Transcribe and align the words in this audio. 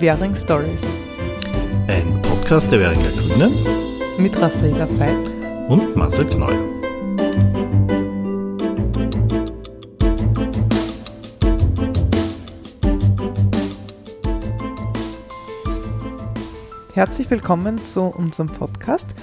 Währing 0.00 0.34
Stories. 0.34 0.88
Ein 1.86 2.22
Podcast 2.22 2.72
der 2.72 2.80
Währinger 2.80 3.10
Grünen 3.10 3.52
mit 4.16 4.34
Raffaela 4.40 4.88
Veit 4.98 5.30
und 5.68 5.94
Marcel 5.94 6.24
Kneu. 6.26 6.54
Herzlich 16.94 17.30
willkommen 17.30 17.84
zu 17.84 18.04
unserem 18.04 18.48
Podcast. 18.48 19.14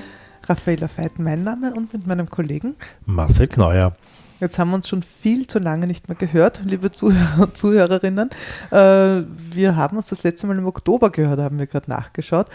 Raffaela 0.43 0.87
Veit, 0.95 1.17
mein 1.17 1.43
Name 1.43 1.73
und 1.73 1.91
mit 1.91 2.05
meinem 2.05 2.29
Kollegen 2.29 2.75
Marcel 3.07 3.47
Kneuer. 3.47 3.93
Jetzt 4.39 4.59
haben 4.59 4.69
wir 4.69 4.75
uns 4.75 4.87
schon 4.87 5.01
viel 5.01 5.47
zu 5.47 5.57
lange 5.57 5.87
nicht 5.87 6.09
mehr 6.09 6.17
gehört, 6.17 6.61
liebe 6.63 6.91
Zuhörer 6.91 7.43
und 7.43 7.57
Zuhörerinnen. 7.57 8.29
Äh, 8.71 8.75
wir 8.75 9.75
haben 9.75 9.97
uns 9.97 10.09
das 10.09 10.21
letzte 10.21 10.45
Mal 10.45 10.57
im 10.57 10.67
Oktober 10.67 11.09
gehört, 11.09 11.39
haben 11.39 11.57
wir 11.57 11.65
gerade 11.65 11.89
nachgeschaut. 11.89 12.47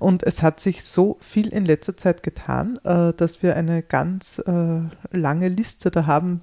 Und 0.00 0.24
es 0.24 0.42
hat 0.42 0.58
sich 0.58 0.84
so 0.84 1.16
viel 1.20 1.48
in 1.48 1.64
letzter 1.64 1.96
Zeit 1.96 2.24
getan, 2.24 2.78
äh, 2.82 3.12
dass 3.12 3.42
wir 3.42 3.54
eine 3.54 3.82
ganz 3.82 4.42
äh, 4.46 4.80
lange 5.16 5.48
Liste 5.48 5.92
da 5.92 6.06
haben 6.06 6.40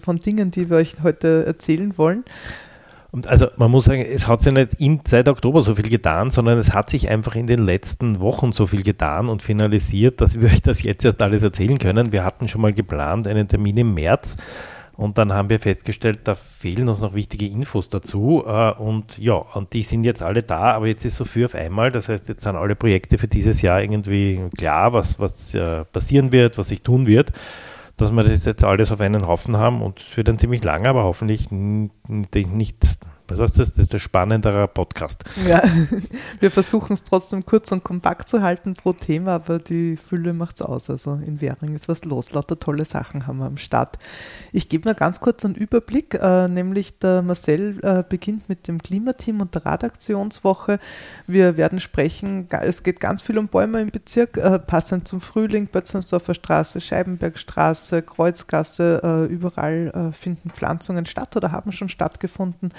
von 0.00 0.18
Dingen, 0.18 0.50
die 0.50 0.68
wir 0.68 0.76
euch 0.76 0.96
heute 1.02 1.46
erzählen 1.46 1.96
wollen. 1.96 2.24
Und 3.14 3.28
also 3.28 3.46
man 3.56 3.70
muss 3.70 3.84
sagen, 3.84 4.02
es 4.02 4.26
hat 4.26 4.40
sich 4.40 4.52
nicht 4.52 4.74
in, 4.80 5.00
seit 5.06 5.28
Oktober 5.28 5.62
so 5.62 5.76
viel 5.76 5.88
getan, 5.88 6.32
sondern 6.32 6.58
es 6.58 6.74
hat 6.74 6.90
sich 6.90 7.08
einfach 7.08 7.36
in 7.36 7.46
den 7.46 7.64
letzten 7.64 8.18
Wochen 8.18 8.50
so 8.50 8.66
viel 8.66 8.82
getan 8.82 9.28
und 9.28 9.40
finalisiert, 9.40 10.20
dass 10.20 10.40
wir 10.40 10.48
euch 10.48 10.62
das 10.62 10.82
jetzt 10.82 11.04
erst 11.04 11.22
alles 11.22 11.44
erzählen 11.44 11.78
können. 11.78 12.10
Wir 12.10 12.24
hatten 12.24 12.48
schon 12.48 12.60
mal 12.60 12.72
geplant 12.72 13.28
einen 13.28 13.46
Termin 13.46 13.76
im 13.76 13.94
März 13.94 14.36
und 14.94 15.16
dann 15.16 15.32
haben 15.32 15.48
wir 15.48 15.60
festgestellt, 15.60 16.22
da 16.24 16.34
fehlen 16.34 16.88
uns 16.88 17.02
noch 17.02 17.14
wichtige 17.14 17.46
Infos 17.46 17.88
dazu. 17.88 18.42
Äh, 18.44 18.72
und 18.72 19.16
ja, 19.18 19.34
und 19.34 19.72
die 19.74 19.82
sind 19.82 20.02
jetzt 20.02 20.24
alle 20.24 20.42
da, 20.42 20.72
aber 20.72 20.88
jetzt 20.88 21.04
ist 21.04 21.14
so 21.14 21.24
viel 21.24 21.44
auf 21.44 21.54
einmal. 21.54 21.92
Das 21.92 22.08
heißt, 22.08 22.28
jetzt 22.28 22.42
sind 22.42 22.56
alle 22.56 22.74
Projekte 22.74 23.16
für 23.16 23.28
dieses 23.28 23.62
Jahr 23.62 23.80
irgendwie 23.80 24.40
klar, 24.58 24.92
was, 24.92 25.20
was 25.20 25.54
äh, 25.54 25.84
passieren 25.84 26.32
wird, 26.32 26.58
was 26.58 26.66
sich 26.66 26.82
tun 26.82 27.06
wird 27.06 27.30
dass 27.96 28.10
wir 28.12 28.24
das 28.24 28.44
jetzt 28.44 28.64
alles 28.64 28.90
auf 28.92 29.00
einen 29.00 29.26
Haufen 29.26 29.56
haben 29.56 29.82
und 29.82 30.00
es 30.00 30.16
wird 30.16 30.28
ein 30.28 30.38
ziemlich 30.38 30.64
langer, 30.64 30.90
aber 30.90 31.04
hoffentlich 31.04 31.50
nicht 31.50 32.98
was 33.28 33.40
heißt 33.40 33.58
das? 33.58 33.72
Das 33.72 33.84
ist 33.84 33.92
der 33.92 33.98
spannendere 33.98 34.68
Podcast. 34.68 35.24
Ja, 35.48 35.62
wir 36.40 36.50
versuchen 36.50 36.92
es 36.92 37.04
trotzdem 37.04 37.46
kurz 37.46 37.72
und 37.72 37.82
kompakt 37.82 38.28
zu 38.28 38.42
halten 38.42 38.74
pro 38.74 38.92
Thema, 38.92 39.36
aber 39.36 39.58
die 39.58 39.96
Fülle 39.96 40.34
macht 40.34 40.56
es 40.56 40.62
aus. 40.62 40.90
Also 40.90 41.14
in 41.26 41.40
Währing 41.40 41.74
ist 41.74 41.88
was 41.88 42.04
los. 42.04 42.32
Lauter 42.32 42.58
tolle 42.58 42.84
Sachen 42.84 43.26
haben 43.26 43.38
wir 43.38 43.46
am 43.46 43.56
Start. 43.56 43.98
Ich 44.52 44.68
gebe 44.68 44.88
mir 44.88 44.94
ganz 44.94 45.20
kurz 45.20 45.44
einen 45.44 45.54
Überblick, 45.54 46.14
äh, 46.14 46.48
nämlich 46.48 46.98
der 46.98 47.22
Marcel 47.22 47.80
äh, 47.82 48.04
beginnt 48.06 48.48
mit 48.48 48.68
dem 48.68 48.82
Klimateam 48.82 49.40
und 49.40 49.54
der 49.54 49.64
Radaktionswoche. 49.64 50.78
Wir 51.26 51.56
werden 51.56 51.80
sprechen, 51.80 52.48
es 52.50 52.82
geht 52.82 53.00
ganz 53.00 53.22
viel 53.22 53.38
um 53.38 53.48
Bäume 53.48 53.80
im 53.80 53.90
Bezirk, 53.90 54.36
äh, 54.36 54.58
passend 54.58 55.08
zum 55.08 55.22
Frühling, 55.22 55.66
Bötzensdorfer 55.66 56.34
Straße, 56.34 56.80
Scheibenbergstraße, 56.80 58.02
Kreuzgasse, 58.02 59.00
äh, 59.02 59.32
überall 59.32 60.10
äh, 60.10 60.12
finden 60.12 60.50
Pflanzungen 60.50 61.06
statt 61.06 61.36
oder 61.36 61.52
haben 61.52 61.72
schon 61.72 61.88
stattgefunden. 61.88 62.72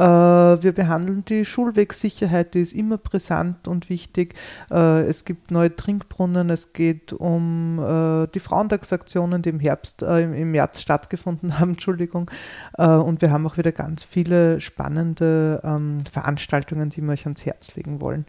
Äh, 0.00 0.62
wir 0.62 0.72
behandeln 0.72 1.26
die 1.26 1.44
Schulwegsicherheit, 1.44 2.54
die 2.54 2.60
ist 2.60 2.72
immer 2.72 2.96
brisant 2.96 3.68
und 3.68 3.90
wichtig. 3.90 4.34
Äh, 4.70 5.02
es 5.02 5.26
gibt 5.26 5.50
neue 5.50 5.76
Trinkbrunnen, 5.76 6.48
es 6.48 6.72
geht 6.72 7.12
um 7.12 7.78
äh, 7.78 8.26
die 8.28 8.40
Frauentagsaktionen, 8.40 9.42
die 9.42 9.50
im 9.50 9.60
Herbst, 9.60 10.00
im 10.00 10.52
März 10.52 10.80
stattgefunden 10.80 11.58
haben, 11.58 11.72
Entschuldigung. 11.72 12.30
Und 12.78 13.20
wir 13.20 13.30
haben 13.30 13.46
auch 13.46 13.58
wieder 13.58 13.72
ganz 13.72 14.02
viele 14.02 14.60
spannende 14.60 15.60
ähm, 15.64 16.04
Veranstaltungen, 16.10 16.88
die 16.88 17.02
wir 17.02 17.12
euch 17.12 17.26
ans 17.26 17.44
Herz 17.44 17.74
legen 17.74 18.00
wollen. 18.00 18.24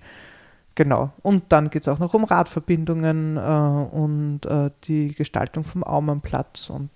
Genau. 0.76 1.12
Und 1.22 1.46
dann 1.50 1.70
geht 1.70 1.84
es 1.84 1.88
auch 1.88 2.00
noch 2.00 2.14
um 2.14 2.24
Radverbindungen 2.24 3.38
und 3.38 4.42
die 4.86 5.14
Gestaltung 5.14 5.64
vom 5.64 5.84
Aumannplatz 5.84 6.70
und 6.70 6.90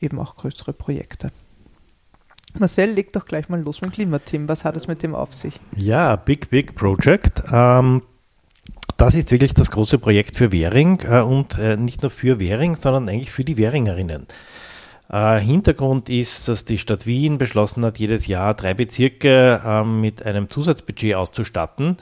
eben 0.00 0.18
auch 0.18 0.36
größere 0.36 0.72
Projekte. 0.72 1.30
Marcel, 2.58 2.90
leg 2.90 3.12
doch 3.12 3.24
gleich 3.24 3.48
mal 3.48 3.60
los 3.60 3.80
mit 3.80 3.90
dem 3.90 3.92
Klimateam. 3.92 4.48
Was 4.48 4.64
hat 4.64 4.76
es 4.76 4.88
mit 4.88 5.02
dem 5.02 5.14
auf 5.14 5.32
sich? 5.32 5.54
Ja, 5.76 6.16
Big 6.16 6.50
Big 6.50 6.74
Project. 6.74 7.42
Ähm, 7.50 8.02
das 8.96 9.14
ist 9.14 9.30
wirklich 9.30 9.54
das 9.54 9.70
große 9.70 9.98
Projekt 9.98 10.36
für 10.36 10.52
Währing 10.52 11.00
äh, 11.08 11.20
und 11.20 11.58
äh, 11.58 11.76
nicht 11.76 12.02
nur 12.02 12.10
für 12.10 12.38
Währing, 12.38 12.76
sondern 12.76 13.08
eigentlich 13.08 13.30
für 13.30 13.44
die 13.44 13.56
Währingerinnen. 13.56 14.26
Äh, 15.10 15.40
Hintergrund 15.40 16.08
ist, 16.08 16.48
dass 16.48 16.64
die 16.64 16.78
Stadt 16.78 17.06
Wien 17.06 17.38
beschlossen 17.38 17.84
hat, 17.84 17.98
jedes 17.98 18.26
Jahr 18.26 18.54
drei 18.54 18.74
Bezirke 18.74 19.60
ähm, 19.64 20.00
mit 20.00 20.24
einem 20.24 20.48
Zusatzbudget 20.48 21.14
auszustatten 21.14 21.96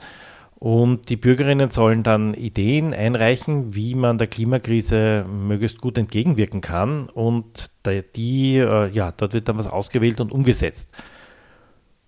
und 0.61 1.09
die 1.09 1.15
Bürgerinnen 1.15 1.71
sollen 1.71 2.03
dann 2.03 2.35
Ideen 2.35 2.93
einreichen, 2.93 3.73
wie 3.73 3.95
man 3.95 4.19
der 4.19 4.27
Klimakrise 4.27 5.25
möglichst 5.27 5.81
gut 5.81 5.97
entgegenwirken 5.97 6.61
kann. 6.61 7.09
Und 7.09 7.71
die, 8.15 8.57
äh, 8.57 8.87
ja, 8.91 9.11
dort 9.11 9.33
wird 9.33 9.49
dann 9.49 9.57
was 9.57 9.65
ausgewählt 9.65 10.21
und 10.21 10.31
umgesetzt. 10.31 10.91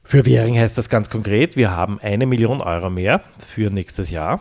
Für 0.04 0.28
Währing 0.28 0.56
heißt 0.56 0.78
das 0.78 0.88
ganz 0.88 1.10
konkret, 1.10 1.56
wir 1.56 1.72
haben 1.72 2.00
eine 2.00 2.28
Million 2.28 2.62
Euro 2.62 2.92
mehr 2.92 3.22
für 3.40 3.72
nächstes 3.72 4.12
Jahr. 4.12 4.40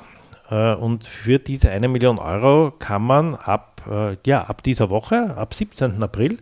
Äh, 0.51 0.75
und 0.75 1.07
für 1.07 1.39
diese 1.39 1.71
eine 1.71 1.89
Million 1.89 2.19
Euro 2.19 2.71
kann 2.71 3.05
man 3.05 3.35
ab, 3.35 3.81
äh, 3.91 4.19
ja, 4.27 4.43
ab 4.43 4.63
dieser 4.63 4.91
Woche, 4.91 5.35
ab 5.39 5.55
17. 5.55 6.03
April, 6.03 6.37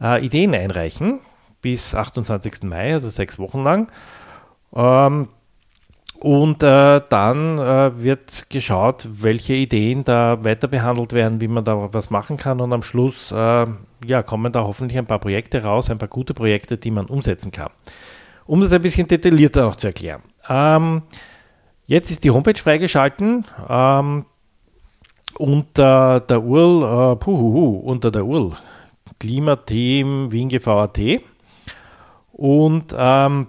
Ideen 0.00 0.54
einreichen 0.54 1.20
bis 1.60 1.94
28. 1.94 2.64
Mai, 2.64 2.94
also 2.94 3.10
sechs 3.10 3.38
Wochen 3.38 3.62
lang. 3.62 3.92
Ähm, 4.74 5.28
und 6.24 6.62
äh, 6.62 7.02
dann 7.10 7.58
äh, 7.58 8.02
wird 8.02 8.48
geschaut, 8.48 9.06
welche 9.10 9.52
Ideen 9.52 10.04
da 10.04 10.42
weiter 10.42 10.68
behandelt 10.68 11.12
werden, 11.12 11.42
wie 11.42 11.48
man 11.48 11.66
da 11.66 11.92
was 11.92 12.08
machen 12.08 12.38
kann. 12.38 12.62
Und 12.62 12.72
am 12.72 12.82
Schluss 12.82 13.30
äh, 13.30 13.66
ja, 14.06 14.22
kommen 14.22 14.50
da 14.50 14.62
hoffentlich 14.62 14.96
ein 14.96 15.04
paar 15.04 15.18
Projekte 15.18 15.62
raus, 15.62 15.90
ein 15.90 15.98
paar 15.98 16.08
gute 16.08 16.32
Projekte, 16.32 16.78
die 16.78 16.90
man 16.90 17.04
umsetzen 17.04 17.52
kann. 17.52 17.68
Um 18.46 18.62
das 18.62 18.72
ein 18.72 18.80
bisschen 18.80 19.06
detaillierter 19.06 19.66
noch 19.66 19.76
zu 19.76 19.88
erklären. 19.88 20.22
Ähm, 20.48 21.02
jetzt 21.84 22.10
ist 22.10 22.24
die 22.24 22.30
Homepage 22.30 22.58
freigeschalten. 22.58 23.44
Ähm, 23.68 24.24
unter 25.36 26.20
der 26.20 26.42
URL, 26.42 27.12
äh, 27.12 27.16
puhuhu, 27.16 27.80
unter 27.80 28.10
der 28.10 28.24
URL 28.24 28.52
Klimateam 29.20 30.32
Wien 30.32 30.48
GVAT. 30.48 31.20
Und 32.32 32.96
ähm, 32.96 33.48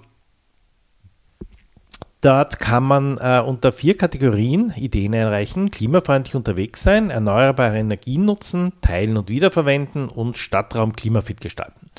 Dort 2.25 2.59
kann 2.59 2.81
man 2.81 3.19
äh, 3.19 3.39
unter 3.45 3.71
vier 3.71 3.95
Kategorien 3.95 4.73
Ideen 4.75 5.13
einreichen: 5.13 5.69
klimafreundlich 5.69 6.33
unterwegs 6.33 6.81
sein, 6.81 7.11
erneuerbare 7.11 7.77
Energien 7.77 8.25
nutzen, 8.25 8.73
teilen 8.81 9.15
und 9.15 9.29
wiederverwenden 9.29 10.09
und 10.09 10.35
Stadtraum 10.35 10.95
klimafit 10.95 11.39
gestalten. 11.39 11.91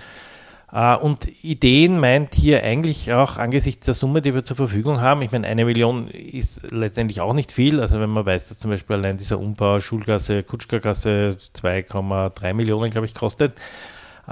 Äh, 0.73 0.97
und 0.97 1.29
Ideen 1.45 2.01
meint 2.01 2.35
hier 2.35 2.65
eigentlich 2.65 3.13
auch 3.13 3.37
angesichts 3.37 3.87
der 3.87 3.95
Summe, 3.95 4.21
die 4.21 4.35
wir 4.35 4.43
zur 4.43 4.57
Verfügung 4.57 5.01
haben. 5.01 5.23
Ich 5.23 5.31
meine, 5.31 5.47
eine 5.47 5.65
Million 5.65 6.09
ist 6.09 6.73
letztendlich 6.73 7.21
auch 7.21 7.33
nicht 7.33 7.53
viel. 7.53 7.79
Also 7.79 8.01
wenn 8.01 8.11
man 8.11 8.27
weiß, 8.27 8.49
dass 8.49 8.59
zum 8.59 8.73
Beispiel 8.73 8.97
allein 8.97 9.19
dieser 9.19 9.39
Umbau 9.39 9.79
Schulgasse, 9.79 10.43
Kutschkergasse 10.43 11.37
2,3 11.55 12.53
Millionen, 12.53 12.91
glaube 12.91 13.07
ich, 13.07 13.15
kostet 13.15 13.53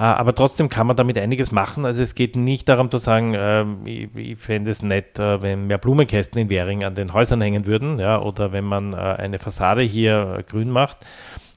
aber 0.01 0.35
trotzdem 0.35 0.69
kann 0.69 0.87
man 0.87 0.95
damit 0.95 1.17
einiges 1.17 1.51
machen. 1.51 1.85
Also 1.85 2.03
es 2.03 2.15
geht 2.15 2.35
nicht 2.35 2.67
darum 2.67 2.91
zu 2.91 2.97
sagen, 2.97 3.33
ähm, 3.35 3.85
ich, 3.85 4.13
ich 4.15 4.37
fände 4.37 4.71
es 4.71 4.81
nett, 4.81 5.19
äh, 5.19 5.41
wenn 5.41 5.67
mehr 5.67 5.77
Blumenkästen 5.77 6.41
in 6.41 6.49
Währing 6.49 6.83
an 6.83 6.95
den 6.95 7.13
Häusern 7.13 7.41
hängen 7.41 7.65
würden, 7.65 7.99
ja, 7.99 8.21
oder 8.21 8.51
wenn 8.51 8.65
man 8.65 8.93
äh, 8.93 8.97
eine 8.97 9.39
Fassade 9.39 9.81
hier 9.81 10.43
grün 10.47 10.69
macht, 10.69 10.97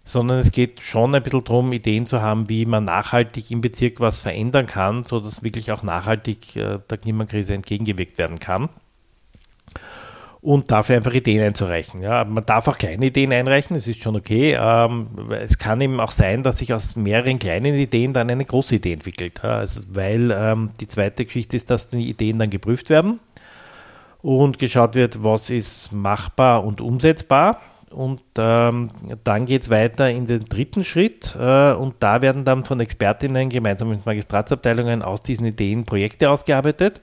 sondern 0.04 0.38
es 0.38 0.53
geht 0.53 0.81
schon 0.81 1.15
ein 1.15 1.22
bisschen 1.22 1.44
darum, 1.44 1.72
Ideen 1.72 2.06
zu 2.06 2.22
haben, 2.22 2.49
wie 2.49 2.65
man 2.65 2.84
nachhaltig 2.84 3.50
im 3.50 3.60
Bezirk 3.60 4.00
was 4.00 4.21
verändern 4.21 4.67
kann, 4.67 5.05
sodass 5.05 5.43
wirklich 5.43 5.70
auch 5.73 5.82
nachhaltig 5.82 6.55
der 6.55 6.99
Klimakrise 6.99 7.52
entgegengewirkt 7.52 8.17
werden 8.17 8.38
kann 8.38 8.70
und 10.48 10.70
dafür 10.70 10.96
einfach 10.96 11.12
Ideen 11.12 11.42
einzureichen. 11.42 12.00
Ja, 12.00 12.24
man 12.24 12.46
darf 12.46 12.68
auch 12.68 12.78
kleine 12.78 13.04
Ideen 13.04 13.34
einreichen, 13.34 13.76
das 13.76 13.86
ist 13.86 14.00
schon 14.00 14.16
okay. 14.16 14.56
Ähm, 14.58 15.08
es 15.38 15.58
kann 15.58 15.78
eben 15.82 16.00
auch 16.00 16.10
sein, 16.10 16.42
dass 16.42 16.56
sich 16.56 16.72
aus 16.72 16.96
mehreren 16.96 17.38
kleinen 17.38 17.74
Ideen 17.74 18.14
dann 18.14 18.30
eine 18.30 18.46
große 18.46 18.76
Idee 18.76 18.94
entwickelt. 18.94 19.42
Ja, 19.42 19.58
also, 19.58 19.82
weil 19.92 20.30
ähm, 20.34 20.70
die 20.80 20.88
zweite 20.88 21.26
Geschichte 21.26 21.54
ist, 21.54 21.68
dass 21.68 21.88
die 21.88 22.08
Ideen 22.08 22.38
dann 22.38 22.48
geprüft 22.48 22.88
werden 22.88 23.20
und 24.22 24.58
geschaut 24.58 24.94
wird, 24.94 25.22
was 25.22 25.50
ist 25.50 25.92
machbar 25.92 26.64
und 26.64 26.80
umsetzbar. 26.80 27.60
Und 27.90 28.22
ähm, 28.38 28.88
dann 29.24 29.44
geht 29.44 29.64
es 29.64 29.68
weiter 29.68 30.08
in 30.08 30.26
den 30.26 30.40
dritten 30.46 30.82
Schritt 30.82 31.36
äh, 31.38 31.72
und 31.72 31.96
da 32.00 32.22
werden 32.22 32.46
dann 32.46 32.64
von 32.64 32.80
Expertinnen 32.80 33.50
gemeinsam 33.50 33.90
mit 33.90 34.06
Magistratsabteilungen 34.06 35.02
aus 35.02 35.22
diesen 35.22 35.44
Ideen 35.44 35.84
Projekte 35.84 36.30
ausgearbeitet. 36.30 37.02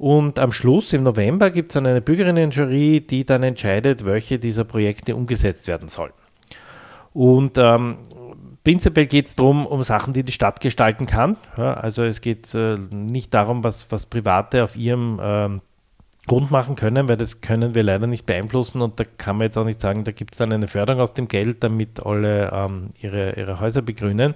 Und 0.00 0.38
am 0.38 0.50
Schluss, 0.50 0.94
im 0.94 1.02
November, 1.02 1.50
gibt 1.50 1.72
es 1.72 1.74
dann 1.74 1.84
eine 1.84 2.00
Bürgerinnen-Jury, 2.00 3.02
die 3.02 3.26
dann 3.26 3.42
entscheidet, 3.42 4.06
welche 4.06 4.38
dieser 4.38 4.64
Projekte 4.64 5.14
umgesetzt 5.14 5.68
werden 5.68 5.88
sollen. 5.88 6.14
Und 7.12 7.58
ähm, 7.58 7.98
prinzipiell 8.64 9.04
geht 9.04 9.26
es 9.26 9.34
darum, 9.34 9.66
um 9.66 9.82
Sachen, 9.82 10.14
die 10.14 10.22
die 10.22 10.32
Stadt 10.32 10.62
gestalten 10.62 11.04
kann. 11.04 11.36
Ja, 11.58 11.74
also 11.74 12.02
es 12.02 12.22
geht 12.22 12.54
äh, 12.54 12.78
nicht 12.90 13.34
darum, 13.34 13.62
was, 13.62 13.92
was 13.92 14.06
Private 14.06 14.64
auf 14.64 14.74
ihrem 14.74 15.20
ähm, 15.22 15.60
rund 16.30 16.50
machen 16.50 16.76
können, 16.76 17.06
weil 17.06 17.18
das 17.18 17.42
können 17.42 17.74
wir 17.74 17.82
leider 17.82 18.06
nicht 18.06 18.24
beeinflussen 18.24 18.80
und 18.80 18.98
da 18.98 19.04
kann 19.04 19.36
man 19.36 19.48
jetzt 19.48 19.58
auch 19.58 19.66
nicht 19.66 19.82
sagen, 19.82 20.04
da 20.04 20.12
gibt 20.12 20.32
es 20.32 20.38
dann 20.38 20.50
eine 20.50 20.68
Förderung 20.68 21.02
aus 21.02 21.12
dem 21.12 21.28
Geld, 21.28 21.62
damit 21.62 22.06
alle 22.06 22.50
ähm, 22.54 22.88
ihre, 23.02 23.38
ihre 23.38 23.60
Häuser 23.60 23.82
begrünen. 23.82 24.34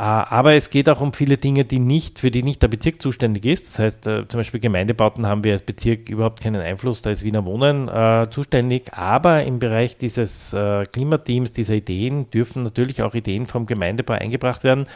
Äh, 0.00 0.02
aber 0.02 0.54
es 0.54 0.70
geht 0.70 0.88
auch 0.88 1.02
um 1.02 1.12
viele 1.12 1.36
Dinge, 1.36 1.66
die 1.66 1.78
nicht, 1.78 2.20
für 2.20 2.30
die 2.30 2.42
nicht 2.42 2.62
der 2.62 2.68
Bezirk 2.68 3.02
zuständig 3.02 3.44
ist. 3.44 3.68
Das 3.68 3.78
heißt, 3.78 4.06
äh, 4.06 4.26
zum 4.26 4.40
Beispiel 4.40 4.58
Gemeindebauten 4.58 5.26
haben 5.26 5.44
wir 5.44 5.52
als 5.52 5.60
Bezirk 5.60 6.08
überhaupt 6.08 6.42
keinen 6.42 6.62
Einfluss, 6.62 7.02
da 7.02 7.10
ist 7.10 7.22
Wiener 7.22 7.44
Wohnen 7.44 7.86
äh, 7.88 8.26
zuständig. 8.30 8.94
Aber 8.94 9.44
im 9.44 9.58
Bereich 9.58 9.98
dieses 9.98 10.54
äh, 10.54 10.86
Klimateams, 10.86 11.52
dieser 11.52 11.74
Ideen, 11.74 12.30
dürfen 12.30 12.62
natürlich 12.62 13.02
auch 13.02 13.14
Ideen 13.14 13.46
vom 13.46 13.66
Gemeindebau 13.66 14.14
eingebracht 14.14 14.64
werden. 14.64 14.86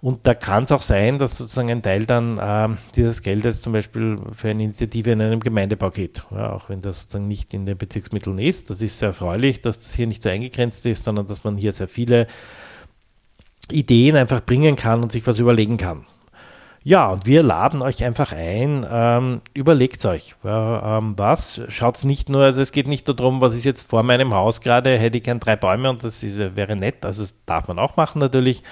Und 0.00 0.26
da 0.26 0.32
kann 0.32 0.62
es 0.62 0.72
auch 0.72 0.80
sein, 0.80 1.18
dass 1.18 1.36
sozusagen 1.36 1.70
ein 1.70 1.82
Teil 1.82 2.06
dann 2.06 2.38
äh, 2.38 2.74
dieses 2.96 3.22
Geldes 3.22 3.60
zum 3.60 3.74
Beispiel 3.74 4.16
für 4.32 4.48
eine 4.48 4.62
Initiative 4.62 5.10
in 5.10 5.20
einem 5.20 5.40
Gemeindebau 5.40 5.90
geht, 5.90 6.22
ja, 6.30 6.52
auch 6.52 6.70
wenn 6.70 6.80
das 6.80 7.00
sozusagen 7.00 7.28
nicht 7.28 7.52
in 7.52 7.66
den 7.66 7.76
Bezirksmitteln 7.76 8.38
ist. 8.38 8.70
Das 8.70 8.80
ist 8.80 8.98
sehr 8.98 9.08
erfreulich, 9.08 9.60
dass 9.60 9.80
das 9.80 9.94
hier 9.94 10.06
nicht 10.06 10.22
so 10.22 10.30
eingegrenzt 10.30 10.86
ist, 10.86 11.04
sondern 11.04 11.26
dass 11.26 11.44
man 11.44 11.58
hier 11.58 11.74
sehr 11.74 11.88
viele 11.88 12.28
Ideen 13.70 14.16
einfach 14.16 14.40
bringen 14.44 14.76
kann 14.76 15.02
und 15.02 15.12
sich 15.12 15.26
was 15.26 15.38
überlegen 15.38 15.76
kann. 15.76 16.04
Ja, 16.84 17.08
und 17.10 17.26
wir 17.26 17.42
laden 17.42 17.82
euch 17.82 18.04
einfach 18.04 18.32
ein, 18.32 18.86
ähm, 18.90 19.40
überlegt 19.52 20.04
euch, 20.06 20.36
äh, 20.44 20.48
ähm, 20.48 21.14
was, 21.18 21.60
schaut 21.68 21.96
es 21.96 22.04
nicht 22.04 22.30
nur, 22.30 22.44
also 22.44 22.62
es 22.62 22.72
geht 22.72 22.86
nicht 22.86 23.06
nur 23.08 23.16
darum, 23.16 23.40
was 23.40 23.54
ist 23.54 23.64
jetzt 23.64 23.82
vor 23.82 24.04
meinem 24.04 24.32
Haus 24.32 24.60
gerade, 24.60 24.96
hätte 24.96 25.18
ich 25.18 25.24
gern 25.24 25.40
drei 25.40 25.56
Bäume 25.56 25.90
und 25.90 26.04
das 26.04 26.22
ist, 26.22 26.38
wäre 26.38 26.76
nett, 26.76 27.04
also 27.04 27.22
das 27.22 27.34
darf 27.46 27.66
man 27.66 27.78
auch 27.80 27.96
machen 27.96 28.20
natürlich, 28.20 28.62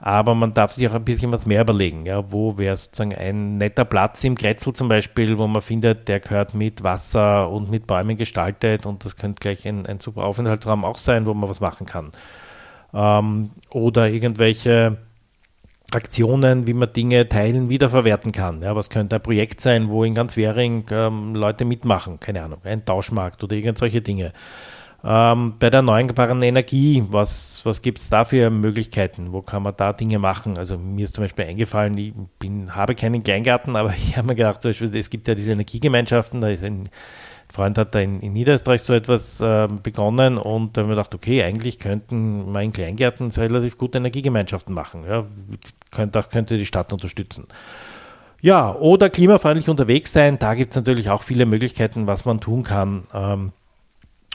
aber 0.00 0.34
man 0.34 0.54
darf 0.54 0.72
sich 0.72 0.88
auch 0.88 0.94
ein 0.94 1.04
bisschen 1.04 1.30
was 1.32 1.44
mehr 1.46 1.60
überlegen, 1.60 2.06
ja, 2.06 2.32
wo 2.32 2.56
wäre 2.56 2.76
sozusagen 2.76 3.14
ein 3.14 3.58
netter 3.58 3.84
Platz 3.84 4.24
im 4.24 4.36
Kretzel 4.36 4.72
zum 4.72 4.88
Beispiel, 4.88 5.36
wo 5.38 5.46
man 5.46 5.62
findet, 5.62 6.08
der 6.08 6.18
gehört 6.18 6.54
mit 6.54 6.82
Wasser 6.82 7.50
und 7.50 7.70
mit 7.70 7.86
Bäumen 7.86 8.16
gestaltet 8.16 8.86
und 8.86 9.04
das 9.04 9.16
könnte 9.16 9.38
gleich 9.38 9.68
ein, 9.68 9.86
ein 9.86 10.00
super 10.00 10.24
Aufenthaltsraum 10.24 10.84
auch 10.84 10.98
sein, 10.98 11.26
wo 11.26 11.34
man 11.34 11.48
was 11.48 11.60
machen 11.60 11.86
kann 11.86 12.10
ähm, 12.94 13.50
oder 13.70 14.08
irgendwelche 14.08 14.98
Aktionen, 15.92 16.66
wie 16.66 16.74
man 16.74 16.92
Dinge 16.92 17.28
teilen, 17.28 17.68
wiederverwerten 17.68 18.32
kann. 18.32 18.62
Ja, 18.62 18.76
was 18.76 18.90
könnte 18.90 19.16
ein 19.16 19.22
Projekt 19.22 19.60
sein, 19.60 19.88
wo 19.88 20.04
in 20.04 20.14
ganz 20.14 20.36
Währing 20.36 20.84
ähm, 20.90 21.34
Leute 21.34 21.64
mitmachen? 21.64 22.20
Keine 22.20 22.42
Ahnung, 22.42 22.60
ein 22.64 22.84
Tauschmarkt 22.84 23.42
oder 23.42 23.56
irgend 23.56 23.78
solche 23.78 24.00
Dinge. 24.00 24.32
Ähm, 25.02 25.54
bei 25.58 25.70
der 25.70 25.78
erneuerbaren 25.78 26.42
Energie, 26.42 27.02
was, 27.08 27.62
was 27.64 27.80
gibt 27.80 27.98
es 27.98 28.10
da 28.10 28.24
für 28.24 28.50
Möglichkeiten? 28.50 29.32
Wo 29.32 29.40
kann 29.40 29.62
man 29.62 29.74
da 29.76 29.92
Dinge 29.94 30.18
machen? 30.18 30.58
Also 30.58 30.76
mir 30.76 31.04
ist 31.04 31.14
zum 31.14 31.24
Beispiel 31.24 31.46
eingefallen, 31.46 31.96
ich 31.96 32.12
bin, 32.38 32.74
habe 32.74 32.94
keinen 32.94 33.22
Kleingarten, 33.22 33.76
aber 33.76 33.94
ich 33.96 34.16
habe 34.16 34.28
mir 34.28 34.34
gedacht, 34.34 34.60
zum 34.60 34.70
Beispiel, 34.70 34.94
es 34.96 35.10
gibt 35.10 35.26
ja 35.26 35.34
diese 35.34 35.52
Energiegemeinschaften, 35.52 36.40
da 36.40 36.48
ist 36.48 36.62
ein 36.62 36.88
Freund 37.50 37.78
hat 37.78 37.94
da 37.94 38.00
in, 38.00 38.20
in 38.20 38.32
Niederösterreich 38.32 38.82
so 38.82 38.94
etwas 38.94 39.40
äh, 39.40 39.68
begonnen 39.82 40.38
und 40.38 40.76
da 40.76 40.82
haben 40.82 40.88
wir 40.88 40.94
gedacht, 40.94 41.14
okay, 41.14 41.42
eigentlich 41.42 41.78
könnten 41.78 42.52
wir 42.52 42.60
in 42.62 42.72
Kleingärten 42.72 43.30
relativ 43.30 43.76
gute 43.76 43.98
Energiegemeinschaften 43.98 44.74
machen. 44.74 45.04
Ja, 45.08 45.24
könnte, 45.90 46.24
könnte 46.30 46.58
die 46.58 46.66
Stadt 46.66 46.92
unterstützen. 46.92 47.46
Ja, 48.40 48.74
oder 48.74 49.10
klimafreundlich 49.10 49.68
unterwegs 49.68 50.12
sein, 50.12 50.38
da 50.38 50.54
gibt 50.54 50.72
es 50.72 50.76
natürlich 50.76 51.10
auch 51.10 51.22
viele 51.22 51.44
Möglichkeiten, 51.44 52.06
was 52.06 52.24
man 52.24 52.40
tun 52.40 52.62
kann. 52.62 53.02
Ähm, 53.12 53.52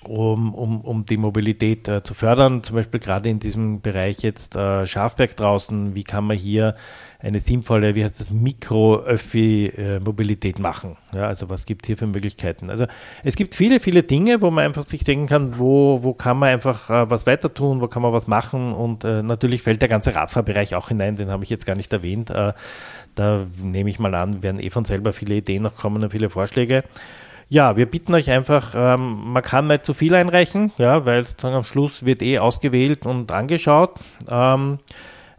um, 0.08 0.54
um, 0.54 0.82
um 0.82 1.06
die 1.06 1.18
Mobilität 1.18 1.88
äh, 1.88 2.04
zu 2.04 2.14
fördern, 2.14 2.62
zum 2.64 2.76
Beispiel 2.76 3.00
gerade 3.00 3.30
in 3.30 3.40
diesem 3.40 3.82
Bereich 3.82 4.20
jetzt 4.20 4.56
äh, 4.56 4.86
Schafberg 4.86 5.36
draußen, 5.36 5.96
wie 5.96 6.04
kann 6.04 6.26
man 6.26 6.38
hier 6.38 6.76
eine 7.20 7.40
sinnvolle, 7.40 7.96
wie 7.96 8.04
heißt 8.04 8.20
das, 8.20 8.32
Mikro-Öffi-Mobilität 8.32 10.60
machen. 10.60 10.98
Ja, 11.14 11.28
also 11.28 11.50
was 11.50 11.66
gibt 11.66 11.86
es 11.86 11.88
hier 11.88 11.98
für 11.98 12.06
Möglichkeiten? 12.08 12.70
Also 12.70 12.86
es 13.24 13.36
gibt 13.36 13.56
viele, 13.56 13.80
viele 13.80 14.04
Dinge, 14.04 14.42
wo 14.42 14.52
man 14.52 14.66
einfach 14.66 14.84
sich 14.84 15.04
denken 15.04 15.26
kann, 15.26 15.58
wo, 15.58 16.04
wo 16.04 16.14
kann 16.14 16.38
man 16.38 16.50
einfach 16.50 16.88
äh, 16.90 17.10
was 17.10 17.26
weiter 17.26 17.52
tun, 17.54 17.82
wo 17.82 17.88
kann 17.88 18.04
man 18.04 18.14
was 18.14 18.28
machen 18.28 18.74
und 18.74 19.04
äh, 19.04 19.24
natürlich 19.24 19.64
fällt 19.64 19.82
der 19.82 19.90
ganze 19.90 20.14
Radfahrbereich 20.14 20.76
auch 20.76 20.90
hinein, 20.90 21.16
den 21.16 21.30
habe 21.30 21.44
ich 21.44 21.50
jetzt 21.50 21.66
gar 21.66 21.76
nicht 21.76 21.92
erwähnt. 21.92 22.30
Äh, 22.30 22.54
da 23.16 23.48
nehme 23.62 23.90
ich 23.90 23.98
mal 23.98 24.14
an, 24.14 24.44
werden 24.44 24.60
eh 24.60 24.70
von 24.70 24.86
selber 24.86 25.14
viele 25.14 25.36
Ideen 25.36 25.64
noch 25.64 25.78
kommen 25.78 26.04
und 26.04 26.12
viele 26.12 26.30
Vorschläge. 26.30 26.84
Ja, 27.48 27.78
wir 27.78 27.86
bitten 27.86 28.16
euch 28.16 28.32
einfach, 28.32 28.74
ähm, 28.76 29.32
man 29.32 29.44
kann 29.44 29.68
nicht 29.68 29.86
zu 29.86 29.94
viel 29.94 30.16
einreichen, 30.16 30.72
ja, 30.78 31.06
weil 31.06 31.24
sozusagen 31.24 31.56
am 31.56 31.64
Schluss 31.64 32.04
wird 32.04 32.24
eh 32.24 32.40
ausgewählt 32.40 33.06
und 33.06 33.32
angeschaut. 33.32 34.00
Ähm, 34.28 34.80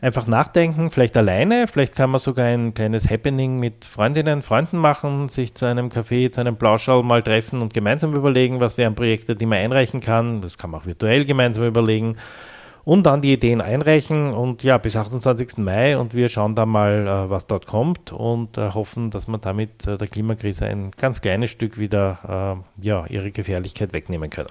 einfach 0.01 0.29
nachdenken, 0.29 0.93
vielleicht 0.93 1.17
alleine, 1.17 1.67
vielleicht 1.67 1.97
kann 1.97 2.11
man 2.11 2.21
sogar 2.21 2.47
ein 2.47 2.75
kleines 2.75 3.11
Happening 3.11 3.59
mit 3.59 3.85
Freundinnen, 3.85 4.43
Freunden 4.43 4.79
machen, 4.79 5.29
sich 5.31 5.55
zu 5.57 5.67
einem 5.67 5.89
Café, 5.89 6.31
zu 6.31 6.41
einem 6.41 6.57
Plauschall 6.57 7.03
mal 7.03 7.23
treffen 7.23 7.61
und 7.61 7.75
gemeinsam 7.75 8.15
überlegen, 8.15 8.61
was 8.61 8.79
wären 8.79 8.95
Projekte, 8.95 9.35
die 9.35 9.47
man 9.47 9.59
einreichen 9.59 10.01
kann. 10.01 10.43
Das 10.43 10.57
kann 10.59 10.71
man 10.71 10.83
auch 10.83 10.87
virtuell 10.87 11.25
gemeinsam 11.25 11.65
überlegen 11.65 12.17
und 12.87 13.03
dann 13.05 13.21
die 13.21 13.33
Ideen 13.33 13.61
einreichen 13.61 14.33
und 14.33 14.63
ja, 14.63 14.79
bis 14.79 14.95
28. 14.95 15.59
Mai 15.59 15.99
und 15.99 16.15
wir 16.15 16.29
schauen 16.29 16.55
dann 16.55 16.69
mal, 16.69 17.27
äh, 17.27 17.31
was 17.31 17.49
dort 17.49 17.67
kommt 17.67 18.13
und 18.13 18.57
äh, 18.59 18.71
hoffen, 18.71 19.11
dass 19.11 19.27
man 19.27 19.41
damit 19.41 19.89
äh, 19.89 19.99
der 19.99 20.07
Klimakrise 20.07 20.67
ein 20.67 20.93
ganz 20.93 21.21
kleines 21.21 21.51
Stück 21.51 21.79
wieder 21.79 22.57
ja, 22.81 23.07
ihre 23.07 23.33
Gefährlichkeit 23.33 23.93
wegnehmen 23.93 24.31
können. 24.31 24.51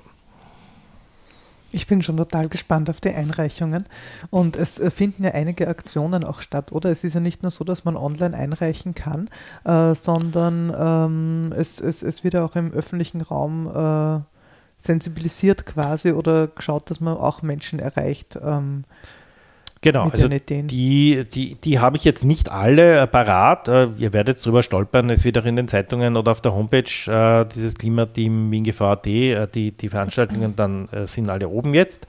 Ich 1.72 1.88
bin 1.88 2.02
schon 2.02 2.18
total 2.18 2.50
gespannt 2.50 2.90
auf 2.90 3.00
die 3.00 3.10
Einreichungen. 3.10 3.86
Und 4.30 4.58
es 4.58 4.82
finden 4.94 5.24
ja 5.24 5.32
einige 5.32 5.68
Aktionen 5.68 6.24
auch 6.24 6.42
statt, 6.42 6.72
oder? 6.72 6.92
Es 6.92 7.04
ist 7.04 7.14
ja 7.14 7.20
nicht 7.20 7.42
nur 7.42 7.52
so, 7.52 7.64
dass 7.64 7.86
man 7.86 7.96
online 7.96 8.36
einreichen 8.36 8.96
kann, 8.96 9.30
äh, 9.64 9.96
sondern 9.96 10.74
ähm, 10.78 11.54
es, 11.58 11.80
es, 11.80 12.04
es 12.04 12.24
wird 12.24 12.34
ja 12.34 12.46
auch 12.46 12.56
im 12.56 12.72
öffentlichen 12.72 13.22
Raum 13.22 13.68
äh, 13.68 14.35
sensibilisiert 14.86 15.66
quasi 15.66 16.12
oder 16.12 16.48
geschaut, 16.48 16.90
dass 16.90 17.00
man 17.00 17.18
auch 17.18 17.42
Menschen 17.42 17.80
erreicht. 17.80 18.38
Ähm, 18.42 18.86
Genau, 19.86 20.10
also 20.10 20.28
die, 20.28 21.26
die, 21.32 21.56
die 21.64 21.80
habe 21.80 21.96
ich 21.96 22.04
jetzt 22.06 22.26
nicht 22.26 22.50
alle 22.50 23.06
parat. 23.06 23.68
Äh, 23.68 23.90
ihr 24.00 24.14
werdet 24.14 24.44
drüber 24.44 24.64
stolpern, 24.64 25.12
es 25.12 25.24
wird 25.24 25.38
auch 25.38 25.46
in 25.46 25.56
den 25.56 25.68
Zeitungen 25.68 26.18
oder 26.18 26.32
auf 26.32 26.42
der 26.42 26.56
Homepage 26.56 26.90
äh, 27.06 27.46
dieses 27.46 27.76
Klimateam 27.76 28.50
Wien 28.50 28.64
GVAT, 28.64 29.06
äh, 29.06 29.48
die, 29.48 29.74
die 29.74 29.90
Veranstaltungen 29.90 30.56
dann 30.56 30.90
äh, 30.90 31.06
sind 31.06 31.30
alle 31.30 31.50
oben 31.50 31.76
jetzt. 31.76 32.08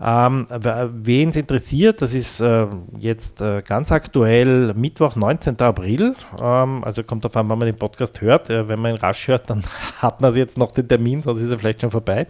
Ähm, 0.00 0.46
Wen 0.50 1.28
es 1.28 1.36
interessiert, 1.36 2.02
das 2.02 2.14
ist 2.14 2.40
äh, 2.40 2.66
jetzt 2.98 3.40
äh, 3.40 3.62
ganz 3.62 3.92
aktuell 3.92 4.74
Mittwoch, 4.74 5.14
19. 5.14 5.60
April. 5.60 6.16
Ähm, 6.40 6.82
also 6.84 7.04
kommt 7.04 7.24
auf 7.26 7.36
an, 7.36 7.48
wann 7.48 7.58
man 7.58 7.66
den 7.66 7.76
Podcast 7.76 8.20
hört. 8.20 8.50
Äh, 8.50 8.68
wenn 8.68 8.80
man 8.80 8.92
ihn 8.92 8.98
rasch 8.98 9.28
hört, 9.28 9.50
dann 9.50 9.62
hat 9.98 10.20
man 10.20 10.34
jetzt 10.34 10.58
noch 10.58 10.72
den 10.72 10.88
Termin, 10.88 11.22
sonst 11.22 11.40
ist 11.40 11.50
er 11.50 11.58
vielleicht 11.58 11.80
schon 11.80 11.90
vorbei 11.90 12.26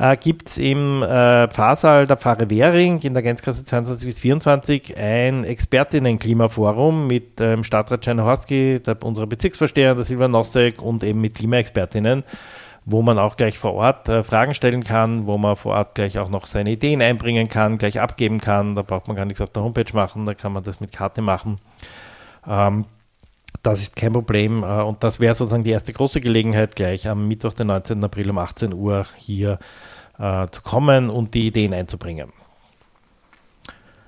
äh, 0.00 0.16
gibt 0.16 0.48
es 0.48 0.58
im 0.58 1.02
äh, 1.02 1.48
Pfarrsaal 1.48 2.06
der 2.06 2.16
Pfarre 2.16 2.48
Währing 2.48 3.00
in 3.00 3.12
der 3.12 3.22
Gänzkasse 3.22 3.64
22 3.64 4.06
bis 4.06 4.20
24 4.20 4.96
ein 4.96 5.44
Expertinnen-Klimaforum 5.44 7.06
mit 7.06 7.40
ähm, 7.40 7.64
Stadtrat 7.64 8.02
Czernohorski, 8.02 8.80
unserer 9.02 9.26
Bezirksvorsteher, 9.26 9.94
der 9.94 10.04
Silva 10.04 10.28
Nossek 10.28 10.80
und 10.80 11.04
eben 11.04 11.20
mit 11.20 11.34
Klimaexpertinnen 11.34 12.24
wo 12.90 13.02
man 13.02 13.18
auch 13.18 13.36
gleich 13.36 13.58
vor 13.58 13.74
Ort 13.74 14.08
äh, 14.08 14.22
Fragen 14.22 14.54
stellen 14.54 14.84
kann, 14.84 15.26
wo 15.26 15.38
man 15.38 15.56
vor 15.56 15.74
Ort 15.74 15.94
gleich 15.94 16.18
auch 16.18 16.28
noch 16.28 16.46
seine 16.46 16.70
Ideen 16.70 17.02
einbringen 17.02 17.48
kann, 17.48 17.78
gleich 17.78 18.00
abgeben 18.00 18.40
kann. 18.40 18.74
Da 18.74 18.82
braucht 18.82 19.08
man 19.08 19.16
gar 19.16 19.24
nichts 19.24 19.40
auf 19.40 19.50
der 19.50 19.62
Homepage 19.62 19.92
machen, 19.94 20.26
da 20.26 20.34
kann 20.34 20.52
man 20.52 20.62
das 20.62 20.80
mit 20.80 20.92
Karte 20.92 21.22
machen. 21.22 21.58
Ähm, 22.46 22.84
das 23.62 23.82
ist 23.82 23.96
kein 23.96 24.12
Problem 24.12 24.62
äh, 24.62 24.82
und 24.82 25.04
das 25.04 25.20
wäre 25.20 25.34
sozusagen 25.34 25.64
die 25.64 25.70
erste 25.70 25.92
große 25.92 26.20
Gelegenheit, 26.20 26.76
gleich 26.76 27.08
am 27.08 27.28
Mittwoch, 27.28 27.54
den 27.54 27.68
19. 27.68 28.02
April 28.02 28.30
um 28.30 28.38
18 28.38 28.72
Uhr 28.72 29.06
hier 29.16 29.58
äh, 30.18 30.46
zu 30.50 30.62
kommen 30.62 31.10
und 31.10 31.34
die 31.34 31.46
Ideen 31.46 31.74
einzubringen. 31.74 32.32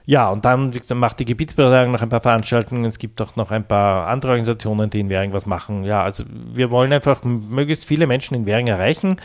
Ja, 0.05 0.31
und 0.31 0.45
dann 0.45 0.73
macht 0.95 1.21
die 1.21 1.25
Gebietsbehörde 1.25 1.91
noch 1.91 2.03
ein 2.03 2.09
paar 2.09 2.21
Veranstaltungen. 2.21 2.85
Es 2.85 2.99
gibt 2.99 3.21
auch 3.23 3.37
noch 3.37 3.51
ein 3.51 3.67
paar 3.67 4.09
andere 4.09 4.33
Organisationen, 4.33 4.91
die 4.91 5.01
in 5.01 5.09
Währing 5.09 5.33
was 5.33 5.47
machen. 5.47 5.85
Ja, 5.85 6.03
also 6.03 6.25
wir 6.29 6.71
wollen 6.71 6.93
einfach 6.93 7.23
möglichst 7.25 7.85
viele 7.85 8.07
Menschen 8.07 8.35
in 8.35 8.47
Währing 8.47 8.67
erreichen. 8.67 9.21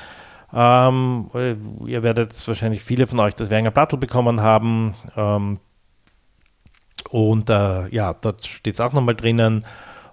Ähm, 0.53 1.29
ihr 1.85 2.03
werdet 2.03 2.47
wahrscheinlich 2.47 2.83
viele 2.83 3.07
von 3.07 3.19
euch 3.19 3.35
das 3.35 3.49
Währinger 3.49 3.71
Plattel 3.71 3.97
bekommen 3.97 4.41
haben. 4.41 4.93
Ähm, 5.15 5.59
und 7.09 7.49
äh, 7.49 7.87
ja, 7.89 8.13
dort 8.13 8.45
steht 8.45 8.75
es 8.75 8.79
auch 8.79 8.93
nochmal 8.93 9.15
drinnen 9.15 9.65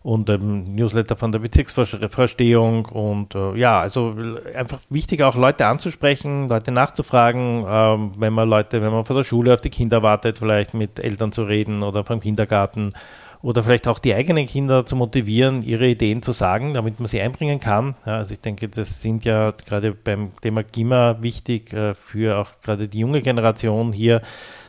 und 0.04 0.28
ähm, 0.28 0.75
Newsletter 0.75 1.16
von 1.16 1.32
der 1.32 1.38
Bezirksverstehung 1.38 2.84
und 2.84 3.34
äh, 3.34 3.56
ja, 3.56 3.80
also 3.80 4.14
einfach 4.54 4.78
wichtig 4.90 5.23
auch 5.23 5.34
Leute 5.34 5.66
anzusprechen, 5.66 6.46
Leute 6.46 6.73
nachzufragen, 6.73 7.64
ähm, 7.66 8.12
wenn 8.18 8.34
man 8.34 8.50
Leute, 8.50 8.82
wenn 8.82 8.92
man 8.92 9.06
von 9.06 9.16
der 9.16 9.25
Schule 9.25 9.54
auf 9.54 9.62
die 9.62 9.70
Kinder 9.70 10.02
wartet, 10.02 10.38
vielleicht 10.38 10.75
mit 10.75 11.00
Eltern 11.00 11.32
zu 11.32 11.44
reden 11.44 11.82
oder 11.82 12.04
vom 12.04 12.20
Kindergarten 12.20 12.92
oder 13.40 13.62
vielleicht 13.62 13.88
auch 13.88 13.99
die 13.99 14.14
eigenen 14.14 14.46
Kinder 14.46 14.84
zu 14.84 14.94
motivieren, 14.94 15.62
ihre 15.62 15.87
Ideen 15.87 16.20
zu 16.20 16.32
sagen, 16.32 16.75
damit 16.75 17.00
man 17.00 17.06
sie 17.06 17.23
einbringen 17.23 17.58
kann. 17.58 17.94
Ja, 18.04 18.16
also 18.16 18.34
ich 18.34 18.40
denke, 18.40 18.68
das 18.68 19.00
sind 19.00 19.25
ja 19.25 19.52
gerade 19.52 19.92
beim 19.92 20.32
Thema 20.42 20.64
Klima 20.64 21.16
wichtig 21.23 21.73
äh, 21.73 21.94
für 21.94 22.37
auch 22.38 22.50
gerade 22.62 22.88
die 22.88 22.99
junge 22.99 23.23
Generation 23.23 23.94
hier 23.94 24.20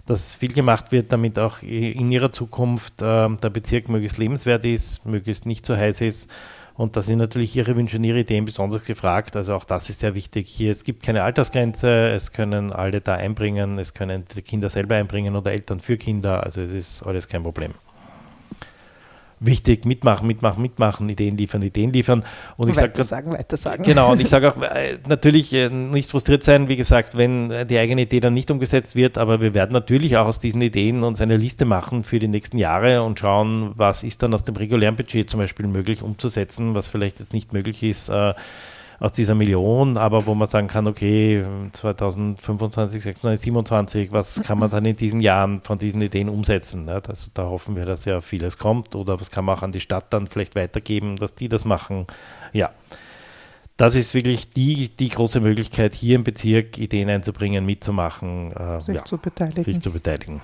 dass 0.05 0.35
viel 0.35 0.53
gemacht 0.53 0.91
wird, 0.91 1.11
damit 1.11 1.39
auch 1.39 1.61
in 1.61 2.11
ihrer 2.11 2.31
Zukunft 2.31 3.01
äh, 3.01 3.29
der 3.29 3.49
Bezirk 3.49 3.89
möglichst 3.89 4.17
lebenswert 4.17 4.65
ist, 4.65 5.05
möglichst 5.05 5.45
nicht 5.45 5.65
zu 5.65 5.75
heiß 5.75 6.01
ist. 6.01 6.29
Und 6.75 6.97
da 6.97 7.01
sind 7.01 7.19
natürlich 7.19 7.55
Ihre 7.55 7.75
Wünsche 7.77 7.97
und 7.97 8.03
Ihre 8.03 8.19
Ideen 8.19 8.43
besonders 8.43 8.83
gefragt. 8.83 9.37
Also 9.37 9.55
auch 9.55 9.63
das 9.63 9.89
ist 9.89 9.99
sehr 9.99 10.13
wichtig. 10.13 10.49
Hier, 10.49 10.71
es 10.71 10.83
gibt 10.83 11.03
keine 11.03 11.23
Altersgrenze, 11.23 12.09
es 12.09 12.33
können 12.33 12.73
alle 12.73 12.99
da 12.99 13.15
einbringen, 13.15 13.79
es 13.79 13.93
können 13.93 14.25
die 14.35 14.41
Kinder 14.41 14.69
selber 14.69 14.95
einbringen 14.95 15.35
oder 15.37 15.51
Eltern 15.51 15.79
für 15.79 15.95
Kinder. 15.95 16.43
Also 16.43 16.61
es 16.61 16.71
ist 16.71 17.03
alles 17.03 17.29
kein 17.29 17.43
Problem 17.43 17.71
wichtig, 19.39 19.85
mitmachen, 19.85 20.27
mitmachen, 20.27 20.61
mitmachen, 20.61 21.09
Ideen 21.09 21.37
liefern, 21.37 21.61
Ideen 21.61 21.91
liefern. 21.91 22.23
Und 22.57 22.69
ich 22.69 22.77
weiter 22.77 23.03
sag, 23.03 23.23
sagen, 23.23 23.33
weiter 23.33 23.57
sagen. 23.57 23.83
Genau, 23.83 24.11
und 24.11 24.21
ich 24.21 24.29
sage 24.29 24.51
auch, 24.51 24.61
äh, 24.61 24.97
natürlich 25.07 25.53
äh, 25.53 25.69
nicht 25.69 26.09
frustriert 26.09 26.43
sein, 26.43 26.67
wie 26.69 26.75
gesagt, 26.75 27.17
wenn 27.17 27.51
äh, 27.51 27.65
die 27.65 27.77
eigene 27.77 28.03
Idee 28.03 28.19
dann 28.19 28.33
nicht 28.33 28.51
umgesetzt 28.51 28.95
wird, 28.95 29.17
aber 29.17 29.41
wir 29.41 29.53
werden 29.53 29.73
natürlich 29.73 30.17
auch 30.17 30.25
aus 30.25 30.39
diesen 30.39 30.61
Ideen 30.61 31.03
uns 31.03 31.21
eine 31.21 31.37
Liste 31.37 31.65
machen 31.65 32.03
für 32.03 32.19
die 32.19 32.27
nächsten 32.27 32.57
Jahre 32.57 33.03
und 33.03 33.19
schauen, 33.19 33.71
was 33.75 34.03
ist 34.03 34.23
dann 34.23 34.33
aus 34.33 34.43
dem 34.43 34.55
regulären 34.55 34.95
Budget 34.95 35.29
zum 35.29 35.39
Beispiel 35.39 35.67
möglich 35.67 36.01
umzusetzen, 36.01 36.73
was 36.73 36.87
vielleicht 36.87 37.19
jetzt 37.19 37.33
nicht 37.33 37.53
möglich 37.53 37.83
ist 37.83 38.09
aus 38.99 39.11
dieser 39.11 39.35
Million, 39.35 39.97
aber 39.97 40.25
wo 40.25 40.35
man 40.35 40.47
sagen 40.47 40.67
kann, 40.67 40.87
okay, 40.87 41.43
2025, 41.73 43.03
26, 43.03 43.43
27, 43.43 44.11
was 44.11 44.41
kann 44.43 44.59
man 44.59 44.69
dann 44.69 44.85
in 44.85 44.95
diesen 44.95 45.19
Jahren 45.19 45.61
von 45.61 45.77
diesen 45.77 46.01
Ideen 46.01 46.29
umsetzen? 46.29 46.85
Ne? 46.85 47.01
Also 47.07 47.29
da 47.33 47.43
hoffen 47.43 47.75
wir, 47.75 47.85
dass 47.85 48.05
ja 48.05 48.21
vieles 48.21 48.57
kommt 48.57 48.95
oder 48.95 49.19
was 49.19 49.31
kann 49.31 49.45
man 49.45 49.57
auch 49.57 49.63
an 49.63 49.71
die 49.71 49.79
Stadt 49.79 50.05
dann 50.11 50.27
vielleicht 50.27 50.55
weitergeben, 50.55 51.17
dass 51.17 51.35
die 51.35 51.49
das 51.49 51.65
machen. 51.65 52.07
Ja, 52.53 52.71
das 53.77 53.95
ist 53.95 54.13
wirklich 54.13 54.51
die, 54.51 54.89
die 54.89 55.09
große 55.09 55.41
Möglichkeit, 55.41 55.93
hier 55.93 56.15
im 56.15 56.23
Bezirk 56.23 56.77
Ideen 56.77 57.09
einzubringen, 57.09 57.65
mitzumachen, 57.65 58.53
äh, 58.53 58.81
sich, 58.81 58.95
ja, 58.95 59.03
zu 59.03 59.17
beteiligen. 59.17 59.63
sich 59.63 59.81
zu 59.81 59.91
beteiligen. 59.91 60.41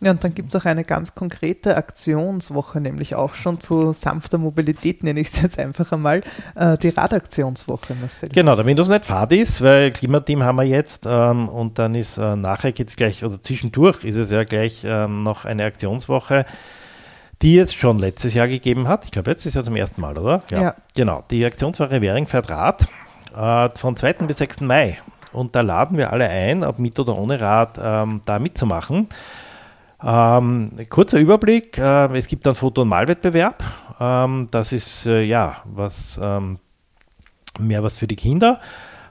Ja, 0.00 0.12
und 0.12 0.24
dann 0.24 0.34
gibt 0.34 0.54
es 0.54 0.60
auch 0.60 0.64
eine 0.64 0.84
ganz 0.84 1.14
konkrete 1.14 1.76
Aktionswoche, 1.76 2.80
nämlich 2.80 3.14
auch 3.14 3.34
schon 3.34 3.60
zu 3.60 3.92
sanfter 3.92 4.38
Mobilität, 4.38 5.02
nenne 5.02 5.20
ich 5.20 5.28
es 5.28 5.42
jetzt 5.42 5.58
einfach 5.58 5.92
einmal, 5.92 6.22
äh, 6.54 6.78
die 6.78 6.88
Radaktionswoche. 6.88 7.94
Marcel. 8.00 8.28
Genau, 8.30 8.56
damit 8.56 8.78
das 8.78 8.88
nicht 8.88 9.04
fad 9.04 9.32
ist, 9.32 9.60
weil 9.62 9.90
Klimateam 9.90 10.42
haben 10.42 10.56
wir 10.56 10.64
jetzt 10.64 11.04
ähm, 11.06 11.48
und 11.48 11.78
dann 11.78 11.94
ist 11.94 12.16
äh, 12.16 12.36
nachher 12.36 12.72
geht 12.72 12.88
es 12.88 12.96
gleich, 12.96 13.24
oder 13.24 13.42
zwischendurch 13.42 14.04
ist 14.04 14.16
es 14.16 14.30
ja 14.30 14.44
gleich 14.44 14.82
ähm, 14.84 15.22
noch 15.22 15.44
eine 15.44 15.64
Aktionswoche, 15.64 16.44
die 17.42 17.58
es 17.58 17.74
schon 17.74 17.98
letztes 17.98 18.34
Jahr 18.34 18.48
gegeben 18.48 18.88
hat. 18.88 19.04
Ich 19.04 19.10
glaube, 19.10 19.30
letztes 19.30 19.54
Jahr 19.54 19.64
zum 19.64 19.76
ersten 19.76 20.00
Mal, 20.00 20.16
oder? 20.18 20.42
Ja. 20.50 20.62
ja. 20.62 20.74
Genau, 20.94 21.24
die 21.30 21.44
Aktionswoche 21.44 22.00
Währing 22.00 22.26
fährt 22.26 22.50
Rad 22.50 22.86
äh, 23.36 23.68
von 23.78 23.96
2. 23.96 24.12
bis 24.26 24.38
6. 24.38 24.60
Mai. 24.60 24.98
Und 25.32 25.54
da 25.54 25.60
laden 25.60 25.96
wir 25.96 26.12
alle 26.12 26.28
ein, 26.28 26.64
ob 26.64 26.78
mit 26.78 26.98
oder 26.98 27.16
ohne 27.16 27.40
Rad, 27.40 27.78
ähm, 27.82 28.20
da 28.24 28.38
mitzumachen. 28.38 29.08
Ähm, 30.02 30.70
kurzer 30.88 31.18
Überblick, 31.18 31.76
äh, 31.78 32.16
es 32.16 32.26
gibt 32.26 32.46
einen 32.46 32.56
Foto- 32.56 32.82
und 32.82 32.88
Malwettbewerb. 32.88 33.62
Ähm, 34.00 34.48
das 34.50 34.72
ist 34.72 35.06
äh, 35.06 35.22
ja 35.22 35.58
was 35.64 36.18
ähm, 36.22 36.58
mehr 37.58 37.82
was 37.82 37.98
für 37.98 38.06
die 38.06 38.16
Kinder 38.16 38.60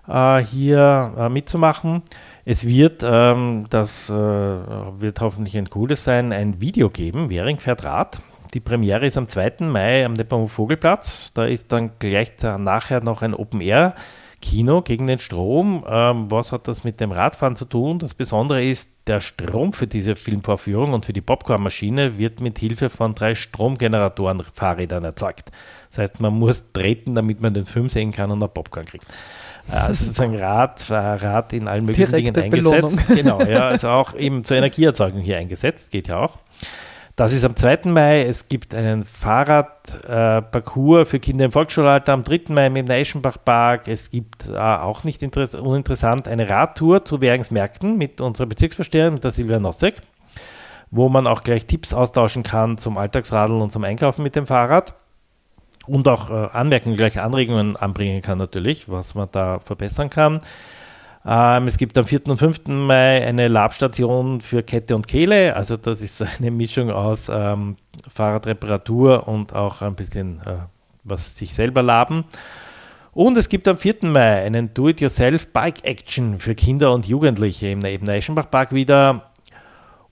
äh, 0.07 0.39
hier 0.39 1.13
äh, 1.17 1.29
mitzumachen. 1.29 2.01
Es 2.45 2.65
wird, 2.65 3.03
ähm, 3.05 3.65
das 3.69 4.09
äh, 4.09 4.13
wird 4.13 5.21
hoffentlich 5.21 5.57
ein 5.57 5.69
cooles 5.69 6.03
sein, 6.03 6.33
ein 6.33 6.59
Video 6.59 6.89
geben, 6.89 7.29
Währing 7.29 7.57
fährt 7.57 7.83
Rad. 7.83 8.19
Die 8.55 8.59
Premiere 8.59 9.05
ist 9.05 9.17
am 9.17 9.27
2. 9.27 9.57
Mai 9.65 10.03
am 10.03 10.13
Nepomuk 10.13 10.49
Vogelplatz. 10.49 11.33
Da 11.33 11.45
ist 11.45 11.71
dann 11.71 11.91
gleich 11.99 12.31
nachher 12.41 13.03
noch 13.03 13.21
ein 13.21 13.35
Open 13.35 13.61
Air 13.61 13.93
Kino 14.41 14.81
gegen 14.81 15.07
den 15.07 15.19
Strom. 15.19 15.83
Ähm, 15.87 16.31
was 16.31 16.51
hat 16.51 16.67
das 16.67 16.83
mit 16.83 16.99
dem 16.99 17.11
Radfahren 17.11 17.55
zu 17.55 17.65
tun? 17.65 17.99
Das 17.99 18.13
Besondere 18.13 18.63
ist, 18.63 19.07
der 19.07 19.21
Strom 19.21 19.73
für 19.73 19.87
diese 19.87 20.15
Filmvorführung 20.15 20.93
und 20.93 21.05
für 21.05 21.13
die 21.13 21.21
Popcornmaschine 21.21 22.17
wird 22.17 22.41
mit 22.41 22.59
Hilfe 22.59 22.89
von 22.89 23.15
drei 23.15 23.35
Stromgeneratoren 23.35 24.43
Fahrrädern 24.53 25.03
erzeugt. 25.03 25.51
Das 25.89 25.99
heißt, 25.99 26.19
man 26.19 26.33
muss 26.33 26.71
treten, 26.71 27.15
damit 27.15 27.41
man 27.41 27.53
den 27.53 27.65
Film 27.65 27.89
sehen 27.89 28.11
kann 28.11 28.31
und 28.31 28.39
noch 28.39 28.53
Popcorn 28.53 28.85
kriegt. 28.85 29.05
Also 29.71 30.05
sozusagen 30.05 30.35
Rad, 30.35 30.89
Rad 30.89 31.53
in 31.53 31.67
allen 31.67 31.85
möglichen 31.85 32.09
Direkte 32.09 32.41
Dingen 32.41 32.53
eingesetzt. 32.55 32.81
Belohnung. 32.81 32.99
Genau, 33.39 33.41
ja, 33.43 33.67
also 33.67 33.89
auch 33.89 34.15
eben 34.15 34.43
zur 34.43 34.57
Energieerzeugung 34.57 35.21
hier 35.21 35.37
eingesetzt, 35.37 35.91
geht 35.91 36.07
ja 36.07 36.17
auch. 36.17 36.39
Das 37.19 37.33
ist 37.33 37.43
am 37.43 37.53
2. 37.53 37.79
Mai. 37.89 38.21
Es 38.21 38.47
gibt 38.47 38.73
einen 38.73 39.03
Fahrradparcours 39.03 41.01
äh, 41.01 41.05
für 41.05 41.19
Kinder 41.19 41.43
im 41.43 41.51
Volksschulalter 41.51 42.13
am 42.13 42.23
3. 42.23 42.43
Mai 42.53 42.67
im 42.67 42.85
Neischenbach 42.85 43.37
Park. 43.43 43.89
Es 43.89 44.09
gibt 44.09 44.47
äh, 44.47 44.55
auch 44.57 45.03
nicht 45.03 45.21
uninteressant 45.21 46.29
eine 46.29 46.47
Radtour 46.47 47.03
zu 47.03 47.19
Währungsmärkten 47.19 47.97
mit 47.97 48.21
unserer 48.21 48.47
Bezirksvorsteherin, 48.47 49.15
mit 49.15 49.25
der 49.25 49.31
Silvia 49.31 49.59
Nossek, 49.59 49.95
wo 50.91 51.09
man 51.09 51.27
auch 51.27 51.43
gleich 51.43 51.65
Tipps 51.65 51.93
austauschen 51.93 52.43
kann 52.43 52.77
zum 52.77 52.97
Alltagsradeln 52.97 53.59
und 53.59 53.73
zum 53.73 53.83
Einkaufen 53.83 54.23
mit 54.23 54.37
dem 54.37 54.47
Fahrrad 54.47 54.95
und 55.87 56.07
auch 56.07 56.29
äh, 56.29 56.47
Anmerkungen, 56.53 56.95
gleich 56.95 57.19
Anregungen 57.19 57.75
anbringen 57.75 58.21
kann 58.21 58.37
natürlich, 58.37 58.87
was 58.87 59.13
man 59.13 59.27
da 59.29 59.59
verbessern 59.59 60.09
kann. 60.09 60.39
Ähm, 61.31 61.67
es 61.67 61.77
gibt 61.77 61.95
am 61.95 62.05
4. 62.05 62.27
und 62.27 62.37
5. 62.37 62.61
Mai 62.69 63.23
eine 63.23 63.47
Labstation 63.49 64.41
für 64.41 64.63
Kette 64.63 64.95
und 64.95 65.07
Kehle. 65.07 65.55
Also 65.55 65.77
das 65.77 66.01
ist 66.01 66.17
so 66.17 66.25
eine 66.39 66.49
Mischung 66.49 66.89
aus 66.89 67.29
ähm, 67.31 67.75
Fahrradreparatur 68.11 69.27
und 69.27 69.53
auch 69.53 69.83
ein 69.83 69.93
bisschen 69.93 70.39
äh, 70.39 70.55
was 71.03 71.37
sich 71.37 71.53
selber 71.53 71.83
laben. 71.83 72.25
Und 73.11 73.37
es 73.37 73.47
gibt 73.47 73.67
am 73.67 73.77
4. 73.77 73.97
Mai 74.03 74.43
einen 74.43 74.73
Do-it-yourself 74.73 75.47
Bike 75.53 75.83
Action 75.83 76.39
für 76.39 76.55
Kinder 76.55 76.93
und 76.93 77.07
Jugendliche 77.07 77.67
im 77.67 77.83
Eschenbach 77.83 78.49
Park 78.49 78.73
wieder. 78.73 79.28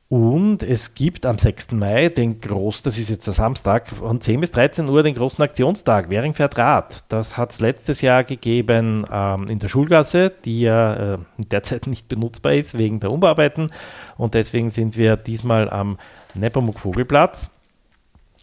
Und 0.09 0.63
es 0.63 0.95
gibt 0.95 1.25
am 1.25 1.37
6. 1.37 1.73
Mai 1.73 2.07
den 2.07 2.39
großen, 2.39 2.85
das 2.85 2.97
ist 2.97 3.09
jetzt 3.09 3.27
der 3.27 3.33
Samstag, 3.33 3.89
von 3.89 4.21
10 4.21 4.39
bis 4.39 4.51
13 4.51 4.87
Uhr 4.87 5.03
den 5.03 5.15
großen 5.15 5.43
Aktionstag, 5.43 6.09
Währing 6.09 6.33
fährt 6.33 6.57
Rad. 6.57 7.03
Das 7.11 7.35
hat 7.35 7.51
es 7.51 7.59
letztes 7.59 7.99
Jahr 7.99 8.23
gegeben 8.23 9.05
ähm, 9.11 9.47
in 9.49 9.59
der 9.59 9.67
Schulgasse, 9.67 10.31
die 10.45 10.61
ja 10.61 11.15
äh, 11.15 11.17
derzeit 11.37 11.87
nicht 11.87 12.07
benutzbar 12.07 12.53
ist 12.53 12.77
wegen 12.77 13.01
der 13.01 13.11
Umbearbeiten. 13.11 13.71
Und 14.15 14.33
deswegen 14.33 14.69
sind 14.69 14.97
wir 14.97 15.17
diesmal 15.17 15.69
am 15.69 15.97
Nepomuk 16.35 16.79
Vogelplatz. 16.79 17.51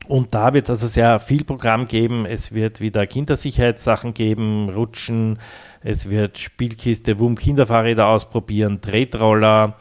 Und 0.06 0.34
da 0.34 0.52
wird 0.52 0.64
es 0.64 0.70
also 0.70 0.86
sehr 0.86 1.18
viel 1.18 1.44
Programm 1.44 1.88
geben. 1.88 2.26
Es 2.26 2.52
wird 2.52 2.82
wieder 2.82 3.06
Kindersicherheitssachen 3.06 4.12
geben, 4.12 4.68
Rutschen, 4.68 5.38
es 5.82 6.10
wird 6.10 6.36
Spielkiste, 6.36 7.18
Wum 7.18 7.36
Kinderfahrräder 7.36 8.06
ausprobieren, 8.08 8.82
Tretroller 8.82 9.78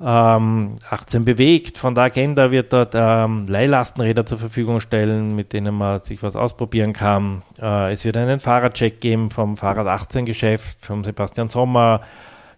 ähm, 0.00 0.76
18 0.90 1.24
bewegt. 1.24 1.78
Von 1.78 1.94
der 1.94 2.04
Agenda 2.04 2.50
wird 2.50 2.72
dort 2.72 2.92
ähm, 2.94 3.46
Leihlastenräder 3.46 4.26
zur 4.26 4.38
Verfügung 4.38 4.80
stellen, 4.80 5.34
mit 5.34 5.52
denen 5.52 5.74
man 5.74 6.00
sich 6.00 6.22
was 6.22 6.36
ausprobieren 6.36 6.92
kann. 6.92 7.42
Äh, 7.60 7.92
es 7.92 8.04
wird 8.04 8.16
einen 8.16 8.40
Fahrradcheck 8.40 9.00
geben 9.00 9.30
vom 9.30 9.56
Fahrrad 9.56 9.86
18 9.86 10.26
Geschäft, 10.26 10.84
vom 10.84 11.04
Sebastian 11.04 11.48
Sommer. 11.48 12.02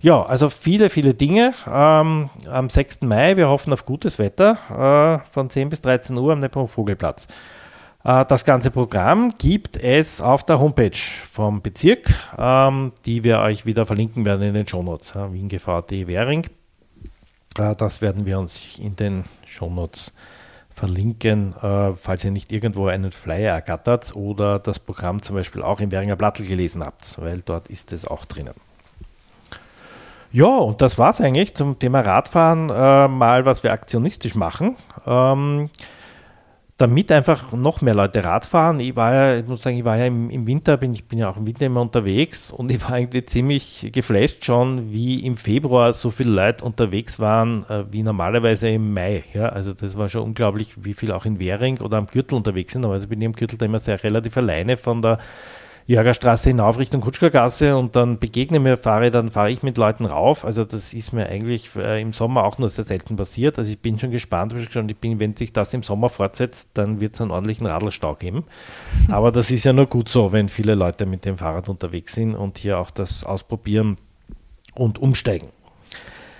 Ja, 0.00 0.23
also 0.23 0.49
viele, 0.49 0.90
viele 0.90 1.14
Dinge 1.14 1.54
ähm, 1.66 2.30
am 2.49 2.71
6. 2.71 3.02
Mai. 3.02 3.37
Wir 3.37 3.49
hoffen 3.49 3.73
auf 3.73 3.85
gutes 3.85 4.18
Wetter 4.18 5.23
äh, 5.25 5.30
von 5.33 5.50
10 5.50 5.71
bis 5.71 5.83
13 5.83 6.16
Uhr 6.16 6.33
am 6.33 6.40
Nepomuk 6.40 6.71
Vogelplatz. 6.71 7.26
Äh, 8.04 8.25
das 8.26 8.45
ganze 8.45 8.71
Programm 8.71 9.35
gibt 9.38 9.76
es 9.76 10.21
auf 10.21 10.45
der 10.45 10.61
Homepage 10.61 10.99
vom 11.30 11.62
Bezirk, 11.62 12.14
ähm, 12.38 12.92
die 13.07 13.25
wir 13.25 13.40
euch 13.40 13.66
wieder 13.66 13.87
verlinken 13.87 14.25
werden 14.25 14.42
in 14.42 14.54
den 14.54 14.68
Shownotes. 14.68 15.16
Äh, 15.16 15.33
WienGV.de 15.33 16.07
Währing. 16.07 16.45
Das 17.59 18.00
werden 18.03 18.25
wir 18.25 18.38
uns 18.38 18.61
in 18.79 18.95
den 18.95 19.25
Shownotes 19.47 20.12
verlinken, 20.79 21.55
äh, 21.61 21.97
falls 21.97 22.25
ihr 22.25 22.31
nicht 22.31 22.53
irgendwo 22.53 22.87
einen 22.87 23.11
Flyer 23.11 23.53
ergattert 23.53 24.15
oder 24.15 24.61
das 24.61 24.79
Programm 24.79 25.23
zum 25.23 25.35
Beispiel 25.35 25.62
auch 25.62 25.81
im 25.81 25.91
Währinger 25.91 26.15
Blattl 26.15 26.47
gelesen 26.47 26.85
habt, 26.85 27.21
weil 27.21 27.43
dort 27.45 27.67
ist 27.67 27.93
es 27.93 28.07
auch 28.07 28.25
drinnen. 28.25 28.55
Ja, 30.31 30.47
und 30.47 30.81
das 30.81 30.99
war 30.99 31.11
es 31.11 31.21
eigentlich 31.21 31.57
zum 31.57 31.79
Thema 31.79 32.00
Radfahren, 32.00 32.71
äh, 32.71 33.09
mal 33.09 33.45
was 33.45 33.65
wir 33.65 33.73
aktionistisch 33.73 34.37
machen. 34.37 34.77
Ähm, 35.05 35.71
damit 36.78 37.11
einfach 37.11 37.52
noch 37.52 37.82
mehr 37.82 37.94
Leute 37.94 38.23
Rad 38.23 38.47
fahren. 38.47 38.78
Ich 38.78 38.94
war 38.94 39.12
ja, 39.12 39.37
ich 39.38 39.47
muss 39.49 39.62
sagen, 39.62 39.76
ich 39.76 39.85
war 39.85 39.97
ja 39.97 40.06
im, 40.06 40.30
im, 40.30 40.47
Winter, 40.47 40.76
bin, 40.76 40.94
ich 40.94 41.04
bin 41.06 41.18
ja 41.18 41.28
auch 41.28 41.37
im 41.37 41.44
Winter 41.44 41.66
immer 41.66 41.80
unterwegs 41.80 42.52
und 42.52 42.70
ich 42.70 42.80
war 42.85 42.92
eigentlich 42.92 43.26
ziemlich 43.26 43.90
geflasht 43.92 44.44
schon, 44.44 44.92
wie 44.92 45.26
im 45.26 45.37
Februar 45.37 45.92
so 45.92 46.11
viele 46.11 46.30
Leute 46.30 46.64
unterwegs 46.64 47.18
waren, 47.18 47.68
äh, 47.68 47.85
wie 47.90 48.04
normalerweise 48.04 48.68
im 48.68 48.94
Mai. 48.94 49.25
Ja, 49.35 49.49
also 49.49 49.73
das 49.73 49.99
war 49.99 50.08
schon 50.08 50.23
unglaublich, 50.23 50.75
wie 50.76 50.94
viel 50.94 51.11
auch 51.11 51.26
in 51.26 51.40
Währing 51.40 51.80
oder 51.80 51.99
am 51.99 52.06
Gürtel 52.06 52.37
unterwegs 52.37 52.73
sind. 52.73 52.85
Aber 52.85 52.94
also 52.94 53.08
bin 53.08 53.20
ich 53.20 53.26
am 53.26 53.32
Gürtel 53.32 53.58
da 53.58 53.66
immer 53.66 53.80
sehr 53.80 54.02
relativ 54.04 54.37
alleine 54.37 54.76
von 54.76 55.02
der 55.02 55.18
Jörgerstraße 55.88 56.50
hinauf 56.50 56.78
Richtung 56.78 57.00
Kutschkergasse 57.00 57.75
und 57.75 57.97
dann 57.97 58.18
begegne 58.18 58.61
mir 58.61 58.76
Fahrer, 58.76 59.11
dann 59.11 59.30
fahre 59.30 59.50
ich 59.50 59.62
mit 59.62 59.78
Leuten 59.78 60.04
rauf. 60.04 60.45
Also 60.45 60.62
das 60.62 60.92
ist 60.92 61.14
mir 61.14 61.26
eigentlich 61.30 61.75
äh, 61.76 62.02
im 62.02 62.12
Sommer 62.12 62.45
auch 62.45 62.59
nur 62.59 62.68
sehr 62.68 62.85
selten 62.85 63.16
passiert. 63.16 63.59
Also 63.59 63.71
ich 63.71 63.78
bin 63.78 63.99
schon 63.99 64.11
gespannt, 64.11 64.52
ich 64.52 64.71
schon, 64.71 64.87
ich 64.90 64.99
bin, 64.99 65.18
wenn 65.18 65.35
sich 65.35 65.54
das 65.54 65.73
im 65.73 65.83
Sommer 65.83 66.11
fortsetzt, 66.11 66.68
dann 66.75 67.00
wird 67.00 67.14
es 67.14 67.23
einen 67.23 67.30
ordentlichen 67.30 67.66
Radlstau 67.66 68.16
geben. 68.16 68.45
Aber 69.09 69.33
das 69.33 69.50
ist 69.50 69.64
ja 69.64 69.73
nur 69.73 69.87
gut 69.87 70.11
so, 70.11 70.30
wenn 70.30 70.50
viele 70.50 70.75
Leute 70.75 71.07
mit 71.07 71.25
dem 71.25 71.38
Fahrrad 71.38 71.71
unterwegs 71.71 72.12
sind 72.12 72.35
und 72.35 72.59
hier 72.59 72.78
auch 72.78 72.90
das 72.90 73.25
ausprobieren 73.25 73.97
und 74.75 74.99
umsteigen. 74.99 75.49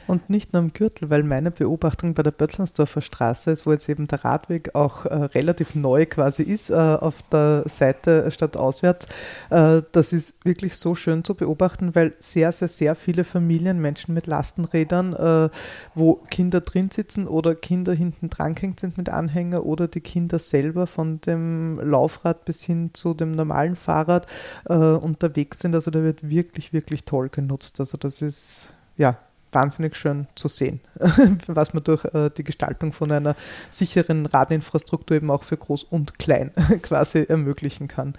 Und 0.09 0.31
nicht 0.31 0.55
nur 0.55 0.62
am 0.62 0.73
Gürtel, 0.73 1.11
weil 1.11 1.23
meine 1.23 1.50
Beobachtung 1.50 2.15
bei 2.15 2.23
der 2.23 2.31
Bötzlansdorfer 2.31 3.03
Straße 3.03 3.50
ist, 3.50 3.67
wo 3.67 3.73
jetzt 3.73 3.91
eben 3.91 4.09
der 4.09 4.25
Radweg 4.25 4.75
auch 4.75 5.05
äh, 5.05 5.15
relativ 5.15 5.75
neu 5.75 6.07
quasi 6.07 6.45
ist, 6.45 6.71
äh, 6.71 6.75
auf 6.75 7.17
der 7.31 7.65
Seite 7.67 8.31
statt 8.31 8.57
auswärts, 8.57 9.07
äh, 9.50 9.83
das 9.93 10.15
ist 10.15 10.47
wirklich 10.47 10.77
so 10.77 10.95
schön 10.95 11.25
zu 11.25 11.35
beobachten, 11.35 11.95
weil 11.95 12.15
sehr, 12.21 12.53
sehr, 12.53 12.69
sehr 12.69 12.95
viele 12.95 13.23
Familien, 13.23 13.83
Menschen 13.83 14.15
mit 14.15 14.27
Lastenrädern, 14.27 15.12
äh, 15.12 15.50
wo 15.95 16.15
Kinder 16.31 16.62
drin 16.62 16.91
sitzen 16.91 17.29
oder 17.29 17.55
Kinder 17.55 17.93
hinten 17.93 18.31
dran 18.31 18.57
hängt 18.57 18.81
sind 18.81 18.97
mit 18.97 19.11
Anhänger 19.11 19.67
oder 19.67 19.88
die 19.88 20.00
Kinder 20.00 20.38
selber 20.38 20.87
von 20.87 21.21
dem 21.21 21.81
Laufrad 21.81 22.47
bis 22.47 22.62
hin 22.62 22.95
zu 22.95 23.12
dem 23.12 23.33
normalen 23.33 23.77
Fahrrad 23.77 24.27
äh, 24.71 24.75
unterwegs 24.75 25.59
sind. 25.59 25.75
Also 25.75 25.91
da 25.91 26.03
wird 26.03 26.31
wirklich, 26.31 26.73
wirklich 26.73 27.05
toll 27.05 27.29
genutzt. 27.29 27.79
Also 27.79 27.99
das 27.99 28.23
ist 28.23 28.73
ja 28.97 29.19
wahnsinnig 29.52 29.97
schön 29.97 30.26
zu 30.35 30.49
sehen, 30.49 30.81
was 31.47 31.75
man 31.75 31.85
durch 31.85 32.05
äh, 32.07 32.31
die 32.31 32.45
Gestaltung 32.45 32.93
von 32.93 33.12
einer 33.12 33.37
sicheren 33.71 34.26
Radinfrastruktur 34.26 35.17
eben 35.17 35.31
auch 35.31 35.43
für 35.43 35.57
Groß 35.57 35.85
und 35.85 36.19
Klein 36.19 36.52
quasi 36.83 37.25
ermöglichen 37.28 37.88
kann. 37.88 38.14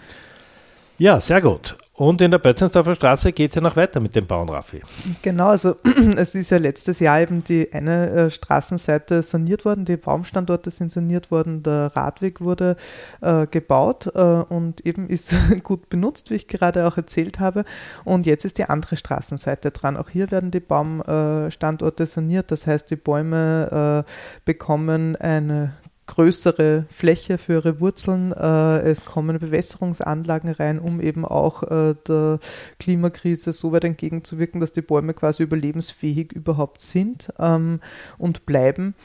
Ja, 0.98 1.22
sehr 1.22 1.42
gut. 1.42 1.78
Und 2.00 2.22
in 2.22 2.32
der 2.32 2.40
Bötzensdorfer 2.40 2.96
Straße 2.96 3.34
geht 3.34 3.52
es 3.52 3.56
ja 3.56 3.62
noch 3.62 3.76
weiter 3.76 4.00
mit 4.00 4.16
dem 4.16 4.26
Bauen, 4.26 4.48
Raffi. 4.48 4.82
Genau, 5.22 5.50
also 5.50 5.76
es 6.16 6.34
ist 6.34 6.50
ja 6.50 6.58
letztes 6.58 7.02
Jahr 7.02 7.20
eben 7.20 7.44
die 7.44 7.74
eine 7.74 8.10
äh, 8.12 8.30
Straßenseite 8.30 9.22
saniert 9.22 9.66
worden, 9.66 9.84
die 9.84 9.98
Baumstandorte 9.98 10.72
sind 10.72 10.94
saniert 10.94 11.30
worden, 11.30 11.62
der 11.62 11.92
Radweg 11.94 12.40
wurde 12.40 12.78
äh, 13.20 13.48
gebaut 13.48 14.10
äh, 14.16 14.20
und 14.22 14.86
eben 14.86 15.10
ist 15.10 15.36
gut 15.64 15.90
benutzt, 15.90 16.32
wie 16.32 16.36
ich 16.36 16.48
gerade 16.48 16.88
auch 16.88 16.96
erzählt 16.96 17.42
habe. 17.42 17.66
Und 18.06 18.26
jetzt 18.26 18.46
ist 18.46 18.60
die 18.60 18.64
andere 18.64 18.96
Straßenseite 18.96 19.72
dran. 19.72 19.98
Auch 19.98 20.08
hier 20.08 20.32
werden 20.32 20.52
die 20.52 20.62
Baumstandorte 20.62 22.06
saniert, 22.06 22.50
das 22.52 22.66
heißt, 22.66 22.90
die 22.90 22.96
Bäume 22.96 24.06
äh, 24.08 24.42
bekommen 24.46 25.18
eine 25.18 25.74
größere 26.10 26.86
Fläche 26.90 27.38
für 27.38 27.54
ihre 27.54 27.80
Wurzeln. 27.80 28.32
Äh, 28.32 28.80
es 28.80 29.06
kommen 29.06 29.38
Bewässerungsanlagen 29.38 30.50
rein, 30.52 30.80
um 30.80 31.00
eben 31.00 31.24
auch 31.24 31.64
äh, 31.64 31.96
der 32.08 32.40
Klimakrise 32.80 33.54
so 33.54 33.72
weit 33.72 33.84
entgegenzuwirken, 33.84 34.60
dass 34.60 34.74
die 34.74 34.82
Bäume 34.82 35.14
quasi 35.14 35.44
überlebensfähig 35.44 36.32
überhaupt 36.32 36.82
sind 36.82 37.32
ähm, 37.38 37.80
und 38.18 38.48
bleiben. 38.48 38.96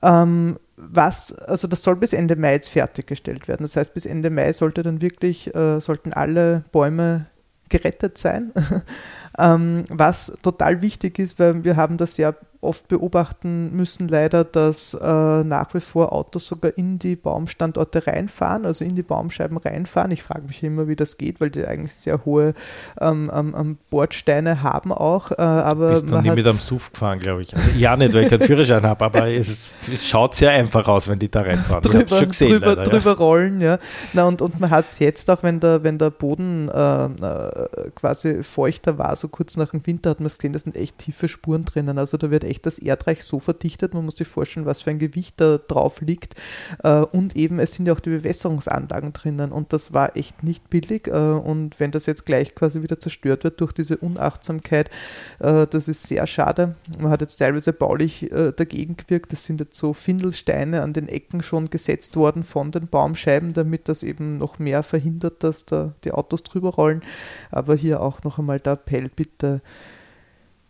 Ähm, 0.00 0.58
was, 0.76 1.32
also 1.32 1.66
das 1.66 1.82
soll 1.82 1.96
bis 1.96 2.12
Ende 2.12 2.36
Mai 2.36 2.52
jetzt 2.52 2.70
fertiggestellt 2.70 3.48
werden. 3.48 3.64
Das 3.64 3.74
heißt, 3.76 3.92
bis 3.92 4.06
Ende 4.06 4.30
Mai 4.30 4.52
sollte 4.52 4.84
dann 4.84 5.02
wirklich, 5.02 5.52
äh, 5.54 5.80
sollten 5.80 6.12
alle 6.12 6.64
Bäume 6.70 7.26
gerettet 7.68 8.16
sein. 8.18 8.52
ähm, 9.38 9.84
was 9.90 10.32
total 10.42 10.82
wichtig 10.82 11.18
ist, 11.18 11.38
weil 11.38 11.64
wir 11.64 11.76
haben 11.76 11.96
das 11.96 12.16
ja 12.16 12.34
oft 12.64 12.88
beobachten 12.88 13.76
müssen 13.76 14.08
leider, 14.08 14.42
dass 14.42 14.94
äh, 14.94 15.06
nach 15.44 15.72
wie 15.74 15.80
vor 15.80 16.12
Autos 16.12 16.46
sogar 16.46 16.76
in 16.76 16.98
die 16.98 17.14
Baumstandorte 17.14 18.06
reinfahren, 18.06 18.66
also 18.66 18.84
in 18.84 18.96
die 18.96 19.02
Baumscheiben 19.02 19.58
reinfahren. 19.58 20.10
Ich 20.10 20.22
frage 20.22 20.42
mich 20.46 20.62
immer, 20.62 20.88
wie 20.88 20.96
das 20.96 21.18
geht, 21.18 21.40
weil 21.40 21.50
die 21.50 21.64
eigentlich 21.64 21.94
sehr 21.94 22.24
hohe 22.24 22.54
ähm, 23.00 23.30
ähm, 23.34 23.78
Bordsteine 23.90 24.62
haben 24.62 24.92
auch. 24.92 25.30
Äh, 25.30 25.42
aber 25.42 25.90
Bist 25.90 26.08
du 26.08 26.20
nie 26.20 26.30
mit 26.30 26.46
einem 26.46 26.58
SUV 26.58 26.92
gefahren, 26.92 27.18
glaube 27.20 27.42
ich. 27.42 27.54
Also 27.54 27.70
ja 27.76 27.96
nicht, 27.96 28.14
weil 28.14 28.24
ich 28.24 28.30
keinen 28.30 28.46
Führerschein 28.46 28.82
habe, 28.82 29.04
aber 29.04 29.28
es, 29.28 29.70
es, 29.92 30.06
schaut 30.08 30.34
sehr 30.34 30.50
einfach 30.50 30.88
aus, 30.88 31.06
wenn 31.08 31.18
die 31.18 31.30
da 31.30 31.42
reinfahren. 31.42 31.82
drüber, 31.82 32.16
schon 32.16 32.28
gesehen, 32.28 32.50
drüber, 32.50 32.76
leider, 32.76 32.90
drüber 32.90 33.10
ja. 33.10 33.16
rollen, 33.16 33.60
ja. 33.60 33.78
Na, 34.14 34.24
und, 34.24 34.40
und 34.40 34.58
man 34.58 34.70
hat 34.70 34.86
es 34.88 34.98
jetzt 34.98 35.30
auch, 35.30 35.42
wenn 35.42 35.60
der, 35.60 35.82
wenn 35.84 35.98
der 35.98 36.10
Boden 36.10 36.68
äh, 36.68 37.04
äh, 37.04 37.90
quasi 37.94 38.42
feuchter 38.42 38.98
war, 38.98 39.16
so 39.24 39.28
kurz 39.28 39.56
nach 39.56 39.70
dem 39.70 39.86
Winter 39.86 40.10
hat 40.10 40.20
man 40.20 40.26
es 40.26 40.36
gesehen, 40.36 40.52
da 40.52 40.58
sind 40.58 40.76
echt 40.76 40.98
tiefe 40.98 41.28
Spuren 41.28 41.64
drinnen. 41.64 41.96
Also 41.96 42.18
da 42.18 42.30
wird 42.30 42.44
echt 42.44 42.66
das 42.66 42.78
Erdreich 42.78 43.24
so 43.24 43.40
verdichtet, 43.40 43.94
man 43.94 44.04
muss 44.04 44.16
sich 44.16 44.28
vorstellen, 44.28 44.66
was 44.66 44.82
für 44.82 44.90
ein 44.90 44.98
Gewicht 44.98 45.40
da 45.40 45.56
drauf 45.56 46.02
liegt. 46.02 46.34
Äh, 46.82 46.98
und 46.98 47.34
eben, 47.34 47.58
es 47.58 47.72
sind 47.72 47.86
ja 47.86 47.94
auch 47.94 48.00
die 48.00 48.10
Bewässerungsanlagen 48.10 49.14
drinnen 49.14 49.50
und 49.50 49.72
das 49.72 49.94
war 49.94 50.14
echt 50.14 50.42
nicht 50.42 50.68
billig. 50.68 51.06
Äh, 51.06 51.12
und 51.12 51.80
wenn 51.80 51.90
das 51.90 52.04
jetzt 52.04 52.26
gleich 52.26 52.54
quasi 52.54 52.82
wieder 52.82 53.00
zerstört 53.00 53.44
wird 53.44 53.62
durch 53.62 53.72
diese 53.72 53.96
Unachtsamkeit, 53.96 54.90
äh, 55.38 55.66
das 55.66 55.88
ist 55.88 56.06
sehr 56.06 56.26
schade. 56.26 56.74
Man 56.98 57.10
hat 57.10 57.22
jetzt 57.22 57.36
teilweise 57.36 57.72
baulich 57.72 58.30
dagegen 58.56 58.96
gewirkt. 58.96 59.32
Das 59.32 59.44
sind 59.44 59.60
jetzt 59.60 59.76
so 59.76 59.92
Findelsteine 59.92 60.82
an 60.82 60.92
den 60.92 61.08
Ecken 61.08 61.42
schon 61.42 61.70
gesetzt 61.70 62.16
worden 62.16 62.44
von 62.44 62.72
den 62.72 62.88
Baumscheiben, 62.88 63.52
damit 63.54 63.88
das 63.88 64.02
eben 64.02 64.38
noch 64.38 64.58
mehr 64.58 64.82
verhindert, 64.82 65.42
dass 65.42 65.64
da 65.64 65.94
die 66.04 66.12
Autos 66.12 66.42
drüber 66.42 66.70
rollen. 66.70 67.02
Aber 67.50 67.74
hier 67.74 68.00
auch 68.00 68.22
noch 68.24 68.38
einmal 68.38 68.60
der 68.60 68.74
Appell, 68.74 69.08
bitte 69.14 69.62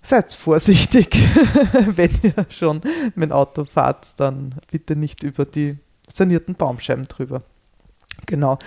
seid 0.02 0.32
vorsichtig, 0.34 1.14
wenn 1.86 2.10
ihr 2.22 2.46
schon 2.50 2.80
mit 3.14 3.30
dem 3.30 3.32
Auto 3.32 3.64
fahrt, 3.64 4.20
dann 4.20 4.56
bitte 4.70 4.96
nicht 4.96 5.22
über 5.22 5.46
die 5.46 5.78
sanierten 6.08 6.54
Baumscheiben 6.54 7.08
drüber. 7.08 7.42
Genau, 8.26 8.58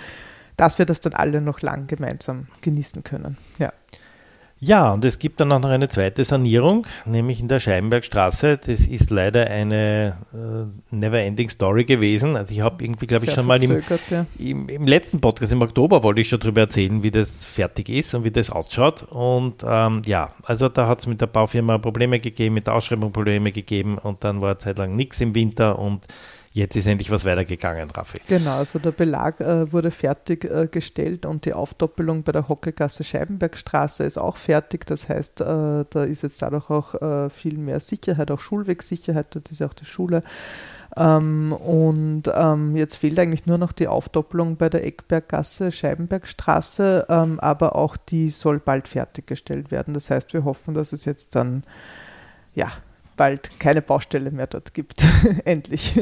dass 0.56 0.78
wir 0.78 0.86
das 0.86 1.00
dann 1.00 1.14
alle 1.14 1.40
noch 1.40 1.62
lang 1.62 1.86
gemeinsam 1.86 2.48
genießen 2.60 3.04
können. 3.04 3.38
Ja. 3.58 3.72
Ja, 4.60 4.92
und 4.92 5.04
es 5.04 5.20
gibt 5.20 5.38
dann 5.38 5.52
auch 5.52 5.60
noch 5.60 5.68
eine 5.68 5.88
zweite 5.88 6.24
Sanierung, 6.24 6.84
nämlich 7.04 7.38
in 7.38 7.46
der 7.46 7.60
Scheibenbergstraße. 7.60 8.58
Das 8.58 8.80
ist 8.80 9.10
leider 9.10 9.46
eine 9.46 10.16
äh, 10.34 10.94
never-ending 10.94 11.48
Story 11.48 11.84
gewesen. 11.84 12.36
Also 12.36 12.52
ich 12.52 12.60
habe 12.60 12.82
irgendwie, 12.82 13.06
glaube 13.06 13.26
ich, 13.26 13.32
schon 13.32 13.46
mal 13.46 13.62
im, 13.62 13.80
ja. 14.10 14.26
im, 14.38 14.68
im, 14.68 14.86
letzten 14.88 15.20
Podcast 15.20 15.52
im 15.52 15.62
Oktober 15.62 16.02
wollte 16.02 16.22
ich 16.22 16.28
schon 16.28 16.40
darüber 16.40 16.62
erzählen, 16.62 17.04
wie 17.04 17.12
das 17.12 17.46
fertig 17.46 17.88
ist 17.88 18.14
und 18.14 18.24
wie 18.24 18.32
das 18.32 18.50
ausschaut. 18.50 19.04
Und 19.04 19.64
ähm, 19.64 20.02
ja, 20.06 20.28
also 20.42 20.68
da 20.68 20.88
hat 20.88 20.98
es 20.98 21.06
mit 21.06 21.20
der 21.20 21.28
Baufirma 21.28 21.78
Probleme 21.78 22.18
gegeben, 22.18 22.54
mit 22.56 22.66
der 22.66 22.74
Ausschreibung 22.74 23.12
Probleme 23.12 23.52
gegeben 23.52 23.96
und 23.96 24.24
dann 24.24 24.40
war 24.40 24.58
zeitlang 24.58 24.96
nichts 24.96 25.20
im 25.20 25.36
Winter 25.36 25.78
und 25.78 26.04
Jetzt 26.58 26.74
ist 26.74 26.88
endlich 26.88 27.08
was 27.12 27.24
weitergegangen, 27.24 27.88
Raffi. 27.88 28.18
Genau, 28.26 28.56
also 28.56 28.80
der 28.80 28.90
Belag 28.90 29.40
äh, 29.40 29.72
wurde 29.72 29.92
fertiggestellt 29.92 31.24
äh, 31.24 31.28
und 31.28 31.44
die 31.44 31.52
Aufdoppelung 31.52 32.24
bei 32.24 32.32
der 32.32 32.48
Hockegasse 32.48 33.04
Scheibenbergstraße 33.04 34.02
ist 34.02 34.18
auch 34.18 34.36
fertig. 34.36 34.84
Das 34.84 35.08
heißt, 35.08 35.40
äh, 35.40 35.84
da 35.88 36.02
ist 36.02 36.22
jetzt 36.22 36.42
dadurch 36.42 36.68
auch 36.68 37.00
äh, 37.00 37.30
viel 37.30 37.58
mehr 37.58 37.78
Sicherheit, 37.78 38.32
auch 38.32 38.40
Schulwegsicherheit, 38.40 39.36
das 39.36 39.52
ist 39.52 39.60
ja 39.60 39.68
auch 39.68 39.72
die 39.72 39.84
Schule. 39.84 40.24
Ähm, 40.96 41.52
und 41.52 42.24
ähm, 42.34 42.74
jetzt 42.74 42.96
fehlt 42.96 43.20
eigentlich 43.20 43.46
nur 43.46 43.58
noch 43.58 43.70
die 43.70 43.86
Aufdoppelung 43.86 44.56
bei 44.56 44.68
der 44.68 44.84
Eckberggasse, 44.84 45.70
Scheibenbergstraße, 45.70 47.06
ähm, 47.08 47.38
aber 47.38 47.76
auch 47.76 47.96
die 47.96 48.30
soll 48.30 48.58
bald 48.58 48.88
fertiggestellt 48.88 49.70
werden. 49.70 49.94
Das 49.94 50.10
heißt, 50.10 50.34
wir 50.34 50.42
hoffen, 50.42 50.74
dass 50.74 50.92
es 50.92 51.04
jetzt 51.04 51.36
dann 51.36 51.62
ja, 52.56 52.72
bald 53.16 53.60
keine 53.60 53.80
Baustelle 53.80 54.32
mehr 54.32 54.48
dort 54.48 54.74
gibt. 54.74 55.06
Endlich. 55.44 55.94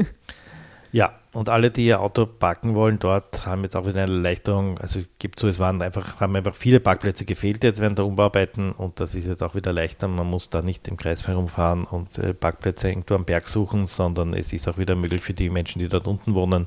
Ja, 0.96 1.12
und 1.34 1.50
alle, 1.50 1.70
die 1.70 1.84
ihr 1.84 2.00
Auto 2.00 2.24
parken 2.24 2.74
wollen, 2.74 2.98
dort 2.98 3.44
haben 3.44 3.64
jetzt 3.64 3.76
auch 3.76 3.84
wieder 3.84 4.04
eine 4.04 4.14
Erleichterung. 4.14 4.78
Also 4.78 5.00
gibt 5.18 5.38
so, 5.38 5.46
es 5.46 5.58
waren 5.58 5.82
einfach, 5.82 6.20
haben 6.20 6.34
einfach 6.34 6.54
viele 6.54 6.80
Parkplätze 6.80 7.26
gefehlt 7.26 7.64
jetzt 7.64 7.80
während 7.80 7.98
der 7.98 8.06
Umbauarbeiten 8.06 8.72
und 8.72 8.98
das 8.98 9.14
ist 9.14 9.26
jetzt 9.26 9.42
auch 9.42 9.54
wieder 9.54 9.74
leichter. 9.74 10.08
Man 10.08 10.26
muss 10.26 10.48
da 10.48 10.62
nicht 10.62 10.88
im 10.88 10.96
Kreis 10.96 11.28
herumfahren 11.28 11.84
und 11.84 12.16
äh, 12.16 12.32
Parkplätze 12.32 12.88
irgendwo 12.88 13.14
am 13.14 13.26
Berg 13.26 13.50
suchen, 13.50 13.86
sondern 13.86 14.32
es 14.32 14.54
ist 14.54 14.68
auch 14.68 14.78
wieder 14.78 14.94
möglich 14.94 15.20
für 15.20 15.34
die 15.34 15.50
Menschen, 15.50 15.80
die 15.80 15.90
dort 15.90 16.06
unten 16.06 16.34
wohnen, 16.34 16.66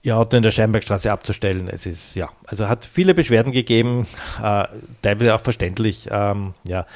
ihr 0.00 0.16
Auto 0.16 0.38
in 0.38 0.42
der 0.42 0.50
Scheinbergstraße 0.50 1.12
abzustellen. 1.12 1.68
Es 1.68 1.84
ist, 1.84 2.14
ja, 2.14 2.30
also 2.46 2.66
hat 2.66 2.86
viele 2.86 3.12
Beschwerden 3.12 3.52
gegeben, 3.52 4.06
äh, 4.42 4.64
teilweise 5.02 5.34
auch 5.34 5.42
verständlich. 5.42 6.08
Ähm, 6.10 6.54
ja, 6.66 6.86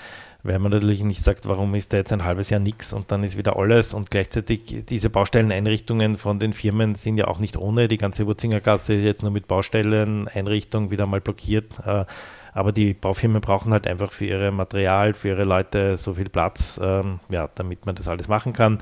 weil 0.48 0.58
man 0.58 0.72
natürlich 0.72 1.04
nicht 1.04 1.22
sagt, 1.22 1.46
warum 1.46 1.74
ist 1.74 1.92
da 1.92 1.98
jetzt 1.98 2.12
ein 2.12 2.24
halbes 2.24 2.48
Jahr 2.48 2.60
nichts 2.60 2.94
und 2.94 3.12
dann 3.12 3.22
ist 3.22 3.36
wieder 3.36 3.56
alles 3.56 3.92
und 3.92 4.10
gleichzeitig 4.10 4.86
diese 4.88 5.10
Baustelleneinrichtungen 5.10 6.16
von 6.16 6.38
den 6.38 6.54
Firmen 6.54 6.94
sind 6.94 7.18
ja 7.18 7.28
auch 7.28 7.38
nicht 7.38 7.56
ohne. 7.58 7.86
Die 7.86 7.98
ganze 7.98 8.26
Wurzingergasse 8.26 8.94
ist 8.94 9.04
jetzt 9.04 9.22
nur 9.22 9.30
mit 9.30 9.46
Baustelleneinrichtung 9.46 10.90
wieder 10.90 11.06
mal 11.06 11.20
blockiert. 11.20 11.66
Äh, 11.84 12.06
aber 12.54 12.72
die 12.72 12.94
Baufirmen 12.94 13.42
brauchen 13.42 13.72
halt 13.72 13.86
einfach 13.86 14.10
für 14.10 14.24
ihre 14.24 14.50
Material, 14.50 15.12
für 15.12 15.28
ihre 15.28 15.44
Leute 15.44 15.98
so 15.98 16.14
viel 16.14 16.30
Platz, 16.30 16.80
ähm, 16.82 17.20
ja, 17.28 17.48
damit 17.54 17.84
man 17.84 17.94
das 17.94 18.08
alles 18.08 18.26
machen 18.26 18.54
kann. 18.54 18.78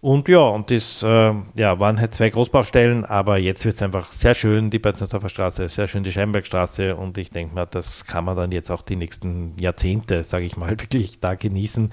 Und 0.00 0.28
ja, 0.28 0.40
und 0.40 0.70
das 0.70 1.02
äh, 1.02 1.32
ja, 1.56 1.80
waren 1.80 2.00
halt 2.00 2.14
zwei 2.14 2.30
Großbaustellen, 2.30 3.04
aber 3.04 3.38
jetzt 3.38 3.64
wird 3.64 3.74
es 3.74 3.82
einfach 3.82 4.12
sehr 4.12 4.36
schön, 4.36 4.70
die 4.70 4.78
Bernsdorfer 4.78 5.28
Straße, 5.28 5.68
sehr 5.68 5.88
schön 5.88 6.04
die 6.04 6.12
Scheinbergstraße 6.12 6.94
und 6.94 7.18
ich 7.18 7.30
denke 7.30 7.54
mal, 7.54 7.66
das 7.66 8.04
kann 8.04 8.24
man 8.24 8.36
dann 8.36 8.52
jetzt 8.52 8.70
auch 8.70 8.82
die 8.82 8.94
nächsten 8.94 9.56
Jahrzehnte, 9.58 10.22
sage 10.22 10.44
ich 10.44 10.56
mal, 10.56 10.70
wirklich 10.80 11.18
da 11.18 11.34
genießen. 11.34 11.90